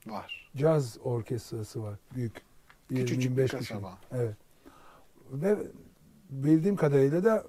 Var. 0.07 0.51
caz 0.55 0.97
orkestrası 1.03 1.83
var. 1.83 1.99
Büyük. 2.15 2.46
Küçücük 2.89 3.15
bir 3.37 3.41
25 3.41 3.51
kişi. 3.51 3.73
kasaba. 3.73 3.97
Evet. 4.11 4.35
Ve 5.31 5.57
bildiğim 6.29 6.75
kadarıyla 6.75 7.23
da 7.23 7.43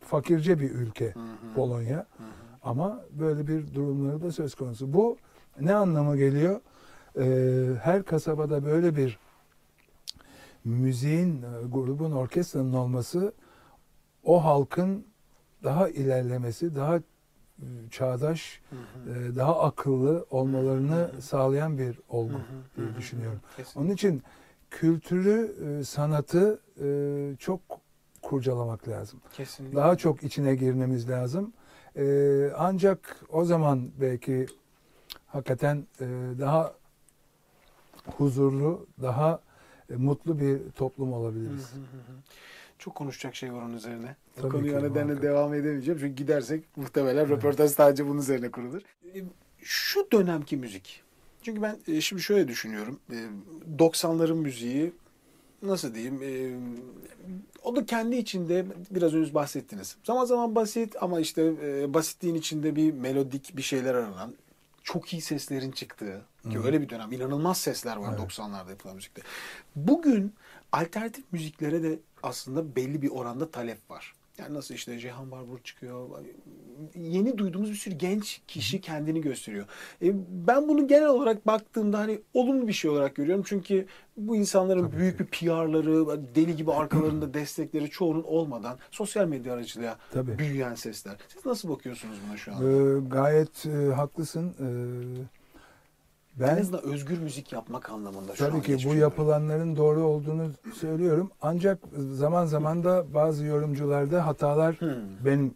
fakirce 0.00 0.60
bir 0.60 0.70
ülke 0.70 1.12
Hı 1.12 1.20
hı. 1.20 1.54
Polonya. 1.54 1.96
Hı 1.96 2.02
hı. 2.24 2.28
Ama 2.62 3.04
böyle 3.10 3.46
bir 3.48 3.74
durumları 3.74 4.22
da 4.22 4.32
söz 4.32 4.54
konusu. 4.54 4.92
Bu 4.92 5.16
Ne 5.60 5.74
anlamı 5.74 6.16
geliyor? 6.16 6.60
Ee, 7.18 7.66
her 7.82 8.02
kasabada 8.02 8.64
böyle 8.64 8.96
bir 8.96 9.18
müziğin, 10.64 11.42
e, 11.42 11.66
grubun, 11.68 12.12
orkestranın 12.12 12.72
olması 12.72 13.32
o 14.24 14.44
halkın 14.44 15.06
daha 15.64 15.88
ilerlemesi, 15.88 16.74
daha 16.74 16.96
e, 16.96 17.02
çağdaş, 17.90 18.60
Hı 18.70 18.76
hı. 18.76 19.18
e, 19.18 19.36
daha 19.36 19.60
akıllı 19.60 20.26
olmalarını 20.30 20.94
Hı 20.94 21.16
hı. 21.16 21.22
sağlayan 21.22 21.78
bir 21.78 22.00
olgu 22.08 22.32
Hı 22.32 22.36
hı, 22.36 22.76
diye 22.76 22.96
düşünüyorum. 22.96 23.40
kesinlikle. 23.56 23.80
Onun 23.80 23.90
için 23.90 24.22
kültürü, 24.70 25.54
e, 25.80 25.84
sanatı 25.84 26.60
e, 26.82 26.86
çok 27.38 27.60
kurcalamak 28.22 28.88
lazım. 28.88 29.20
Kesinlikle. 29.32 29.76
Daha 29.76 29.96
çok 29.96 30.22
içine 30.22 30.54
girmemiz 30.54 31.10
lazım. 31.10 31.52
E, 31.96 32.50
ancak 32.56 33.20
o 33.28 33.44
zaman 33.44 33.90
belki 34.00 34.46
hakikaten 35.26 35.86
daha 36.38 36.74
huzurlu, 38.16 38.86
daha 39.02 39.40
mutlu 39.96 40.40
bir 40.40 40.70
toplum 40.70 41.12
hı 41.12 41.16
olabiliriz. 41.16 41.72
hı 41.72 41.78
hı. 41.78 42.14
Çok 42.78 42.94
konuşacak 42.94 43.34
şey 43.34 43.52
var 43.52 43.62
onun 43.62 43.76
üzerine. 43.76 44.16
Tabii 44.36 44.56
o 44.56 44.62
nedenle 44.62 45.02
muhakkak. 45.04 45.22
devam 45.22 45.54
edemeyeceğim. 45.54 46.00
Çünkü 46.00 46.14
gidersek 46.14 46.76
muhtemelen 46.76 47.16
Evet. 47.18 47.30
röportaj 47.30 47.70
sadece 47.70 48.06
bunun 48.06 48.18
üzerine 48.18 48.50
kurulur. 48.50 48.82
Şu 49.58 50.10
dönemki 50.12 50.56
müzik. 50.56 51.02
Çünkü 51.42 51.62
ben 51.62 51.78
e, 51.88 52.00
şimdi 52.00 52.22
şöyle 52.22 52.48
düşünüyorum. 52.48 53.00
E, 53.12 53.16
90'ların 53.78 54.34
müziği 54.34 54.92
nasıl 55.62 55.94
diyeyim? 55.94 56.22
e, 56.22 56.58
O 57.62 57.76
da 57.76 57.86
kendi 57.86 58.16
içinde 58.16 58.66
biraz 58.90 59.14
önce 59.14 59.34
bahsettiniz. 59.34 59.96
Zaman 60.04 60.24
zaman 60.24 60.54
basit 60.54 60.96
ama 61.00 61.20
işte 61.20 61.52
e, 61.62 61.94
basitliğin 61.94 62.34
içinde 62.34 62.76
bir 62.76 62.92
melodik 62.92 63.56
bir 63.56 63.62
şeyler 63.62 63.94
aranan 63.94 64.34
çok 64.82 65.12
iyi 65.12 65.22
seslerin 65.22 65.70
çıktığı 65.70 66.22
ki 66.50 66.58
Hı. 66.58 66.64
öyle 66.66 66.80
bir 66.80 66.88
dönem 66.88 67.12
inanılmaz 67.12 67.58
sesler 67.60 67.96
var 67.96 68.14
Evet. 68.18 68.30
90'larda 68.30 68.70
yapılan 68.70 68.96
müzikte. 68.96 69.22
Bugün 69.76 70.34
alternatif 70.72 71.24
müziklere 71.32 71.82
de 71.82 71.98
aslında 72.22 72.76
belli 72.76 73.02
bir 73.02 73.10
oranda 73.10 73.50
talep 73.50 73.90
var. 73.90 74.14
Yani 74.38 74.54
nasıl 74.54 74.74
işte 74.74 74.98
Cihan 74.98 75.30
Barbur 75.30 75.58
çıkıyor. 75.58 76.08
Yeni 76.94 77.38
duyduğumuz 77.38 77.70
bir 77.70 77.74
sürü 77.74 77.94
genç 77.94 78.40
kişi 78.46 78.80
kendini 78.80 79.20
gösteriyor. 79.20 79.66
E, 80.02 80.12
ben 80.46 80.68
bunu 80.68 80.88
genel 80.88 81.08
olarak 81.08 81.46
baktığımda 81.46 81.98
hani 81.98 82.20
olumlu 82.34 82.68
bir 82.68 82.72
şey 82.72 82.90
olarak 82.90 83.14
görüyorum. 83.16 83.44
Çünkü 83.46 83.86
bu 84.16 84.36
insanların 84.36 84.86
Tabii 84.88 84.96
büyük 84.96 85.18
ki. 85.18 85.24
bir 85.24 85.26
PR'ları, 85.26 86.34
deli 86.34 86.56
gibi 86.56 86.72
arkalarında 86.78 87.34
destekleri 87.34 87.90
çoğunun 87.90 88.22
olmadan 88.22 88.78
sosyal 88.90 89.26
medya 89.28 89.54
aracılığıyla 89.54 89.98
Tabii. 90.12 90.38
büyüyen 90.38 90.74
sesler. 90.74 91.16
Siz 91.28 91.46
nasıl 91.46 91.68
bakıyorsunuz 91.68 92.16
buna 92.28 92.36
şu 92.36 92.54
an? 92.54 92.62
E, 92.62 93.00
gayet 93.08 93.66
e, 93.66 93.94
haklısın. 93.94 94.54
E, 96.40 96.44
en 96.44 96.56
ben 96.56 96.60
azından 96.60 96.82
özgür 96.84 97.18
müzik 97.18 97.52
yapmak 97.52 97.90
anlamında 97.90 98.36
şu 98.36 98.44
Tabii 98.44 98.62
ki 98.62 98.88
bu 98.88 98.94
yapılanların 98.94 99.76
doğru 99.76 100.00
olduğunu 100.02 100.50
söylüyorum. 100.74 101.30
Ancak 101.42 101.78
zaman 102.12 102.46
zaman 102.46 102.84
da 102.84 103.14
bazı 103.14 103.44
yorumcularda 103.46 104.26
hatalar 104.26 104.74
Hmm. 104.80 104.88
benim 105.24 105.54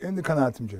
kendi 0.00 0.22
kanaatimce 0.22 0.78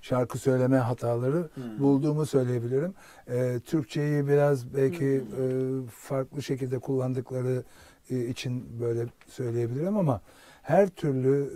şarkı 0.00 0.38
söyleme 0.38 0.76
hataları 0.76 1.48
Hmm. 1.54 1.78
bulduğumu 1.78 2.26
söyleyebilirim. 2.26 2.94
Ee, 3.28 3.60
Türkçeyi 3.64 4.28
biraz 4.28 4.74
belki 4.74 5.24
Hmm. 5.36 5.82
e, 5.84 5.86
farklı 5.90 6.42
şekilde 6.42 6.78
kullandıkları 6.78 7.62
e, 8.10 8.24
için 8.26 8.80
böyle 8.80 9.06
söyleyebilirim 9.28 9.96
ama 9.96 10.20
her 10.68 10.88
türlü 10.88 11.50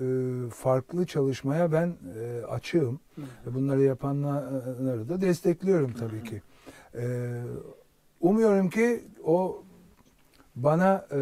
e, 0.47 0.51
farklı 0.51 1.07
çalışmaya 1.07 1.73
ben 1.73 1.97
e, 2.19 2.47
açığım. 2.47 3.01
Ve 3.19 3.55
Bunları 3.55 3.83
yapanları 3.83 5.09
da 5.09 5.21
destekliyorum 5.21 5.93
tabii 5.93 6.25
ki. 6.25 6.43
Umuyorum 8.21 8.71
ki 8.71 9.05
o 9.25 9.63
bana 10.57 11.07
e, 11.13 11.21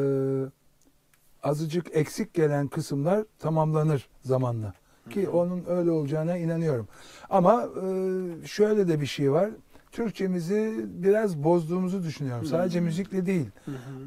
azıcık 1.43 1.97
eksik 1.97 2.35
gelen 2.35 2.69
kısımlar 2.69 3.25
tamamlanır 3.39 4.09
zamanla. 4.23 4.75
Ki 5.11 5.29
onun 5.29 5.65
öyle 5.69 5.91
olacağına 5.91 6.37
inanıyorum. 6.37 6.89
Ama 7.31 7.63
e, 7.63 8.47
şöyle 8.47 8.89
de 8.89 9.01
bir 9.01 9.07
şey 9.07 9.33
var. 9.33 9.51
Türkçemizi 9.93 10.87
biraz 10.89 11.45
bozduğumuzu 11.45 12.03
düşünüyorum. 12.03 12.47
Sadece 12.47 12.81
müzikle 12.81 13.27
değil. 13.27 13.49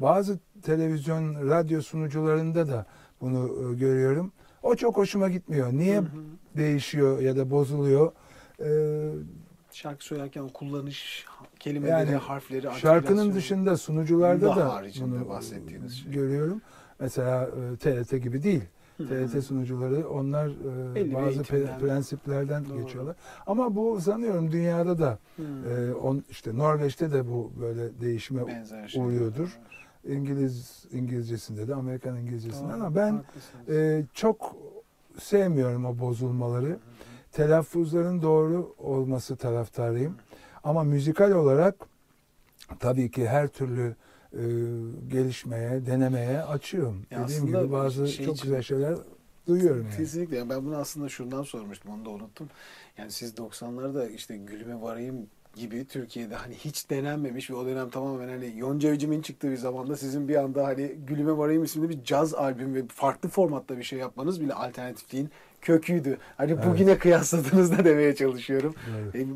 Bazı 0.00 0.38
televizyon, 0.62 1.50
radyo 1.50 1.82
sunucularında 1.82 2.68
da 2.68 2.86
bunu 3.24 3.72
e, 3.72 3.74
görüyorum. 3.74 4.32
O 4.62 4.74
çok 4.76 4.96
hoşuma 4.96 5.28
gitmiyor. 5.28 5.72
Niye 5.72 5.96
Hı 5.98 6.00
hı. 6.02 6.06
değişiyor 6.56 7.20
ya 7.20 7.36
da 7.36 7.50
bozuluyor? 7.50 8.12
Ee, 8.60 9.10
Şarkı 9.72 10.04
söylerken 10.04 10.42
o 10.42 10.48
kullanış, 10.48 11.26
kelimeleri, 11.60 11.92
Yani 11.94 12.14
harfleri, 12.14 12.68
şarkının 12.80 13.34
dışında 13.34 13.76
sunucularda 13.76 14.56
da 14.56 14.82
bunu 15.00 15.28
bahsettiğiniz 15.28 15.94
şey. 15.94 16.12
görüyorum. 16.12 16.62
Mesela 17.00 17.44
e, 17.72 17.76
TRT 17.76 18.22
gibi 18.22 18.42
değil. 18.42 18.62
Hı 18.96 19.02
hı. 19.02 19.08
TRT 19.08 19.44
sunucuları 19.44 20.08
onlar 20.08 20.48
e, 20.96 21.14
bazı 21.14 21.42
pe- 21.42 21.78
prensiplerden 21.78 22.64
Doğru. 22.64 22.78
geçiyorlar. 22.82 23.16
Ama 23.46 23.76
bu 23.76 24.00
sanıyorum 24.00 24.52
dünyada 24.52 24.98
da 24.98 25.18
Hı. 25.36 25.42
e, 25.70 25.94
on, 25.94 26.24
işte 26.30 26.58
Norveç'te 26.58 27.12
de 27.12 27.28
bu 27.28 27.52
böyle 27.60 28.00
değişime 28.00 28.42
uğruyordur. 28.96 29.44
var. 29.44 29.83
İngiliz 30.08 30.84
İngilizcesinde 30.92 31.68
de 31.68 31.74
Amerikan 31.74 32.16
İngilizcesinde 32.16 32.72
Doğru, 32.72 32.74
ama 32.74 32.94
ben 32.96 33.24
e, 33.68 34.04
çok 34.14 34.56
sevmiyorum 35.18 35.84
o 35.84 35.98
bozulmaları. 35.98 36.66
Hı 36.66 36.72
hı. 36.72 36.78
telaffuzların 37.32 38.22
doğru 38.22 38.74
olması 38.78 39.36
taraftarıyım. 39.36 40.16
Ama 40.64 40.84
müzikal 40.84 41.30
olarak 41.30 41.74
tabii 42.78 43.10
ki 43.10 43.28
her 43.28 43.48
türlü 43.48 43.96
e, 44.32 44.42
gelişmeye, 45.08 45.86
denemeye 45.86 46.42
açığım. 46.42 47.06
Ya 47.10 47.24
Dediğim 47.24 47.46
gibi 47.46 47.72
bazı 47.72 48.08
şey 48.08 48.26
çok 48.26 48.34
için- 48.34 48.44
güzel 48.44 48.62
şeyler 48.62 48.94
duyuyorum 49.46 49.84
yani. 49.84 49.96
Kesinlikle. 49.96 50.36
Yani 50.36 50.50
ben 50.50 50.64
bunu 50.64 50.76
aslında 50.76 51.08
şundan 51.08 51.42
sormuştum. 51.42 51.92
Onu 51.92 52.04
da 52.04 52.10
unuttum. 52.10 52.48
Yani 52.98 53.10
siz 53.10 53.34
90'larda 53.34 54.10
işte 54.10 54.36
Gülüme 54.36 54.80
Varayım 54.82 55.26
gibi 55.56 55.84
Türkiye'de 55.86 56.34
hani 56.34 56.54
hiç 56.54 56.90
denenmemiş 56.90 57.50
ve 57.50 57.54
o 57.54 57.66
dönem 57.66 57.90
tamamen 57.90 58.28
hani 58.28 58.52
Yonca 58.56 58.88
Evcim'in 58.88 59.22
çıktığı 59.22 59.50
bir 59.50 59.56
zamanda 59.56 59.96
sizin 59.96 60.28
bir 60.28 60.36
anda 60.36 60.64
hani 60.66 60.86
Gülüme 61.06 61.36
Varayım 61.36 61.64
isimli 61.64 61.88
bir 61.88 62.04
caz 62.04 62.34
albüm 62.34 62.74
ve 62.74 62.82
farklı 62.88 63.28
formatta 63.28 63.78
bir 63.78 63.82
şey 63.82 63.98
yapmanız 63.98 64.40
bile 64.40 64.54
alternatifliğin 64.54 65.30
köküydü. 65.60 66.18
Hani 66.36 66.52
Evet. 66.52 66.66
bugüne 66.66 66.98
kıyasladığınızda 66.98 67.84
demeye 67.84 68.14
çalışıyorum. 68.14 68.74
Evet. 69.00 69.14
E, 69.14 69.26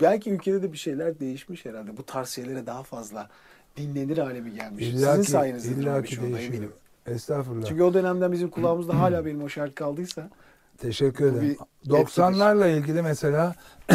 belki 0.00 0.30
ülkede 0.30 0.62
de 0.62 0.72
bir 0.72 0.78
şeyler 0.78 1.20
değişmiş 1.20 1.64
herhalde. 1.64 1.96
Bu 1.96 2.02
tarz 2.02 2.28
şeylere 2.28 2.66
daha 2.66 2.82
fazla 2.82 3.28
dinlenir 3.76 4.18
hale 4.18 4.40
mi 4.40 4.52
gelmiş? 4.54 4.84
İlla 4.88 5.16
Sizin 5.16 5.32
sayenizde 5.32 5.80
illa 5.82 6.02
bir 6.02 6.08
ki 6.08 6.20
oldu 6.20 6.26
değişiyor. 6.26 6.52
eminim. 6.54 6.72
Estağfurullah. 7.06 7.66
Çünkü 7.66 7.82
o 7.82 7.94
dönemden 7.94 8.32
bizim 8.32 8.50
kulağımızda 8.50 9.00
hala 9.00 9.24
benim 9.26 9.42
o 9.42 9.48
şarkı 9.48 9.74
kaldıysa 9.74 10.30
Teşekkür 10.78 11.24
ederim. 11.26 11.56
bir 11.84 11.90
90'larla 11.90 12.78
ilgili 12.78 13.02
mesela 13.02 13.54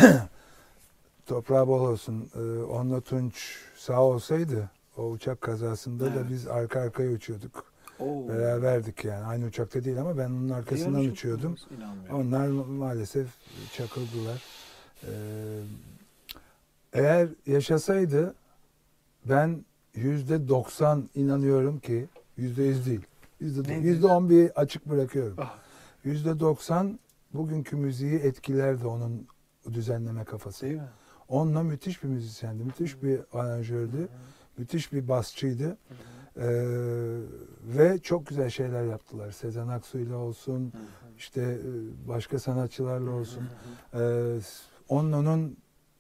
toprağı 1.30 1.68
bol 1.68 1.82
olsun. 1.82 2.30
E, 2.36 2.64
Onunla 2.64 3.02
Tunç 3.02 3.58
sağ 3.78 4.02
olsaydı 4.04 4.70
o 4.98 5.10
uçak 5.10 5.42
kazasında 5.42 6.06
da 6.06 6.12
Evet. 6.20 6.26
biz 6.30 6.48
arka 6.48 6.80
arkaya 6.82 7.12
uçuyorduk. 7.12 7.64
Oo. 8.00 8.28
Beraberdik 8.30 9.06
yani. 9.06 9.26
Aynı 9.26 9.46
uçakta 9.46 9.84
değil 9.84 10.02
ama 10.02 10.18
ben 10.18 10.30
onun 10.30 10.50
arkasından 10.50 10.98
Yarışık 11.00 11.14
uçuyordum. 11.14 11.56
Onlar 12.12 12.48
maalesef 12.48 13.28
çakıldılar. 13.74 14.44
Ee, 15.04 15.10
eğer 16.94 17.30
yaşasaydı 17.48 18.36
ben 19.26 19.66
yüzde 19.96 20.48
90 20.48 21.10
inanıyorum 21.16 21.80
ki 21.80 22.08
yüzde 22.38 22.64
yüz 22.64 22.86
değil. 22.86 23.02
Yüzde 23.40 24.08
on 24.08 24.30
bir 24.30 24.60
açık 24.62 24.86
bırakıyorum. 24.90 25.36
Ah, 25.38 25.58
Yüzde 26.04 26.40
90 26.40 27.00
bugünkü 27.34 27.76
müziği 27.76 28.20
etkilerdi 28.20 28.88
onun 28.88 29.28
düzenleme 29.74 30.24
kafası. 30.24 30.66
değil 30.66 30.76
mi? 30.76 30.90
Onunla 31.30 31.64
müthiş 31.64 32.04
bir 32.04 32.08
müzisyendi, 32.08 32.64
müthiş 32.64 33.04
bir 33.04 33.22
aranjördü, 33.34 34.08
müthiş 34.58 34.94
bir 34.94 35.08
basçıydı. 35.08 35.78
Ee, 36.38 36.42
ve 37.64 38.00
çok 38.04 38.28
güzel 38.28 38.50
şeyler 38.50 38.84
yaptılar. 38.84 39.32
Sezen 39.32 39.68
Aksu'yla 39.68 40.18
olsun, 40.18 40.74
işte 41.18 41.42
e, 41.42 42.08
başka 42.08 42.40
sanatçılarla 42.40 43.12
olsun. 43.12 43.44
Ee, 43.94 44.40
Onno'nun 44.90 45.58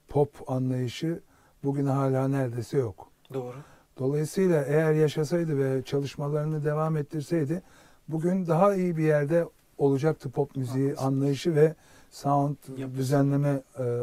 pop 0.07 0.35
anlayışı 0.51 1.19
bugün 1.63 1.85
hala 1.85 2.27
neredeyse 2.27 2.77
yok. 2.77 3.07
Doğru. 3.33 3.55
Dolayısıyla 3.99 4.63
eğer 4.63 4.93
yaşasaydı 4.93 5.57
ve 5.57 5.81
çalışmalarını 5.83 6.65
devam 6.65 6.97
ettirseydi 6.97 7.61
bugün 8.07 8.47
daha 8.47 8.75
iyi 8.75 8.97
bir 8.97 9.03
yerde 9.03 9.45
olacaktı 9.77 10.29
pop 10.31 10.55
müziği 10.55 10.87
Haklısınız. 10.89 11.13
anlayışı 11.13 11.55
ve 11.55 11.75
sound 12.11 12.55
Yapısı. 12.77 12.97
düzenleme 12.97 13.61
e, 13.79 13.99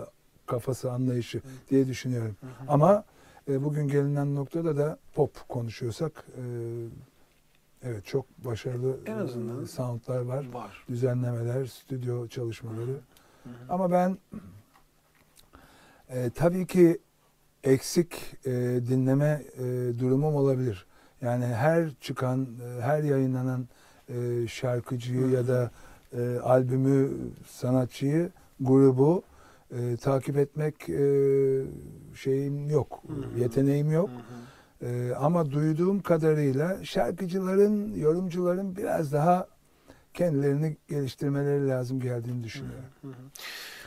kafası 0.47 0.92
anlayışı 0.92 1.40
diye 1.70 1.86
düşünüyorum. 1.86 2.36
Ama 2.68 3.05
e, 3.49 3.64
bugün 3.64 3.88
gelinen 3.88 4.34
noktada 4.34 4.76
da 4.76 4.99
pop 5.14 5.49
konuşuyorsak 5.49 6.12
e, 6.36 6.42
evet 7.82 8.07
çok 8.07 8.44
başarılı 8.44 8.97
En 9.07 9.16
azından 9.18 9.62
e, 9.64 9.66
soundlar 9.66 10.20
var. 10.20 10.47
var. 10.53 10.84
Düzenlemeler, 10.88 11.66
stüdyo 11.66 12.28
çalışmaları. 12.28 12.90
Hı 12.90 13.49
hı. 13.49 13.53
Ama 13.68 13.90
ben 13.90 14.18
E, 16.11 16.30
tabii 16.30 16.66
ki 16.66 16.99
eksik 17.64 18.34
e, 18.47 18.51
dinleme 18.88 19.42
e, 19.59 19.62
durumum 19.99 20.34
olabilir. 20.34 20.86
Yani 21.22 21.44
her 21.44 21.90
çıkan, 22.01 22.47
e, 22.62 22.80
her 22.82 23.03
yayınlanan 23.03 23.68
e, 24.09 24.47
şarkıcıyı 24.49 25.26
ya 25.30 25.49
da 25.49 25.70
e, 26.12 26.38
albümü, 26.38 27.11
sanatçıyı, 27.49 28.30
grubu 28.61 29.22
e, 29.70 29.96
takip 29.96 30.36
etmek 30.36 30.88
e, 30.88 31.02
şeyim 32.14 32.70
yok, 32.70 33.02
Hı 33.06 33.12
hı. 33.12 33.40
yeteneğim 33.40 33.90
yok. 33.90 34.10
Hı 34.10 34.86
hı. 34.86 34.92
E, 34.92 35.14
ama 35.14 35.50
duyduğum 35.50 36.00
kadarıyla 36.00 36.84
şarkıcıların, 36.84 37.94
yorumcuların 37.94 38.76
biraz 38.76 39.12
daha 39.12 39.46
kendilerini 40.14 40.76
geliştirmeleri 40.88 41.68
lazım 41.68 42.00
geldiğini 42.00 42.44
düşünüyorum. 42.44 42.84
Hı 43.02 43.08
hı. 43.08 43.12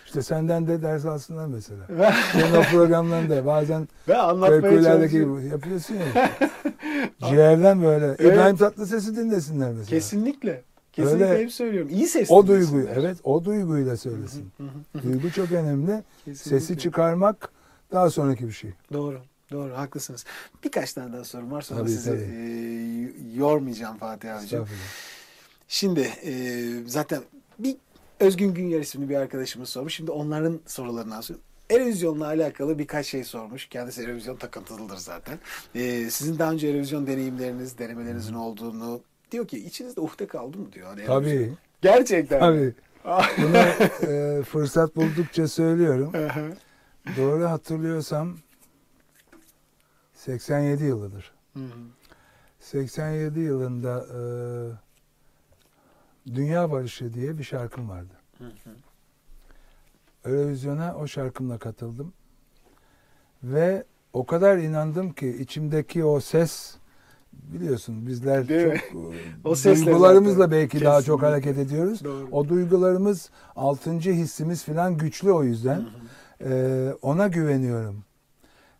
İşte 0.05 0.21
senden 0.21 0.67
de 0.67 0.81
ders 0.81 1.05
alsınlar 1.05 1.47
mesela. 1.47 1.85
Ve, 1.89 2.09
Senin 2.31 2.55
o 2.55 2.61
programlarında 2.61 3.45
bazen 3.45 3.87
köylerdeki 4.61 5.17
yapıyorsun 5.51 5.95
ya. 5.95 6.31
Ciğerden 7.29 7.83
böyle. 7.83 8.05
Evet. 8.05 8.19
İbrahim 8.19 8.55
Tatlıses'i 8.57 9.15
dinlesinler 9.15 9.69
mesela. 9.71 9.85
Kesinlikle. 9.85 10.63
Kesinlikle 10.93 11.25
Öyle. 11.25 11.43
hep 11.43 11.51
söylüyorum. 11.51 11.89
İyi 11.91 12.07
sesli 12.07 12.33
O 12.33 12.47
duyguyu, 12.47 12.87
evet 12.95 13.17
o 13.23 13.45
duyguyla 13.45 13.97
söylesin. 13.97 14.51
Duygu 15.03 15.31
çok 15.31 15.51
önemli. 15.51 16.03
Kesinlikle. 16.25 16.59
Sesi 16.59 16.77
çıkarmak 16.77 17.51
daha 17.91 18.09
sonraki 18.09 18.47
bir 18.47 18.51
şey. 18.51 18.71
Doğru. 18.93 19.21
Doğru. 19.51 19.73
Haklısınız. 19.77 20.25
Birkaç 20.63 20.93
tane 20.93 21.13
daha 21.13 21.23
sorum 21.23 21.51
var. 21.51 21.61
Sonra 21.61 21.79
Tabii, 21.79 21.89
sizi 21.89 22.09
tabii. 22.09 22.21
e, 22.21 23.37
yormayacağım 23.37 23.97
Fatih 23.97 24.37
abicim. 24.37 24.65
Şimdi 25.67 25.99
e, 26.23 26.63
zaten 26.85 27.21
bir 27.59 27.75
Özgün 28.19 28.53
Günger 28.53 28.79
isimli 28.79 29.09
bir 29.09 29.15
arkadaşımız 29.15 29.69
sormuş. 29.69 29.93
Şimdi 29.95 30.11
onların 30.11 30.59
sorularını 30.65 31.23
soruyorum. 31.23 31.45
Erevizyonla 31.69 32.25
alakalı 32.25 32.79
birkaç 32.79 33.05
şey 33.05 33.23
sormuş. 33.23 33.67
Kendisi 33.69 34.03
Erevizyon 34.03 34.35
takıntılıdır 34.35 34.97
zaten. 34.97 35.39
E, 35.75 36.09
sizin 36.09 36.39
daha 36.39 36.51
önce 36.51 36.67
Erevizyon 36.67 37.07
deneyimleriniz, 37.07 37.77
denemelerinizin 37.77 38.33
olduğunu 38.33 39.01
diyor 39.31 39.47
ki 39.47 39.65
içinizde 39.65 40.01
uhde 40.01 40.27
kaldı 40.27 40.57
mı 40.57 40.73
diyor. 40.73 40.87
Hani 40.87 41.05
Tabii. 41.05 41.29
Erevizyon. 41.29 41.57
Gerçekten. 41.81 42.39
Tabii. 42.39 42.73
Bunu 43.37 43.57
e, 44.11 44.43
fırsat 44.43 44.95
buldukça 44.95 45.47
söylüyorum. 45.47 46.13
Doğru 47.17 47.49
hatırlıyorsam 47.49 48.37
87 50.13 50.83
yılıdır. 50.83 51.33
Hı 51.53 51.59
hı. 51.59 51.79
87 52.59 53.39
yılında 53.39 54.05
e, 54.05 54.21
Dünya 56.35 56.71
Barışı 56.71 57.13
diye 57.13 57.37
bir 57.37 57.43
şarkım 57.43 57.89
vardı. 57.89 58.13
Hı 58.37 58.43
hı. 58.43 58.75
Eurovizyona 60.25 60.95
o 60.95 61.07
şarkımla 61.07 61.57
katıldım. 61.57 62.13
Ve 63.43 63.83
o 64.13 64.25
kadar 64.25 64.57
inandım 64.57 65.13
ki 65.13 65.37
içimdeki 65.39 66.05
o 66.05 66.19
ses 66.19 66.75
biliyorsun 67.53 68.07
bizler 68.07 68.47
Değil 68.47 68.67
çok 68.91 69.13
e, 69.15 69.17
O 69.43 69.55
duygularımızla 69.85 70.43
zaten. 70.43 70.51
belki 70.51 70.81
daha 70.85 71.01
çok 71.01 71.19
Kesinlikle. 71.19 71.27
hareket 71.27 71.57
ediyoruz. 71.57 72.03
Doğru. 72.03 72.27
O 72.31 72.49
duygularımız 72.49 73.29
altıncı 73.55 74.11
hissimiz 74.11 74.63
falan 74.63 74.97
güçlü 74.97 75.31
o 75.31 75.43
yüzden. 75.43 75.75
Hı 75.75 75.81
hı. 75.81 76.49
Ee, 76.49 76.93
ona 77.01 77.27
güveniyorum. 77.27 78.03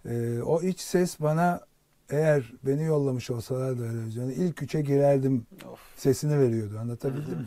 Ee, 0.06 0.42
o 0.42 0.62
iç 0.62 0.80
ses 0.80 1.20
bana 1.20 1.62
eğer 2.10 2.54
beni 2.66 2.84
yollamış 2.84 3.30
olsalardı 3.30 3.90
televizyona 3.92 4.32
ilk 4.34 4.64
üçe 4.64 4.82
girerdim 4.82 5.46
Of. 5.72 5.80
sesini 5.96 6.40
veriyordu. 6.40 6.78
Anlatabildim 6.80 7.38
mi? 7.40 7.46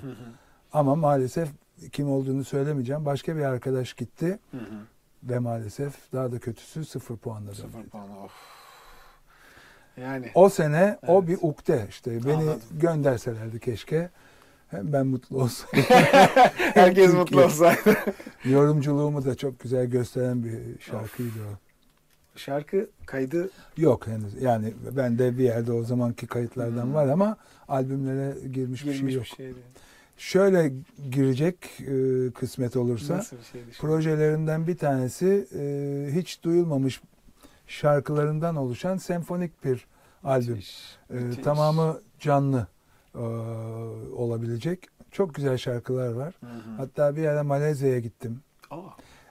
Ama 0.72 0.94
maalesef 0.94 1.48
kim 1.92 2.10
olduğunu 2.10 2.44
söylemeyeceğim. 2.44 3.04
Başka 3.06 3.36
bir 3.36 3.42
arkadaş 3.42 3.94
gitti 3.94 4.38
Hı 4.50 4.56
hı. 4.56 4.64
ve 5.22 5.38
maalesef 5.38 6.12
daha 6.12 6.32
da 6.32 6.38
kötüsü 6.38 6.84
sıfır 6.84 7.16
puanla 7.16 7.54
Sıfır 7.54 7.82
puan. 7.82 8.10
Of. 8.24 8.32
Yani. 9.96 10.30
O 10.34 10.48
sene 10.48 10.98
o 11.06 11.18
Evet. 11.18 11.28
bir 11.28 11.38
ukde 11.48 11.86
işte 11.88 12.24
beni 12.26 12.32
Anladım. 12.34 12.60
gönderselerdi 12.80 13.60
keşke. 13.60 14.10
Hem 14.68 14.92
ben 14.92 15.06
mutlu 15.06 15.42
olsaydım. 15.42 15.84
Herkes 16.56 17.04
Çünkü 17.04 17.16
mutlu 17.18 17.44
olsaydı. 17.44 17.96
Yorumculuğumu 18.44 19.24
da 19.24 19.34
çok 19.34 19.60
güzel 19.60 19.86
gösteren 19.86 20.44
bir 20.44 20.80
şarkıydı 20.80 21.38
o. 21.52 21.58
Şarkı 22.38 22.90
kaydı 23.06 23.50
Yok 23.76 24.06
henüz. 24.06 24.42
Yani 24.42 24.72
ben 24.96 25.18
de 25.18 25.38
bir 25.38 25.44
yerde 25.44 25.72
o 25.72 25.82
zamanki 25.82 26.26
kayıtlardan 26.26 26.84
Hmm. 26.84 26.94
var 26.94 27.08
ama 27.08 27.36
albümlere 27.68 28.48
girmiş, 28.48 28.86
bir 28.86 28.92
girmiş 28.92 29.12
şey 29.12 29.16
yok. 29.16 29.24
bir 29.24 29.36
şeydi. 29.36 29.58
Şöyle 30.16 30.72
girecek 31.10 31.56
e, 31.80 32.30
kısmet 32.30 32.76
olursa 32.76 33.16
Nasıl 33.16 33.36
bir 33.36 33.42
şeydi? 33.42 33.64
şimdi? 33.64 33.78
projelerinden 33.78 34.66
bir 34.66 34.76
tanesi 34.78 35.46
e, 35.58 36.06
hiç 36.20 36.42
duyulmamış 36.42 37.00
şarkılarından 37.66 38.56
oluşan 38.56 38.96
senfonik 38.96 39.64
bir 39.64 39.86
albüm. 40.24 40.54
Müthiş, 40.54 40.96
E, 41.10 41.14
müthiş. 41.14 41.44
tamamı 41.44 42.00
canlı 42.20 42.66
e, 43.14 43.18
olabilecek. 44.16 44.88
Çok 45.10 45.34
güzel 45.34 45.56
şarkılar 45.58 46.12
var. 46.12 46.34
Hı 46.40 46.46
hı. 46.46 46.76
Hatta 46.76 47.16
bir 47.16 47.26
ara 47.26 47.42
Malezya'ya 47.44 47.98
gittim. 47.98 48.40
Aa, 48.70 48.76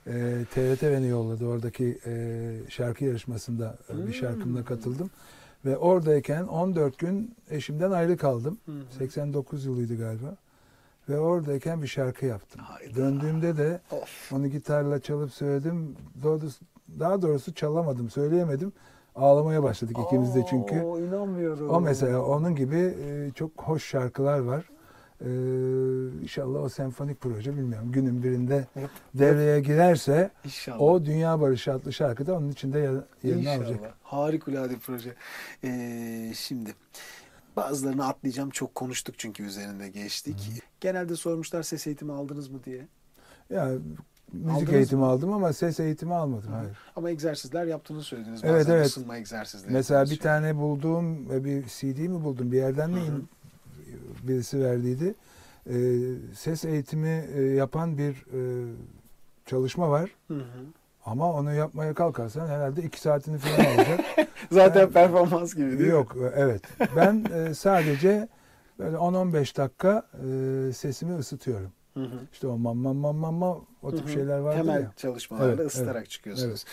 E, 0.08 0.46
TRT 0.54 0.82
beni 0.84 1.08
yolladı. 1.08 1.46
Oradaki 1.46 2.00
e, 2.06 2.52
şarkı 2.70 3.06
yarışmasında 3.06 3.78
e, 3.90 3.98
bir 3.98 4.04
Hmm. 4.04 4.14
şarkımla 4.14 4.66
katıldım. 4.66 5.10
Ve 5.66 5.78
oradayken 5.78 6.44
14 6.44 6.98
gün 6.98 7.36
eşimden 7.50 7.92
ayrı 7.92 8.18
kaldım. 8.18 8.58
hı 8.66 8.72
hı. 8.72 8.76
89 8.98 9.66
yılıydı 9.66 9.98
galiba. 9.98 10.36
Ve 11.10 11.20
oradayken 11.20 11.82
bir 11.82 11.88
şarkı 11.88 12.26
yaptım. 12.26 12.62
Hayda. 12.62 12.96
Döndüğümde 12.96 13.58
de 13.58 13.80
Of. 13.92 14.32
onu 14.34 14.48
gitarla 14.48 15.00
çalıp 15.00 15.34
söyledim. 15.34 15.96
Doğrusu, 16.24 16.66
daha 17.00 17.22
doğrusu 17.22 17.54
çalamadım, 17.54 18.10
söyleyemedim. 18.10 18.74
Ağlamaya 19.16 19.64
başladık 19.64 19.96
ikimiz 20.06 20.36
de 20.36 20.46
çünkü. 20.50 20.82
Oo, 20.82 21.00
inanmıyorum. 21.00 21.70
O 21.70 21.82
mesela 21.82 22.22
onun 22.26 22.56
gibi 22.56 22.78
e, 22.78 23.32
çok 23.36 23.52
hoş 23.62 23.84
şarkılar 23.86 24.40
var. 24.40 24.70
E, 25.22 25.30
inşallah 26.24 26.62
o 26.64 26.70
senfonik 26.70 27.22
proje 27.22 27.58
bilmiyorum 27.58 27.92
günün 27.92 28.24
birinde 28.24 28.68
devreye 29.14 29.60
girerse 29.60 30.32
İnşallah. 30.46 30.82
o 30.82 31.06
Dünya 31.06 31.42
Barışı 31.42 31.74
adlı 31.74 31.94
şarkı 31.94 32.28
da 32.28 32.34
onun 32.38 32.50
içinde 32.50 32.80
yer- 32.80 33.04
yerini 33.24 33.40
İnşallah. 33.42 33.58
alacak. 33.58 33.94
Harikulade 34.04 34.76
proje. 34.78 35.16
Ee, 35.64 36.32
şimdi 36.36 36.76
bazılarını 37.56 38.08
atlayacağım. 38.08 38.50
Çok 38.50 38.76
konuştuk 38.76 39.16
çünkü 39.18 39.44
üzerinde 39.44 39.90
geçtik. 39.90 40.64
Genelde 40.80 41.16
sormuşlar 41.16 41.64
ses 41.64 41.88
eğitimi 41.88 42.12
aldınız 42.14 42.50
mı 42.50 42.60
diye. 42.66 42.88
Ya 43.50 43.72
müzik 44.34 44.52
Aldınız 44.58 44.74
eğitimi 44.74 45.00
mı? 45.00 45.06
aldım 45.08 45.34
ama 45.34 45.54
ses 45.54 45.80
eğitimi 45.80 46.14
almadım. 46.14 46.52
Hayır. 46.54 46.78
Ama 46.96 47.10
egzersizler 47.10 47.66
yaptığını 47.66 48.02
söylediniz. 48.04 48.42
Evet, 48.44 48.60
Bazen 48.60 48.74
evet. 48.76 48.86
ısınma 48.86 49.18
egzersizleri. 49.18 49.74
Mesela 49.74 50.06
bir 50.06 50.20
tane 50.20 50.58
bulduğum 50.58 51.30
ve 51.30 51.44
bir 51.44 51.64
CD 51.66 52.08
mi 52.08 52.24
buldum 52.24 52.52
bir 52.52 52.58
yerden 52.58 52.90
mi 52.90 53.00
Hı 53.02 53.16
hı. 53.16 53.22
birisi 54.28 54.60
verdiydi. 54.60 55.16
Ee, 55.70 55.74
ses 56.36 56.66
eğitimi 56.66 57.26
e, 57.36 57.42
yapan 57.42 57.98
bir 57.98 58.12
e, 58.34 58.72
çalışma 59.46 59.90
var. 59.90 60.10
Hı 60.28 60.34
hı. 60.34 60.44
Ama 61.06 61.34
onu 61.34 61.54
yapmaya 61.54 61.94
kalkarsan 61.94 62.48
herhalde 62.48 62.84
iki 62.84 63.02
saatini 63.02 63.38
falan 63.38 63.66
alacak. 63.66 64.00
Zaten 64.52 64.86
Ben- 64.88 64.92
performans 64.94 65.56
gibi 65.56 65.80
değil 65.80 65.92
Yok 65.92 66.16
e, 66.22 66.34
evet. 66.36 66.62
Ben 66.96 67.26
e, 67.34 67.54
sadece 67.54 68.28
böyle 68.80 68.98
10-15 68.98 69.58
dakika 69.58 70.04
e, 70.70 70.74
sesimi 70.74 71.16
ısıtıyorum. 71.18 71.72
mi? 71.96 72.02
Hı 72.04 72.04
hı. 72.06 72.20
İşte 72.34 72.48
o 72.48 72.58
mam 72.58 72.78
mam 72.78 72.96
mam 72.98 73.16
mam 73.16 73.66
o 73.84 73.96
tip 73.96 74.08
hı. 74.08 74.12
şeyler 74.12 74.38
vardır 74.38 74.58
Temel 74.58 74.82
ya. 74.82 74.92
çalışmalarla 74.98 75.54
Evet, 75.62 75.68
ısıtarak 75.68 76.10
çıkıyorsunuz. 76.10 76.66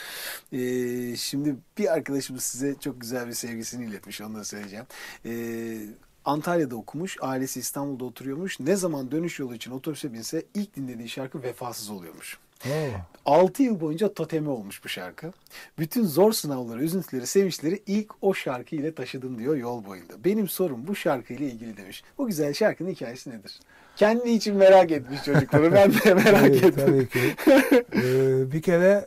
Ee, 0.52 1.16
şimdi 1.16 1.56
bir 1.78 1.92
arkadaşımız 1.92 2.42
size 2.42 2.74
çok 2.74 3.00
güzel 3.00 3.28
bir 3.28 3.32
sevgisini 3.32 3.84
iletmiş. 3.84 4.20
Onu 4.20 4.34
da 4.34 4.44
söyleyeceğim. 4.44 4.86
Ee, 5.24 5.78
Antalya'da 6.24 6.76
okumuş. 6.76 7.16
Ailesi 7.20 7.60
İstanbul'da 7.60 8.04
oturuyormuş. 8.04 8.60
Ne 8.60 8.76
zaman 8.76 9.10
dönüş 9.10 9.38
yolu 9.38 9.54
için 9.54 9.70
otobüse 9.70 10.12
binse 10.12 10.42
ilk 10.54 10.76
dinlediği 10.76 11.08
şarkı 11.08 11.42
Vefasız 11.42 11.90
oluyormuş. 11.90 12.38
Oo. 12.66 12.90
6 13.26 13.62
yıl 13.62 13.80
boyunca 13.80 14.14
totemi 14.14 14.48
olmuş 14.48 14.84
bu 14.84 14.88
şarkı. 14.88 15.32
Bütün 15.78 16.04
zor 16.04 16.32
sınavları, 16.32 16.82
üzüntüleri, 16.82 17.26
sevinçleri 17.26 17.82
ilk 17.86 18.12
o 18.20 18.34
şarkı 18.34 18.76
ile 18.76 18.94
taşıdım 18.94 19.38
diyor 19.38 19.56
yol 19.56 19.84
boyunda. 19.84 20.24
Benim 20.24 20.48
sorum 20.48 20.86
bu 20.86 20.94
şarkı 20.94 21.32
ile 21.32 21.46
ilgili 21.46 21.76
demiş. 21.76 22.02
Bu 22.18 22.26
güzel 22.26 22.54
şarkının 22.54 22.90
hikayesi 22.90 23.30
nedir? 23.30 23.60
Kendi 23.98 24.30
için 24.30 24.56
merak 24.56 24.90
etmiş 24.90 25.24
çocukları. 25.24 25.72
Ben 25.72 25.92
de 25.92 26.14
merak 26.14 26.40
Tabii, 26.40 26.56
ettim. 26.56 26.74
tabii 26.76 27.08
ki. 27.08 27.20
Ee, 27.94 28.52
bir 28.52 28.62
kere 28.62 29.06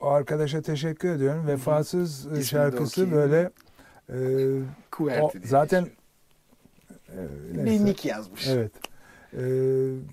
o 0.00 0.06
arkadaşa 0.08 0.62
teşekkür 0.62 1.08
ediyorum. 1.08 1.46
Vefasız 1.46 2.18
İsmini 2.18 2.36
de 2.38 2.42
şarkısı 2.44 3.12
böyle 3.12 3.50
e, 4.08 5.20
O 5.20 5.30
zaten- 5.44 5.88
e, 7.08 7.64
bir 7.66 7.84
nick 7.84 8.08
yazmış. 8.08 8.48
Evet. 8.48 8.72
Ee, 9.32 9.38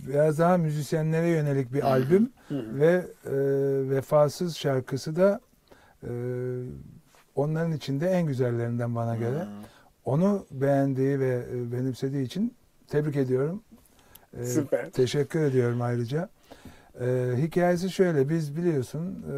biraz 0.07 0.39
daha 0.39 0.57
müzisyenlere 0.57 1.27
yönelik 1.27 1.73
bir 1.73 1.91
albüm 1.91 2.29
ve 2.51 3.05
e, 3.25 3.31
Vefasız 3.89 4.55
şarkısı 4.57 5.15
da 5.15 5.39
e, 6.03 6.09
onların 7.35 7.71
içinde 7.71 8.09
en 8.09 8.25
güzellerinden 8.25 8.95
bana 8.95 9.15
göre. 9.15 9.47
Onu 10.05 10.45
beğendiği 10.51 11.19
ve 11.19 11.45
e, 11.53 11.71
benimsediği 11.71 12.25
için 12.25 12.53
tebrik 12.87 13.15
ediyorum. 13.15 13.63
Ee, 14.38 14.45
Süper. 14.45 14.89
Teşekkür 14.89 15.39
ediyorum 15.39 15.82
ayrıca. 15.82 16.29
Ee, 17.01 17.34
hikayesi 17.38 17.89
şöyle. 17.89 18.29
Biz 18.29 18.57
biliyorsun 18.57 19.25
e, 19.32 19.36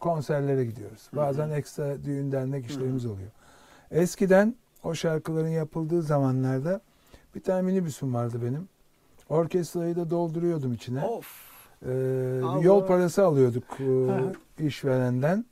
konserlere 0.00 0.64
gidiyoruz. 0.64 1.10
Bazen 1.12 1.50
ekstra 1.50 2.04
düğün 2.04 2.32
dernek 2.32 2.70
işlerimiz 2.70 3.06
oluyor. 3.06 3.30
Eskiden 3.90 4.54
o 4.84 4.94
şarkıların 4.94 5.48
yapıldığı 5.48 6.02
zamanlarda 6.02 6.80
bir 7.34 7.42
tane 7.42 7.62
minibüsüm 7.62 8.14
vardı 8.14 8.38
benim. 8.42 8.68
Orkestrayı 9.28 9.96
da 9.96 10.10
dolduruyordum 10.10 10.72
içine. 10.72 11.04
Of. 11.04 11.50
Ee, 11.86 11.88
Allah. 12.44 12.62
yol 12.62 12.86
parası 12.86 13.24
alıyorduk 13.24 13.64
e, 14.58 14.66
işverenden. 14.66 15.44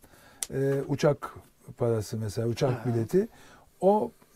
Ee, 0.53 0.75
uçak 0.89 1.35
parası 1.77 2.17
mesela 2.17 2.49
uçak 2.49 2.87
hı. 2.87 2.91
bileti. 2.91 3.29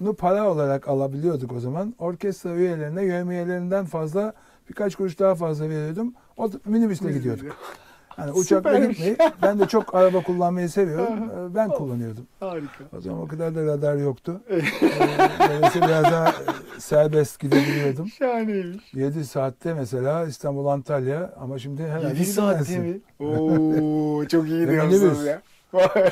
Onu 0.02 0.14
para 0.14 0.50
olarak 0.50 0.88
alabiliyorduk 0.88 1.52
o 1.52 1.60
zaman. 1.60 1.94
Orkestra 1.98 2.54
üyelerine 2.54 3.04
yövmiyelerinden 3.04 3.84
fazla 3.84 4.32
birkaç 4.68 4.94
kuruş 4.96 5.18
daha 5.18 5.34
fazla 5.34 5.68
veriyordum. 5.68 6.14
O 6.36 6.50
minibüsle 6.66 7.12
gidiyorduk. 7.12 7.56
Hani 8.08 8.32
uçakla 8.38 8.78
gitmeyi 8.78 9.16
ben 9.42 9.58
de 9.58 9.66
çok 9.66 9.94
araba 9.94 10.22
kullanmayı 10.22 10.68
seviyorum. 10.68 11.30
Ee, 11.30 11.54
ben 11.54 11.68
kullanıyordum. 11.70 12.26
Harika. 12.40 12.84
O 12.96 13.00
zaman 13.00 13.20
o 13.20 13.28
kadar 13.28 13.54
da 13.54 13.64
radar 13.64 13.96
yoktu. 13.96 14.40
Ee, 14.50 14.62
Dolayısıyla 15.58 15.88
biraz 15.88 16.04
daha 16.04 16.28
e, 16.28 16.32
serbest 16.78 17.40
gidebiliyordum. 17.40 18.08
Şahaneymiş. 18.08 18.94
7 18.94 19.24
saatte 19.24 19.74
mesela 19.74 20.24
İstanbul 20.26 20.66
Antalya 20.66 21.32
ama 21.40 21.58
şimdi 21.58 21.82
herhalde 21.82 22.06
7 22.08 22.26
saat 22.26 22.68
mi? 22.68 23.00
Oo 23.20 24.24
çok 24.24 24.48
iyi 24.48 24.68
diyorsunuz 24.68 25.24
ya. 25.24 25.42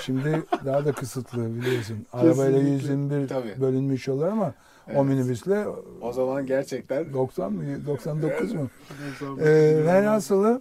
Şimdi 0.02 0.42
daha 0.64 0.84
da 0.84 0.92
kısıtlı 0.92 1.54
biliyorsun. 1.56 2.06
Arabayla 2.12 2.34
Kesinlikle. 2.60 2.68
121 2.72 3.28
Tabii. 3.28 3.60
bölünmüş 3.60 4.08
yollar 4.08 4.28
ama 4.28 4.46
o 4.46 4.92
Evet. 4.92 5.04
minibüsle 5.04 5.64
o 6.00 6.12
zaman 6.12 6.46
gerçekten 6.46 7.12
90 7.12 7.52
mı 7.52 7.86
99 7.86 8.52
mu? 8.52 8.68
Ee, 9.40 9.44
velhasılı 9.86 10.60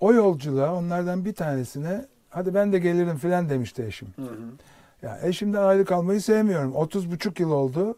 o 0.00 0.12
yolculuğa 0.12 0.74
onlardan 0.74 1.24
bir 1.24 1.32
tanesine 1.34 2.04
hadi 2.30 2.54
ben 2.54 2.72
de 2.72 2.78
gelirim 2.78 3.16
filan 3.16 3.48
demişti 3.48 3.84
eşim. 3.84 4.08
Hı 4.16 4.22
hı. 4.22 4.28
Ya 5.02 5.18
eşimden 5.22 5.62
ayrı 5.62 5.84
kalmayı 5.84 6.20
sevmiyorum. 6.20 6.74
30 6.74 7.10
buçuk 7.10 7.40
yıl 7.40 7.50
oldu. 7.50 7.96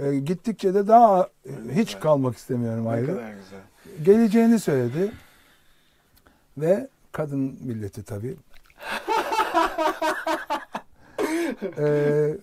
Ee, 0.00 0.16
gittikçe 0.18 0.74
de 0.74 0.88
daha 0.88 1.28
e, 1.46 1.50
hiç 1.72 1.86
güzel. 1.88 2.00
kalmak 2.00 2.36
istemiyorum 2.36 2.84
Ne 2.84 2.88
ayrı. 2.88 3.06
kadar 3.06 3.30
güzel. 3.32 3.60
Geleceğini 4.04 4.58
söyledi. 4.58 5.12
Ve 6.58 6.88
kadın 7.12 7.58
milleti 7.64 8.02
tabii. 8.02 8.36
Ee, 11.78 12.36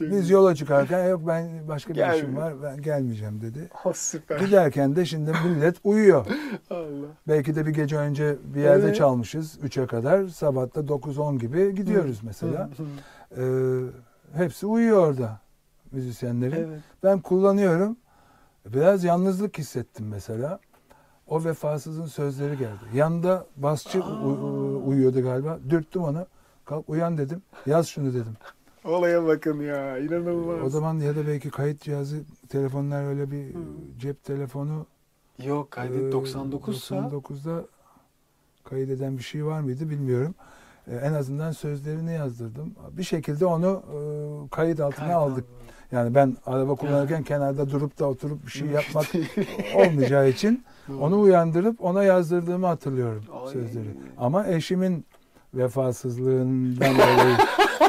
biz 0.00 0.30
yola 0.30 0.54
çıkarken 0.54 1.08
yok 1.08 1.20
ben 1.26 1.68
başka 1.68 1.94
bir 1.94 1.98
işim 1.98 2.10
Gelmiyor. 2.26 2.42
var 2.42 2.62
ben 2.62 2.82
gelmeyeceğim 2.82 3.40
dedi. 3.40 3.70
Oh, 3.84 3.92
süper. 3.94 4.40
Giderken 4.40 4.96
de 4.96 5.04
şimdi 5.04 5.32
millet 5.46 5.76
uyuyor. 5.84 6.26
Allah. 6.70 7.06
Belki 7.28 7.54
de 7.56 7.66
bir 7.66 7.70
gece 7.70 7.96
önce 7.96 8.36
bir 8.54 8.60
yerde 8.60 8.84
Evet. 8.84 8.96
çalmışız 8.96 9.58
3'e 9.64 9.86
kadar. 9.86 10.28
Sabah 10.28 10.74
da 10.74 10.80
9-10 10.80 11.38
gibi 11.38 11.74
gidiyoruz 11.74 12.20
mesela. 12.22 12.70
Hı 12.76 12.82
hı. 13.42 13.90
Ee, 14.36 14.38
hepsi 14.38 14.66
uyuyor 14.66 15.06
orada 15.06 15.40
müzisyenlerin. 15.92 16.68
Evet. 16.68 16.80
Ben 17.02 17.20
kullanıyorum. 17.20 17.96
Biraz 18.66 19.04
yalnızlık 19.04 19.58
hissettim 19.58 20.06
mesela. 20.08 20.58
O 21.26 21.44
vefasızın 21.44 22.06
sözleri 22.06 22.58
geldi. 22.58 22.84
Yanında 22.94 23.46
basçı 23.56 24.02
Aa. 24.04 24.24
uyuyordu 24.86 25.22
galiba. 25.22 25.58
Dürttüm 25.70 26.02
onu. 26.02 26.26
Kalk 26.64 26.88
uyan 26.88 27.18
dedim. 27.18 27.42
Yaz 27.66 27.88
şunu 27.88 28.14
dedim. 28.14 28.36
Olaya 28.84 29.26
bakın 29.26 29.60
ya. 29.60 29.98
inanılmaz. 29.98 30.62
O 30.62 30.70
zaman 30.70 30.98
ya 30.98 31.16
da 31.16 31.26
belki 31.26 31.50
kayıt 31.50 31.80
cihazı 31.80 32.16
telefonlar 32.48 33.04
öyle 33.06 33.30
bir 33.30 33.54
Hı. 33.54 33.58
cep 33.98 34.24
telefonu 34.24 34.86
Yok 35.44 35.70
kaydet 35.70 36.02
e, 36.02 36.12
99 36.12 36.84
sa 36.84 36.94
99'da 36.96 37.64
kaydeden 38.64 39.18
bir 39.18 39.22
şey 39.22 39.46
var 39.46 39.60
mıydı 39.60 39.90
bilmiyorum. 39.90 40.34
E, 40.88 40.96
en 40.96 41.12
azından 41.12 41.52
sözlerini 41.52 42.12
yazdırdım. 42.12 42.74
Bir 42.92 43.02
şekilde 43.02 43.46
onu 43.46 43.82
e, 43.94 43.98
kayıt 44.50 44.80
altına 44.80 45.14
aldık. 45.14 45.44
Yani 45.92 46.14
ben 46.14 46.36
araba 46.46 46.74
kullanırken 46.74 47.22
kenarda 47.22 47.70
durup 47.70 47.98
da 47.98 48.08
oturup 48.08 48.46
bir 48.46 48.50
şey 48.50 48.68
yapmak 48.68 49.06
olmayacağı 49.76 50.28
için 50.28 50.64
onu 51.00 51.20
uyandırıp 51.20 51.84
ona 51.84 52.04
yazdırdığımı 52.04 52.66
hatırlıyorum 52.66 53.24
Ay. 53.44 53.52
sözleri. 53.52 53.96
Ama 54.18 54.46
eşimin 54.46 55.04
vefasızlığından 55.56 56.94
dolayı 56.94 57.36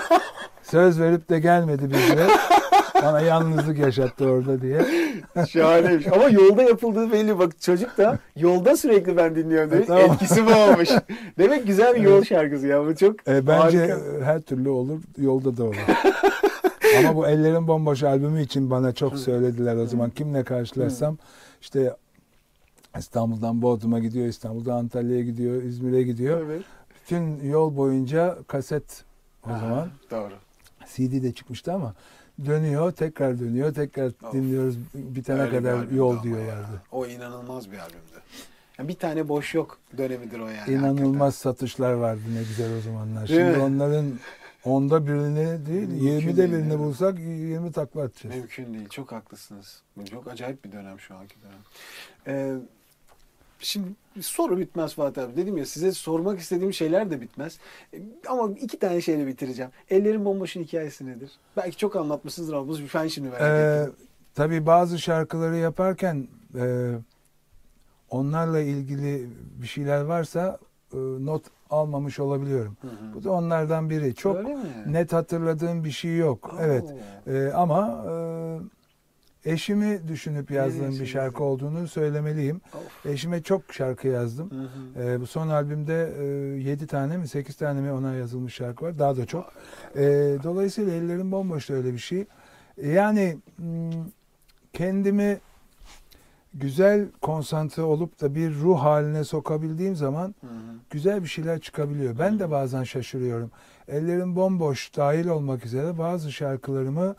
söz 0.64 1.00
verip 1.00 1.30
de 1.30 1.40
gelmedi 1.40 1.90
bize. 1.90 2.28
Bana 3.04 3.22
yalnızlık 3.22 3.78
yaşattı 3.78 4.26
orada 4.26 4.62
diye. 4.62 4.86
Şahaneymiş. 5.50 6.08
Ama 6.08 6.30
yolda 6.30 6.64
yapıldığı 6.64 7.12
belli. 7.12 7.40
Bak 7.40 7.62
çocuk 7.62 7.98
da 7.98 8.20
yolda 8.36 8.78
sürekli 8.78 9.18
ben 9.18 9.36
dinliyorum 9.36 9.72
demiş. 9.72 9.84
E, 9.84 9.88
tamam. 9.88 10.12
Etkisi 10.12 10.46
bu 10.48 10.52
olmuş. 10.54 10.90
Demek 11.38 11.68
güzel 11.68 11.96
bir 11.96 12.02
yol 12.02 12.24
şarkısı 12.24 12.68
ya. 12.68 12.86
Bu 12.86 12.96
çok 12.96 13.28
E, 13.28 13.48
bence 13.48 13.80
harika. 13.80 14.00
her 14.26 14.42
türlü 14.42 14.70
olur, 14.70 15.00
yolda 15.18 15.58
da 15.58 15.64
olur. 15.64 15.76
Ama 17.00 17.16
bu 17.16 17.28
Ellerin 17.28 17.68
Bomboş 17.68 18.04
albümü 18.04 18.42
için 18.42 18.70
bana 18.72 18.92
çok 18.92 19.20
söylediler 19.20 19.76
o 19.76 19.86
zaman. 19.88 20.10
Kimle 20.10 20.44
karşılaşsam 20.44 21.18
işte 21.62 21.94
İstanbul'dan 22.98 23.62
Bodrum'a 23.62 24.00
gidiyor, 24.00 24.28
İstanbul'dan 24.28 24.78
Antalya'ya 24.78 25.22
gidiyor, 25.24 25.64
İzmir'e 25.64 26.04
gidiyor. 26.04 26.42
Evet. 26.46 26.62
Bütün 27.06 27.50
yol 27.50 27.76
boyunca 27.78 28.38
kaset 28.48 29.04
o 29.48 29.50
Ha, 29.50 29.60
zaman. 29.60 29.90
Doğru. 30.12 30.34
CD 30.86 31.24
de 31.24 31.34
çıkmıştı 31.34 31.74
ama 31.74 31.94
dönüyor, 32.46 32.92
tekrar 32.92 33.40
dönüyor, 33.40 33.74
tekrar 33.74 34.08
Of. 34.08 34.34
dinliyoruz 34.34 34.78
bitene 34.94 35.42
Öyle 35.42 35.58
kadar 35.58 35.88
yol 35.88 36.24
diyor 36.24 36.40
ya. 36.46 36.66
O 36.92 37.06
inanılmaz 37.06 37.72
bir 37.72 37.78
albümdü. 37.78 38.22
Yani 38.80 38.90
bir 38.90 38.96
tane 38.96 39.28
boş 39.30 39.54
yok 39.56 39.78
dönemidir 39.98 40.40
o 40.40 40.48
yani. 40.48 40.72
İnanılmaz 40.74 41.36
satışlar 41.36 41.94
vardı 41.94 42.22
ne 42.36 42.40
güzel 42.40 42.78
o 42.78 42.82
zamanlar. 42.82 43.28
Değil 43.28 43.40
Şimdi 43.42 43.58
mi? 43.58 43.64
onların 43.64 44.06
onda 44.64 45.08
birini 45.08 45.66
değil, 45.66 45.90
yirmide 45.92 46.38
değil 46.38 46.52
birini 46.52 46.72
yani. 46.72 46.80
bulsak 46.80 47.20
20 47.20 47.72
takla 47.72 48.02
atacağız. 48.04 48.36
Mümkün 48.36 48.74
değil. 48.74 48.90
Çok 48.90 49.12
haklısınız. 49.12 49.82
Çok 50.10 50.28
acayip 50.28 50.66
bir 50.66 50.72
dönem 50.72 51.00
şu 51.00 51.16
anki 51.16 51.36
dönem. 51.42 51.60
Ee, 52.28 52.56
şimdi 53.60 53.88
soru 54.22 54.58
bitmez 54.58 54.94
Fatih 54.94 55.24
abi. 55.24 55.38
Dedim 55.38 55.58
ya 55.58 55.66
size 55.66 55.92
sormak 55.92 56.40
istediğim 56.40 56.74
şeyler 56.74 57.12
de 57.12 57.22
bitmez. 57.22 57.60
Ee, 57.94 57.98
Ama 58.28 58.50
iki 58.62 58.80
tane 58.80 59.02
şeyle 59.02 59.28
bitireceğim. 59.28 59.72
Ellerin 59.90 60.26
bomboşun 60.26 60.64
hikayesi 60.64 61.06
nedir? 61.06 61.32
Belki 61.58 61.78
çok 61.78 61.96
anlatmışsınızdır 61.96 62.54
ama 62.54 62.68
bu 62.68 62.78
ben 62.96 63.08
şimdi 63.08 63.30
merak 63.30 63.42
Ee, 63.42 63.82
ettim. 63.82 63.94
tabii 64.36 64.66
bazı 64.66 65.00
şarkıları 65.00 65.56
yaparken 65.58 66.28
e, 66.56 66.92
onlarla 68.10 68.60
ilgili 68.60 69.30
bir 69.62 69.68
şeyler 69.68 70.02
varsa 70.02 70.60
e, 70.94 70.98
not 70.98 71.44
almamış 71.70 72.20
olabiliyorum. 72.20 72.78
Hı 72.82 72.88
hı. 72.88 73.14
Bu 73.14 73.24
da 73.24 73.32
onlardan 73.32 73.90
biri. 73.90 74.16
Çok 74.16 74.38
net 74.88 75.14
hatırladığım 75.14 75.84
bir 75.84 75.92
şey 75.92 76.18
yok. 76.18 76.54
Oo. 76.54 76.58
Evet. 76.62 76.94
E, 77.28 77.52
ama 77.54 78.06
e, 78.10 78.14
eşimi 79.46 80.08
düşünüp 80.08 80.52
yazdığım 80.52 81.00
bir 81.00 81.06
şarkı 81.06 81.44
olduğunu 81.44 81.88
söylemeliyim. 81.88 82.62
Of. 82.74 83.06
Eşime 83.06 83.44
çok 83.44 83.74
şarkı 83.74 84.08
yazdım. 84.08 84.52
Hı 84.52 85.00
hı. 85.00 85.04
E, 85.04 85.22
bu 85.22 85.28
son 85.28 85.50
albümde 85.50 86.14
e, 86.20 86.26
7 86.62 86.88
tane 86.88 87.18
mi 87.18 87.28
8 87.28 87.56
tane 87.56 87.82
mi 87.82 87.92
ona 87.92 88.14
yazılmış 88.14 88.54
şarkı 88.54 88.86
var. 88.86 89.00
Daha 89.00 89.18
da 89.18 89.26
çok. 89.26 89.54
E, 89.96 90.04
dolayısıyla 90.44 90.94
ellerim 90.94 91.32
bomboş 91.32 91.70
öyle 91.70 91.94
bir 91.94 91.98
şey. 91.98 92.26
Yani 92.84 93.38
hmm, 93.58 93.92
kendimi 94.74 95.40
güzel 96.54 97.08
konsantre 97.22 97.84
olup 97.84 98.22
da 98.22 98.36
bir 98.36 98.56
ruh 98.56 98.80
haline 98.80 99.24
sokabildiğim 99.24 99.96
zaman 99.96 100.36
Hı 100.42 100.48
hı. 100.48 100.52
güzel 100.90 101.24
bir 101.24 101.28
şeyler 101.28 101.60
çıkabiliyor. 101.60 102.20
Ben 102.20 102.40
de 102.40 102.52
bazen 102.52 102.84
şaşırıyorum. 102.84 103.52
Ellerim 103.88 104.36
bomboş 104.36 104.98
dahil 104.98 105.28
olmak 105.28 105.66
üzere 105.66 105.98
bazı 105.98 106.32
şarkılarımı 106.32 107.16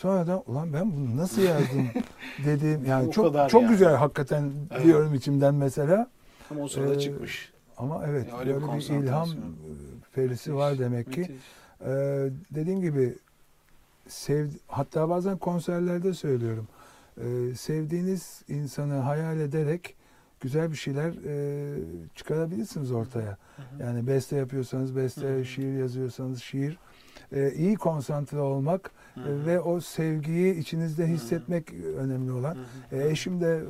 sonradan 0.00 0.42
ulan 0.46 0.72
ben 0.72 0.92
bunu 0.96 1.16
nasıl 1.16 1.42
yazdım 1.42 1.90
dediğim 2.44 2.84
yani 2.84 3.08
O 3.08 3.12
çok 3.12 3.50
çok 3.50 3.62
yani. 3.62 3.70
güzel 3.70 3.94
hakikaten 3.94 4.52
Evet. 4.70 4.84
diyorum 4.84 5.14
içimden 5.14 5.54
mesela. 5.54 6.10
Ama 6.50 6.60
o 6.62 6.68
sırada 6.68 6.94
Ee, 6.94 6.98
çıkmış. 6.98 7.52
Ama 7.76 8.04
evet 8.06 8.26
Ya 8.28 8.38
öyle 8.38 8.48
bir 8.48 8.54
böyle 8.54 8.62
bir 8.66 8.66
konsantrasyon. 8.66 9.02
ilham 9.02 9.28
e, 9.30 9.70
perisi 10.14 10.54
var 10.54 10.78
demek 10.78 11.12
ki. 11.12 11.36
Ee, 11.80 11.86
dediğim 12.50 12.80
gibi 12.80 13.14
sev 14.08 14.48
hatta 14.68 15.08
bazen 15.08 15.36
konserlerde 15.38 16.14
söylüyorum. 16.14 16.68
Ee, 17.20 17.54
sevdiğiniz 17.54 18.42
insanı 18.48 18.94
hayal 18.94 19.40
ederek 19.40 19.94
güzel 20.40 20.70
bir 20.72 20.76
şeyler 20.76 21.12
e, 21.26 21.74
çıkarabilirsiniz 22.14 22.92
ortaya. 22.92 23.36
Hı 23.56 23.62
hı. 23.62 23.82
Yani 23.82 24.06
beste 24.06 24.36
yapıyorsanız 24.36 24.96
beste, 24.96 25.26
Hı 25.28 25.38
hı. 25.40 25.44
şiir 25.44 25.78
yazıyorsanız 25.78 26.42
şiir. 26.42 26.78
Ee, 27.32 27.52
iyi 27.56 27.76
konsantre 27.76 28.38
olmak 28.38 28.90
Hı 29.14 29.20
e, 29.20 29.24
hı. 29.24 29.46
ve 29.46 29.60
o 29.60 29.80
sevgiyi 29.80 30.54
içinizde 30.54 31.02
Hı 31.02 31.06
hı. 31.06 31.10
hissetmek 31.10 31.72
önemli 31.72 32.32
olan. 32.32 32.54
Hı 32.54 32.96
hı. 32.96 33.02
E, 33.02 33.10
eşim 33.10 33.40
de 33.40 33.62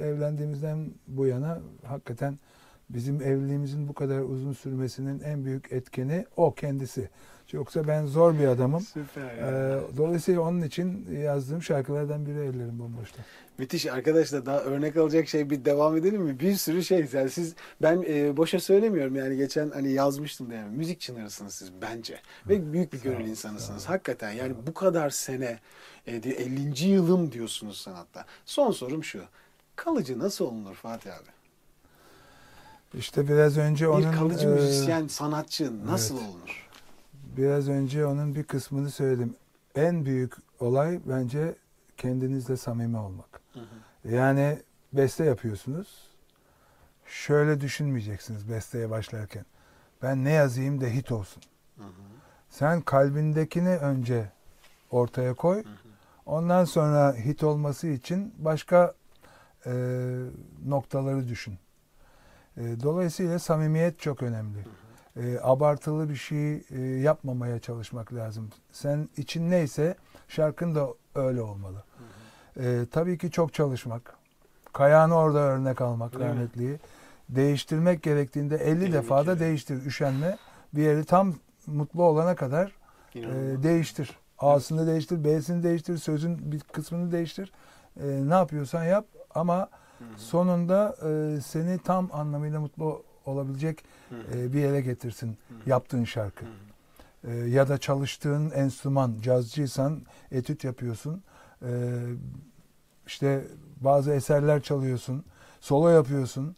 e, 0.00 0.04
evlendiğimizden 0.04 0.90
bu 1.06 1.26
yana 1.26 1.58
hakikaten 1.86 2.38
bizim 2.90 3.22
evliliğimizin 3.22 3.88
bu 3.88 3.94
kadar 3.94 4.20
uzun 4.20 4.52
sürmesinin 4.52 5.20
en 5.20 5.44
büyük 5.44 5.72
etkeni 5.72 6.26
o 6.36 6.54
kendisi. 6.54 7.08
Yoksa 7.52 7.88
ben 7.88 8.06
zor 8.06 8.38
bir 8.38 8.46
adamım. 8.46 8.80
Süper. 8.80 9.36
ya. 9.36 9.46
Ee, 9.50 9.80
dolayısıyla 9.96 10.40
onun 10.40 10.62
için 10.62 11.06
yazdığım 11.22 11.62
şarkılardan 11.62 12.26
biri 12.26 12.38
Ellerim 12.38 12.78
Bomboş'ta. 12.78 13.22
Müthiş 13.58 13.86
arkadaşlar 13.86 14.46
daha 14.46 14.60
örnek 14.60 14.96
alacak 14.96 15.28
şey 15.28 15.50
bir 15.50 15.64
devam 15.64 15.96
edelim 15.96 16.22
mi? 16.22 16.40
Bir 16.40 16.54
sürü 16.54 16.84
şey. 16.84 17.08
Yani 17.12 17.30
siz 17.30 17.54
ben 17.82 18.04
e, 18.08 18.36
boşa 18.36 18.60
söylemiyorum 18.60 19.16
yani 19.16 19.36
geçen 19.36 19.70
hani 19.70 19.92
yazmıştım 19.92 20.50
da 20.50 20.54
yani 20.54 20.76
müzik 20.76 21.00
çınarısınız 21.00 21.54
siz 21.54 21.72
bence. 21.82 22.20
Ve 22.48 22.72
büyük 22.72 22.92
bir 22.92 23.00
gönül 23.00 23.26
insanısınız. 23.26 23.88
Hakikaten 23.88 24.30
yani 24.30 24.54
bu 24.66 24.74
kadar 24.74 25.10
sene 25.10 25.58
e, 26.06 26.22
de- 26.22 26.30
50. 26.30 26.84
yılım 26.88 27.32
diyorsunuz 27.32 27.80
sanatta. 27.80 28.24
Son 28.44 28.70
sorum 28.70 29.04
şu. 29.04 29.22
Kalıcı 29.76 30.18
nasıl 30.18 30.44
olunur 30.44 30.74
Fatih 30.74 31.14
abi? 31.14 31.28
İşte 32.94 33.28
biraz 33.28 33.58
önce 33.58 33.88
onun 33.88 34.12
bir 34.12 34.16
kalıcı 34.16 34.48
e, 34.48 34.50
müzisyen, 34.50 35.06
sanatçı 35.06 35.86
nasıl 35.86 36.18
evet. 36.18 36.28
olunur? 36.28 36.68
biraz 37.38 37.68
önce 37.68 38.06
onun 38.06 38.34
bir 38.34 38.44
kısmını 38.44 38.90
söyledim. 38.90 39.34
En 39.74 40.04
büyük 40.04 40.32
olay 40.60 41.00
bence 41.06 41.54
kendinizle 41.96 42.56
samimi 42.56 42.96
olmak. 42.96 43.40
Hı 43.58 44.08
hı. 44.08 44.14
Yani 44.14 44.62
beste 44.92 45.24
yapıyorsunuz. 45.24 46.08
Şöyle 47.06 47.60
düşünmeyeceksiniz 47.60 48.50
besteye 48.50 48.90
başlarken. 48.90 49.44
Ben 50.02 50.24
ne 50.24 50.32
yazayım 50.32 50.80
da 50.80 50.86
hit 50.86 51.12
olsun. 51.12 51.42
Hı 51.76 51.84
hı. 51.84 51.88
Sen 52.50 52.80
kalbindekini 52.80 53.76
önce 53.76 54.32
ortaya 54.90 55.34
koy. 55.34 55.64
Hı 55.64 55.68
hı. 55.68 55.74
Ondan 56.26 56.64
sonra 56.64 57.14
hit 57.14 57.42
olması 57.42 57.86
için 57.86 58.34
başka 58.38 58.94
e, 59.66 59.72
noktaları 60.66 61.28
düşün. 61.28 61.58
E, 62.56 62.62
dolayısıyla 62.82 63.38
samimiyet 63.38 63.98
çok 63.98 64.22
önemli. 64.22 64.58
E, 65.16 65.38
abartılı 65.42 66.08
bir 66.08 66.16
şey 66.16 66.54
e, 66.70 66.80
yapmamaya 66.80 67.58
çalışmak 67.58 68.14
lazım. 68.14 68.50
Sen 68.72 69.08
için 69.16 69.50
neyse 69.50 69.96
şarkın 70.28 70.74
da 70.74 70.88
öyle 71.14 71.42
olmalı. 71.42 71.84
E, 72.58 72.86
tabii 72.90 73.18
ki 73.18 73.30
çok 73.30 73.54
çalışmak. 73.54 74.16
Kayağını 74.72 75.14
orada 75.14 75.38
örnek 75.38 75.80
almak 75.80 76.12
Değil 76.12 76.24
mi? 76.24 76.28
rahmetliyi. 76.30 76.78
Değiştirmek 77.28 78.02
gerektiğinde 78.02 78.56
50 78.56 78.84
50 78.84 78.92
defa 78.92 79.18
da 79.18 79.24
kere. 79.24 79.40
değiştir. 79.40 79.86
Üşenme. 79.86 80.38
Bir 80.74 80.82
yeri 80.82 81.04
tam 81.04 81.34
mutlu 81.66 82.02
olana 82.02 82.34
kadar 82.36 82.72
e, 83.14 83.22
değiştir. 83.62 84.18
A'sını 84.38 84.86
değiştir, 84.86 85.24
B'sini 85.24 85.62
değiştir, 85.62 85.98
sözün 85.98 86.52
bir 86.52 86.60
kısmını 86.60 87.12
değiştir. 87.12 87.52
E, 88.00 88.06
ne 88.06 88.34
yapıyorsan 88.34 88.84
yap 88.84 89.06
ama 89.34 89.56
Hı 89.98 90.04
hı. 90.04 90.18
sonunda 90.18 90.96
e, 91.08 91.40
seni 91.40 91.78
tam 91.78 92.08
anlamıyla 92.12 92.60
mutlu 92.60 93.02
olabilecek 93.26 93.84
Hı 94.08 94.14
hı. 94.14 94.38
e, 94.38 94.52
bir 94.52 94.60
yere 94.60 94.80
getirsin 94.80 95.26
Hı 95.48 95.54
hı. 95.54 95.70
yaptığın 95.70 96.04
şarkı. 96.04 96.44
Hı 96.44 96.48
hı. 97.28 97.30
E, 97.30 97.34
ya 97.50 97.68
da 97.68 97.78
çalıştığın 97.78 98.50
enstrüman, 98.50 99.14
cazcıysan 99.22 100.02
etüt 100.32 100.64
yapıyorsun. 100.64 101.22
E, 101.62 101.68
işte 103.08 103.44
bazı 103.80 104.12
eserler 104.12 104.62
çalıyorsun, 104.62 105.24
solo 105.60 105.88
yapıyorsun. 105.88 106.56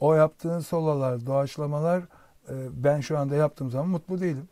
O 0.00 0.14
yaptığın 0.14 0.60
sololar, 0.60 1.26
doğaçlamalar 1.26 2.00
e, 2.48 2.54
ben 2.72 3.00
şu 3.00 3.18
anda 3.18 3.34
yaptığım 3.34 3.70
zaman 3.70 3.88
mutlu 3.88 4.20
değilim. 4.20 4.48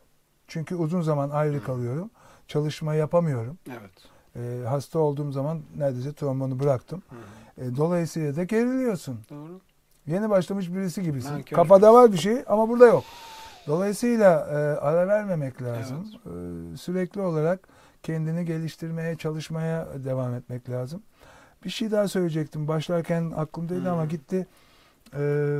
Çünkü 0.48 0.74
uzun 0.74 1.02
zaman 1.02 1.30
ayrı 1.30 1.64
kalıyorum. 1.64 2.10
Çalışma 2.48 2.94
yapamıyorum. 2.94 3.58
Evet. 3.70 3.90
E, 4.36 4.66
hasta 4.66 4.98
olduğum 4.98 5.32
zaman 5.32 5.62
neredeyse 5.76 6.12
trombonu 6.12 6.60
bıraktım. 6.60 7.02
Hı. 7.08 7.64
E, 7.64 7.76
dolayısıyla 7.76 8.36
da 8.36 8.44
geriliyorsun. 8.44 9.18
Doğru. 9.30 9.60
Yeni 10.06 10.30
başlamış 10.30 10.74
birisi 10.74 11.02
gibisin. 11.02 11.32
Nankör. 11.32 11.56
Kafada 11.56 11.94
var 11.94 12.12
bir 12.12 12.18
şey 12.18 12.44
ama 12.46 12.68
burada 12.68 12.86
yok. 12.86 13.04
Dolayısıyla 13.66 14.46
e, 14.50 14.54
ara 14.80 15.08
vermemek 15.08 15.62
lazım. 15.62 16.06
E, 16.26 16.76
sürekli 16.76 17.20
olarak 17.20 17.68
kendini 18.02 18.44
geliştirmeye, 18.44 19.16
çalışmaya 19.16 19.88
devam 20.04 20.34
etmek 20.34 20.70
lazım. 20.70 21.02
Bir 21.64 21.70
şey 21.70 21.90
daha 21.90 22.08
söyleyecektim. 22.08 22.68
Başlarken 22.68 23.32
aklımdaydı 23.36 23.84
Hı. 23.84 23.92
ama 23.92 24.04
gitti. 24.04 24.46
E, 25.14 25.54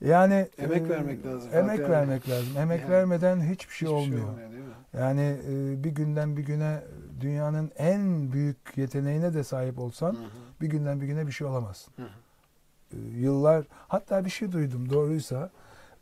yani 0.00 0.48
Emek 0.58 0.82
e, 0.82 0.88
vermek 0.88 1.26
lazım. 1.26 1.50
Emek 1.54 1.78
Fatih 1.78 1.90
vermek 1.90 2.28
lazım. 2.28 2.56
Emek 2.58 2.80
Yani 2.80 2.90
vermeden 2.90 3.40
hiçbir 3.40 3.74
şey 3.74 3.88
Hiçbir 3.88 3.96
olmuyor. 3.96 4.36
değil 4.52 4.62
mi? 4.62 4.70
Yani 4.98 5.36
e, 5.50 5.84
bir 5.84 5.90
günden 5.90 6.36
bir 6.36 6.42
güne 6.42 6.82
dünyanın 7.20 7.70
en 7.76 8.32
büyük 8.32 8.56
yeteneğine 8.76 9.34
de 9.34 9.44
sahip 9.44 9.78
olsan 9.78 10.12
Hı 10.12 10.18
hı. 10.18 10.28
bir 10.60 10.66
günden 10.66 11.00
bir 11.00 11.06
güne 11.06 11.26
bir 11.26 11.32
şey 11.32 11.46
olamazsın. 11.46 11.92
Hı 11.96 12.02
hı. 12.02 12.06
E, 12.92 12.96
yıllar 13.18 13.64
hatta 13.88 14.24
bir 14.24 14.30
şey 14.30 14.52
duydum 14.52 14.90
doğruysa 14.90 15.50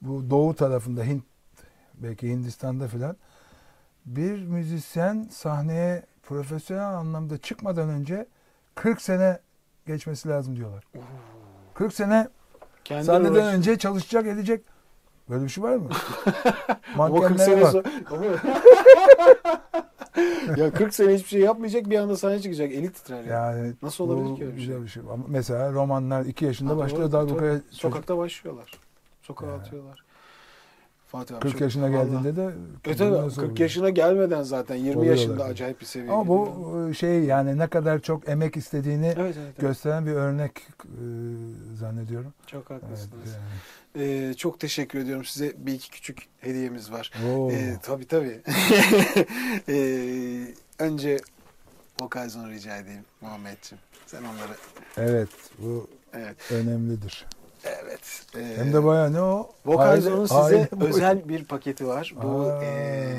bu 0.02 0.30
doğu 0.30 0.54
tarafında 0.54 1.04
Hint 1.04 1.24
belki 1.94 2.28
Hindistan'da 2.28 2.88
filan 2.88 3.16
bir 4.06 4.42
müzisyen 4.46 5.28
sahneye 5.30 6.02
profesyonel 6.22 6.84
anlamda 6.94 7.38
çıkmadan 7.38 7.88
önce 7.88 8.26
40 8.74 9.02
sene 9.02 9.38
geçmesi 9.86 10.28
lazım 10.28 10.56
diyorlar. 10.56 10.84
40 11.74 11.94
sene 11.94 12.28
Kendi 12.84 13.04
sahneden 13.04 13.32
uğraş- 13.32 13.54
önce 13.54 13.78
çalışacak 13.78 14.26
edecek. 14.26 14.64
Böyle 15.30 15.44
bir 15.44 15.48
şey 15.48 15.64
var 15.64 15.76
mı? 15.76 15.88
Ama 16.94 17.20
40 17.20 17.30
Mankenlere 17.30 17.66
sene 17.66 17.84
bak. 17.84 17.86
ya 20.56 20.72
40 20.72 20.94
sene 20.94 21.14
hiçbir 21.14 21.28
şey 21.28 21.40
yapmayacak 21.40 21.90
bir 21.90 21.98
anda 21.98 22.16
sahneye 22.16 22.40
çıkacak. 22.40 22.72
Eli 22.72 22.92
titrer 22.92 23.24
ya. 23.24 23.50
Yani 23.52 23.72
Nasıl 23.82 24.04
olabilir 24.04 24.36
ki 24.36 24.44
öyle 24.44 24.56
bir 24.56 24.62
şey? 24.62 24.82
bir 24.82 24.88
şey. 24.88 25.02
Ama 25.12 25.24
mesela 25.28 25.72
romanlar 25.72 26.24
2 26.24 26.44
yaşında 26.44 26.72
Ha, 26.72 26.78
başlıyor 26.78 27.12
doğru, 27.12 27.28
tabii. 27.28 27.38
çocuk 27.40 27.64
Sokakta 27.70 28.18
başlıyorlar. 28.18 28.78
Sokağa 29.22 29.46
Ya. 29.46 29.54
atıyorlar. 29.54 30.04
Fatih 31.14 31.34
abi 31.36 31.42
40 31.42 31.52
çok- 31.52 31.60
yaşına 31.60 31.88
geldiğinde 31.88 32.36
de 32.36 32.42
Evet, 32.86 33.00
evet, 33.00 33.12
nasıl 33.12 33.34
40 33.34 33.44
oluyor? 33.44 33.58
yaşına 33.58 33.90
gelmeden 33.90 34.42
zaten 34.42 34.74
20 34.76 34.90
Oluyorlar 34.90 35.10
yaşında 35.20 35.38
tabii. 35.38 35.52
acayip 35.52 35.80
bir 35.80 35.86
seviye. 35.86 36.12
Ama 36.12 36.28
bu 36.28 36.88
e, 36.90 36.94
şey 36.94 37.24
yani 37.24 37.58
ne 37.58 37.66
kadar 37.66 37.98
çok 38.00 38.28
emek 38.28 38.56
istediğini 38.56 39.06
Evet 39.06 39.18
evet. 39.18 39.36
evet. 39.38 39.58
gösteren 39.58 40.06
bir 40.06 40.12
örnek 40.12 40.52
e, 40.58 40.96
zannediyorum. 41.74 42.34
Çok 42.46 42.70
Evet, 42.70 42.82
haklısınız. 42.82 43.30
yani. 43.34 44.04
Ee, 44.06 44.34
çok 44.34 44.60
teşekkür 44.60 44.98
ediyorum 44.98 45.24
size. 45.24 45.52
Bir 45.56 45.72
iki 45.72 45.90
küçük 45.90 46.26
hediyemiz 46.40 46.92
var. 46.92 47.10
Oo. 47.28 47.50
Ee, 47.50 47.76
tabii 47.82 48.06
tabii. 48.06 48.40
ee, 49.68 50.46
önce 50.78 51.16
vokal 52.00 52.28
zonu 52.28 52.50
rica 52.50 52.76
edeyim 52.76 53.04
Muhammedciğim. 53.20 53.82
Sen 54.06 54.22
onları 54.22 54.52
Evet 54.96 55.28
bu 55.58 55.86
evet 56.14 56.36
önemlidir. 56.52 57.26
Evet. 57.64 58.22
Ee, 58.36 58.56
Hem 58.56 58.72
de 58.72 58.84
baya 58.84 59.10
ne 59.10 59.22
o? 59.22 59.50
Vokal 59.66 59.88
Aile- 59.88 60.00
Zone'un 60.00 60.26
size 60.26 60.40
aile 60.40 60.68
özel 60.80 61.28
bir 61.28 61.44
paketi 61.44 61.86
var. 61.86 62.14
Bu 62.22 62.42
Aa. 62.42 62.64
ee, 62.64 63.16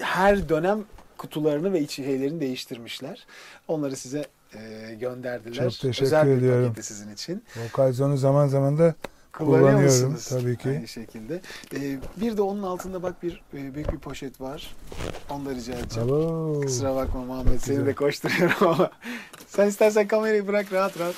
her 0.00 0.48
dönem 0.48 0.84
kutularını 1.18 1.72
ve 1.72 1.80
içeriğlerini 1.80 2.40
değiştirmişler. 2.40 3.26
Onları 3.68 3.96
size 3.96 4.24
ee, 4.54 4.94
gönderdiler. 5.00 5.70
Çok 5.70 5.80
teşekkür 5.80 6.06
özel 6.06 6.26
bir 6.26 6.32
ediyorum. 6.32 6.68
paketi 6.68 6.86
sizin 6.86 7.12
için. 7.12 7.44
Vokal 7.56 7.92
zonu 7.92 8.16
zaman 8.16 8.46
zaman 8.46 8.78
da 8.78 8.94
Kullanıyor 9.32 9.70
Kullanıyorum, 9.70 10.16
tabii 10.28 10.56
ki. 10.56 10.68
Aynı 10.68 10.88
şekilde. 10.88 11.40
Ee, 11.74 11.98
bir 12.16 12.36
de 12.36 12.42
onun 12.42 12.62
altında 12.62 13.02
bak 13.02 13.22
bir 13.22 13.42
e, 13.54 13.74
büyük 13.74 13.92
bir 13.92 13.98
poşet 13.98 14.40
var. 14.40 14.74
Onu 15.30 15.46
da 15.46 15.50
rica 15.50 15.72
edeceğim. 15.74 16.08
Alo. 16.08 16.60
Kusura 16.60 16.94
bakma 16.94 17.24
Muhammed 17.24 17.58
seni 17.58 17.86
de 17.86 17.94
koşturuyorum 17.94 18.68
ama. 18.68 18.90
Sen 19.46 19.66
istersen 19.66 20.08
kamerayı 20.08 20.46
bırak 20.46 20.72
rahat 20.72 21.00
rahat. 21.00 21.14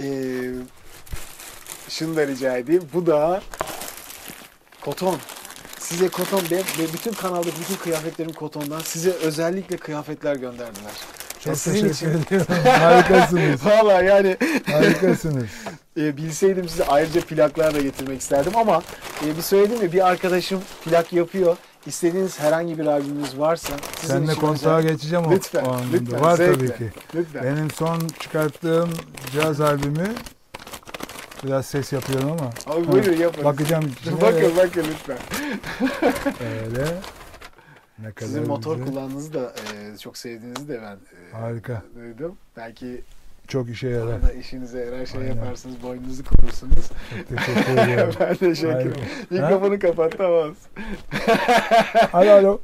Ee, 0.00 0.50
şunu 1.88 2.16
da 2.16 2.26
rica 2.26 2.56
edeyim. 2.56 2.82
Bu 2.94 3.06
da 3.06 3.42
koton. 4.80 5.16
Size 5.78 6.08
koton, 6.08 6.40
ben, 6.50 6.62
ben 6.78 6.86
bütün 6.92 7.12
kanaldaki 7.12 7.60
bütün 7.60 7.74
kıyafetlerim 7.76 8.32
kotondan. 8.32 8.80
Size 8.80 9.10
özellikle 9.10 9.76
kıyafetler 9.76 10.36
gönderdiler. 10.36 10.92
Çok 11.44 11.56
sizin 11.56 11.88
teşekkür 11.88 12.14
ediyorum. 12.26 12.46
Harikasınız. 12.64 13.66
Valla 13.66 14.02
yani 14.02 14.36
Harikasınız. 14.66 15.44
e, 16.00 16.16
bilseydim 16.16 16.68
size 16.68 16.84
ayrıca 16.86 17.20
plaklar 17.20 17.74
da 17.74 17.80
getirmek 17.80 18.20
isterdim 18.20 18.52
ama 18.56 18.82
e, 19.26 19.36
bir 19.36 19.42
söyledim 19.42 19.82
ya 19.82 19.92
bir 19.92 20.08
arkadaşım 20.08 20.60
plak 20.84 21.12
yapıyor. 21.12 21.56
İstediğiniz 21.86 22.40
herhangi 22.40 22.78
bir 22.78 22.86
albümünüz 22.86 23.38
varsa 23.38 23.72
sizin 24.00 24.14
Seninle 24.14 24.32
için 24.32 24.40
kontağa 24.40 24.78
özel- 24.78 24.90
geçeceğim 24.90 25.24
o, 25.26 25.30
Lütfen, 25.30 25.64
o 25.64 25.68
anlamda. 25.72 25.96
lütfen, 25.96 26.20
Var 26.20 26.36
zevkle. 26.36 26.66
tabii 26.66 26.78
ki. 26.78 26.90
Lütfen. 27.14 27.44
Benim 27.44 27.70
son 27.70 28.00
çıkarttığım 28.20 28.90
caz 29.34 29.60
albümü 29.60 30.14
biraz 31.44 31.66
ses 31.66 31.92
yapıyorum 31.92 32.30
ama 32.30 32.50
Abi 32.66 32.92
buyurun 32.92 33.16
yapın. 33.16 33.44
bakacağım 33.44 33.84
bakın 34.22 34.52
bakın 34.56 34.84
lütfen. 34.90 35.18
öyle 36.66 36.84
ne 37.98 38.12
kadar 38.12 38.26
Sizin 38.26 38.46
motor 38.46 38.76
güzel. 38.76 38.88
kullandığınızı 38.90 39.34
da 39.34 39.52
e, 39.94 39.98
çok 39.98 40.16
sevdiğinizi 40.18 40.68
de 40.68 40.80
ben 40.82 40.96
e, 40.96 41.40
Harika. 41.42 41.82
duydum. 41.96 42.36
Belki 42.56 43.02
çok 43.48 43.68
işe 43.70 43.88
yarar. 43.88 44.06
arada 44.12 44.32
işinize 44.32 44.80
yarar 44.84 45.06
şey 45.06 45.20
Aynen. 45.20 45.34
yaparsınız, 45.36 45.82
boynunuzu 45.82 46.24
korursunuz. 46.24 46.88
Çok 47.28 47.38
teşekkür 47.38 47.76
ediyorum. 47.82 48.14
ben 48.20 48.34
teşekkür 48.34 48.68
ederim. 48.68 48.92
Mikrofonu 49.30 49.78
kapat 49.78 50.18
tamam. 50.18 50.54
alo 52.12 52.30
alo. 52.30 52.60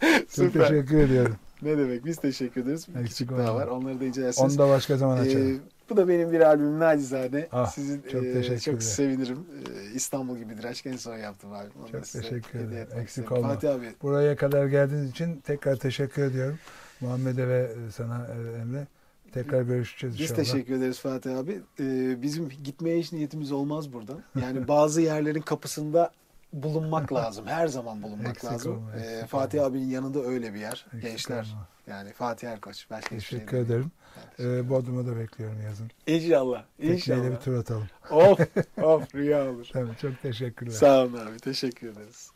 Çok 0.00 0.30
Süper. 0.30 0.68
teşekkür 0.68 0.98
ediyorum. 0.98 1.36
Ne 1.62 1.78
demek 1.78 2.04
biz 2.04 2.16
teşekkür 2.16 2.60
ederiz. 2.62 2.86
Bir 2.88 3.00
Eksik 3.00 3.28
küçük 3.28 3.38
daha 3.38 3.54
var. 3.54 3.66
Onları 3.66 4.00
da 4.00 4.04
incelersiniz. 4.04 4.58
Onu 4.58 4.68
da 4.68 4.72
başka 4.72 4.96
zaman 4.96 5.16
Ee, 5.18 5.20
açalım. 5.20 5.60
Bu 5.90 5.96
da 5.96 6.08
benim 6.08 6.32
bir 6.32 6.40
albüm 6.40 6.78
nacizane. 6.78 7.48
Ah, 7.52 7.66
Sizin 7.70 8.02
çok 8.12 8.24
e, 8.24 8.58
çok 8.60 8.82
sevinirim. 8.82 9.38
E, 9.38 9.94
İstanbul 9.94 10.38
gibidir 10.38 10.64
aşk 10.64 10.86
en 10.86 10.96
son 10.96 11.16
yaptım 11.16 11.52
abi. 11.52 11.68
Onu 11.82 11.92
Çok 11.92 12.06
teşekkür 12.06 12.58
ederim. 12.58 12.88
Eksik 13.00 13.32
olma. 13.32 13.48
Fatih 13.48 13.70
abi 13.74 13.94
Buraya 14.02 14.36
kadar 14.36 14.66
geldiğiniz 14.66 15.10
için 15.10 15.36
tekrar 15.40 15.76
teşekkür 15.76 16.22
ediyorum. 16.22 16.58
Muhammed'e 17.00 17.48
ve 17.48 17.70
sana 17.96 18.26
e, 18.26 18.60
Emre. 18.60 18.86
Tekrar 19.32 19.62
görüşeceğiz 19.62 20.14
Biz 20.14 20.20
inşallah. 20.22 20.36
teşekkür 20.38 20.74
ederiz 20.76 20.98
Fatih 21.00 21.38
abi. 21.38 21.60
Ee, 21.80 22.22
bizim 22.22 22.48
gitmeye 22.48 22.98
hiç 22.98 23.12
niyetimiz 23.12 23.52
olmaz 23.52 23.92
buradan. 23.92 24.18
Yani 24.42 24.68
bazı 24.68 25.00
yerlerin 25.00 25.40
kapısında 25.40 26.10
bulunmak 26.52 27.12
lazım. 27.12 27.46
Her 27.46 27.66
zaman 27.68 28.02
bulunmak 28.02 28.28
Eksik 28.28 28.44
lazım. 28.44 28.72
olma, 28.76 28.96
Ee, 28.96 29.26
Fatih 29.26 29.58
olma. 29.58 29.68
abinin 29.68 29.90
yanında 29.90 30.22
öyle 30.24 30.54
bir 30.54 30.58
yer. 30.60 30.86
Eksik 30.94 31.02
Gençler. 31.02 31.42
olma. 31.52 31.66
Yani 31.86 32.12
Fatih 32.12 32.48
Erkoç. 32.48 32.76
Şey 32.76 33.00
Teşekkür 33.00 33.52
değil. 33.52 33.66
ederim. 33.66 33.90
Ederim. 34.38 34.64
Ee, 34.66 34.68
Bodrum'a 34.70 35.06
da 35.06 35.16
bekliyorum 35.16 35.62
yazın. 35.64 35.90
İnşallah. 36.06 36.64
Tekneyle 36.76 36.94
İnşallah. 36.94 37.30
bir 37.30 37.36
tur 37.36 37.54
atalım. 37.54 37.86
of 38.10 38.40
of 38.82 39.14
rüya 39.14 39.50
olur. 39.50 39.66
Tabii 39.72 39.90
çok 40.02 40.22
teşekkürler. 40.22 40.72
Sağ 40.72 41.02
olun 41.04 41.16
abi. 41.26 41.38
Teşekkür 41.38 41.88
ederiz. 41.88 42.30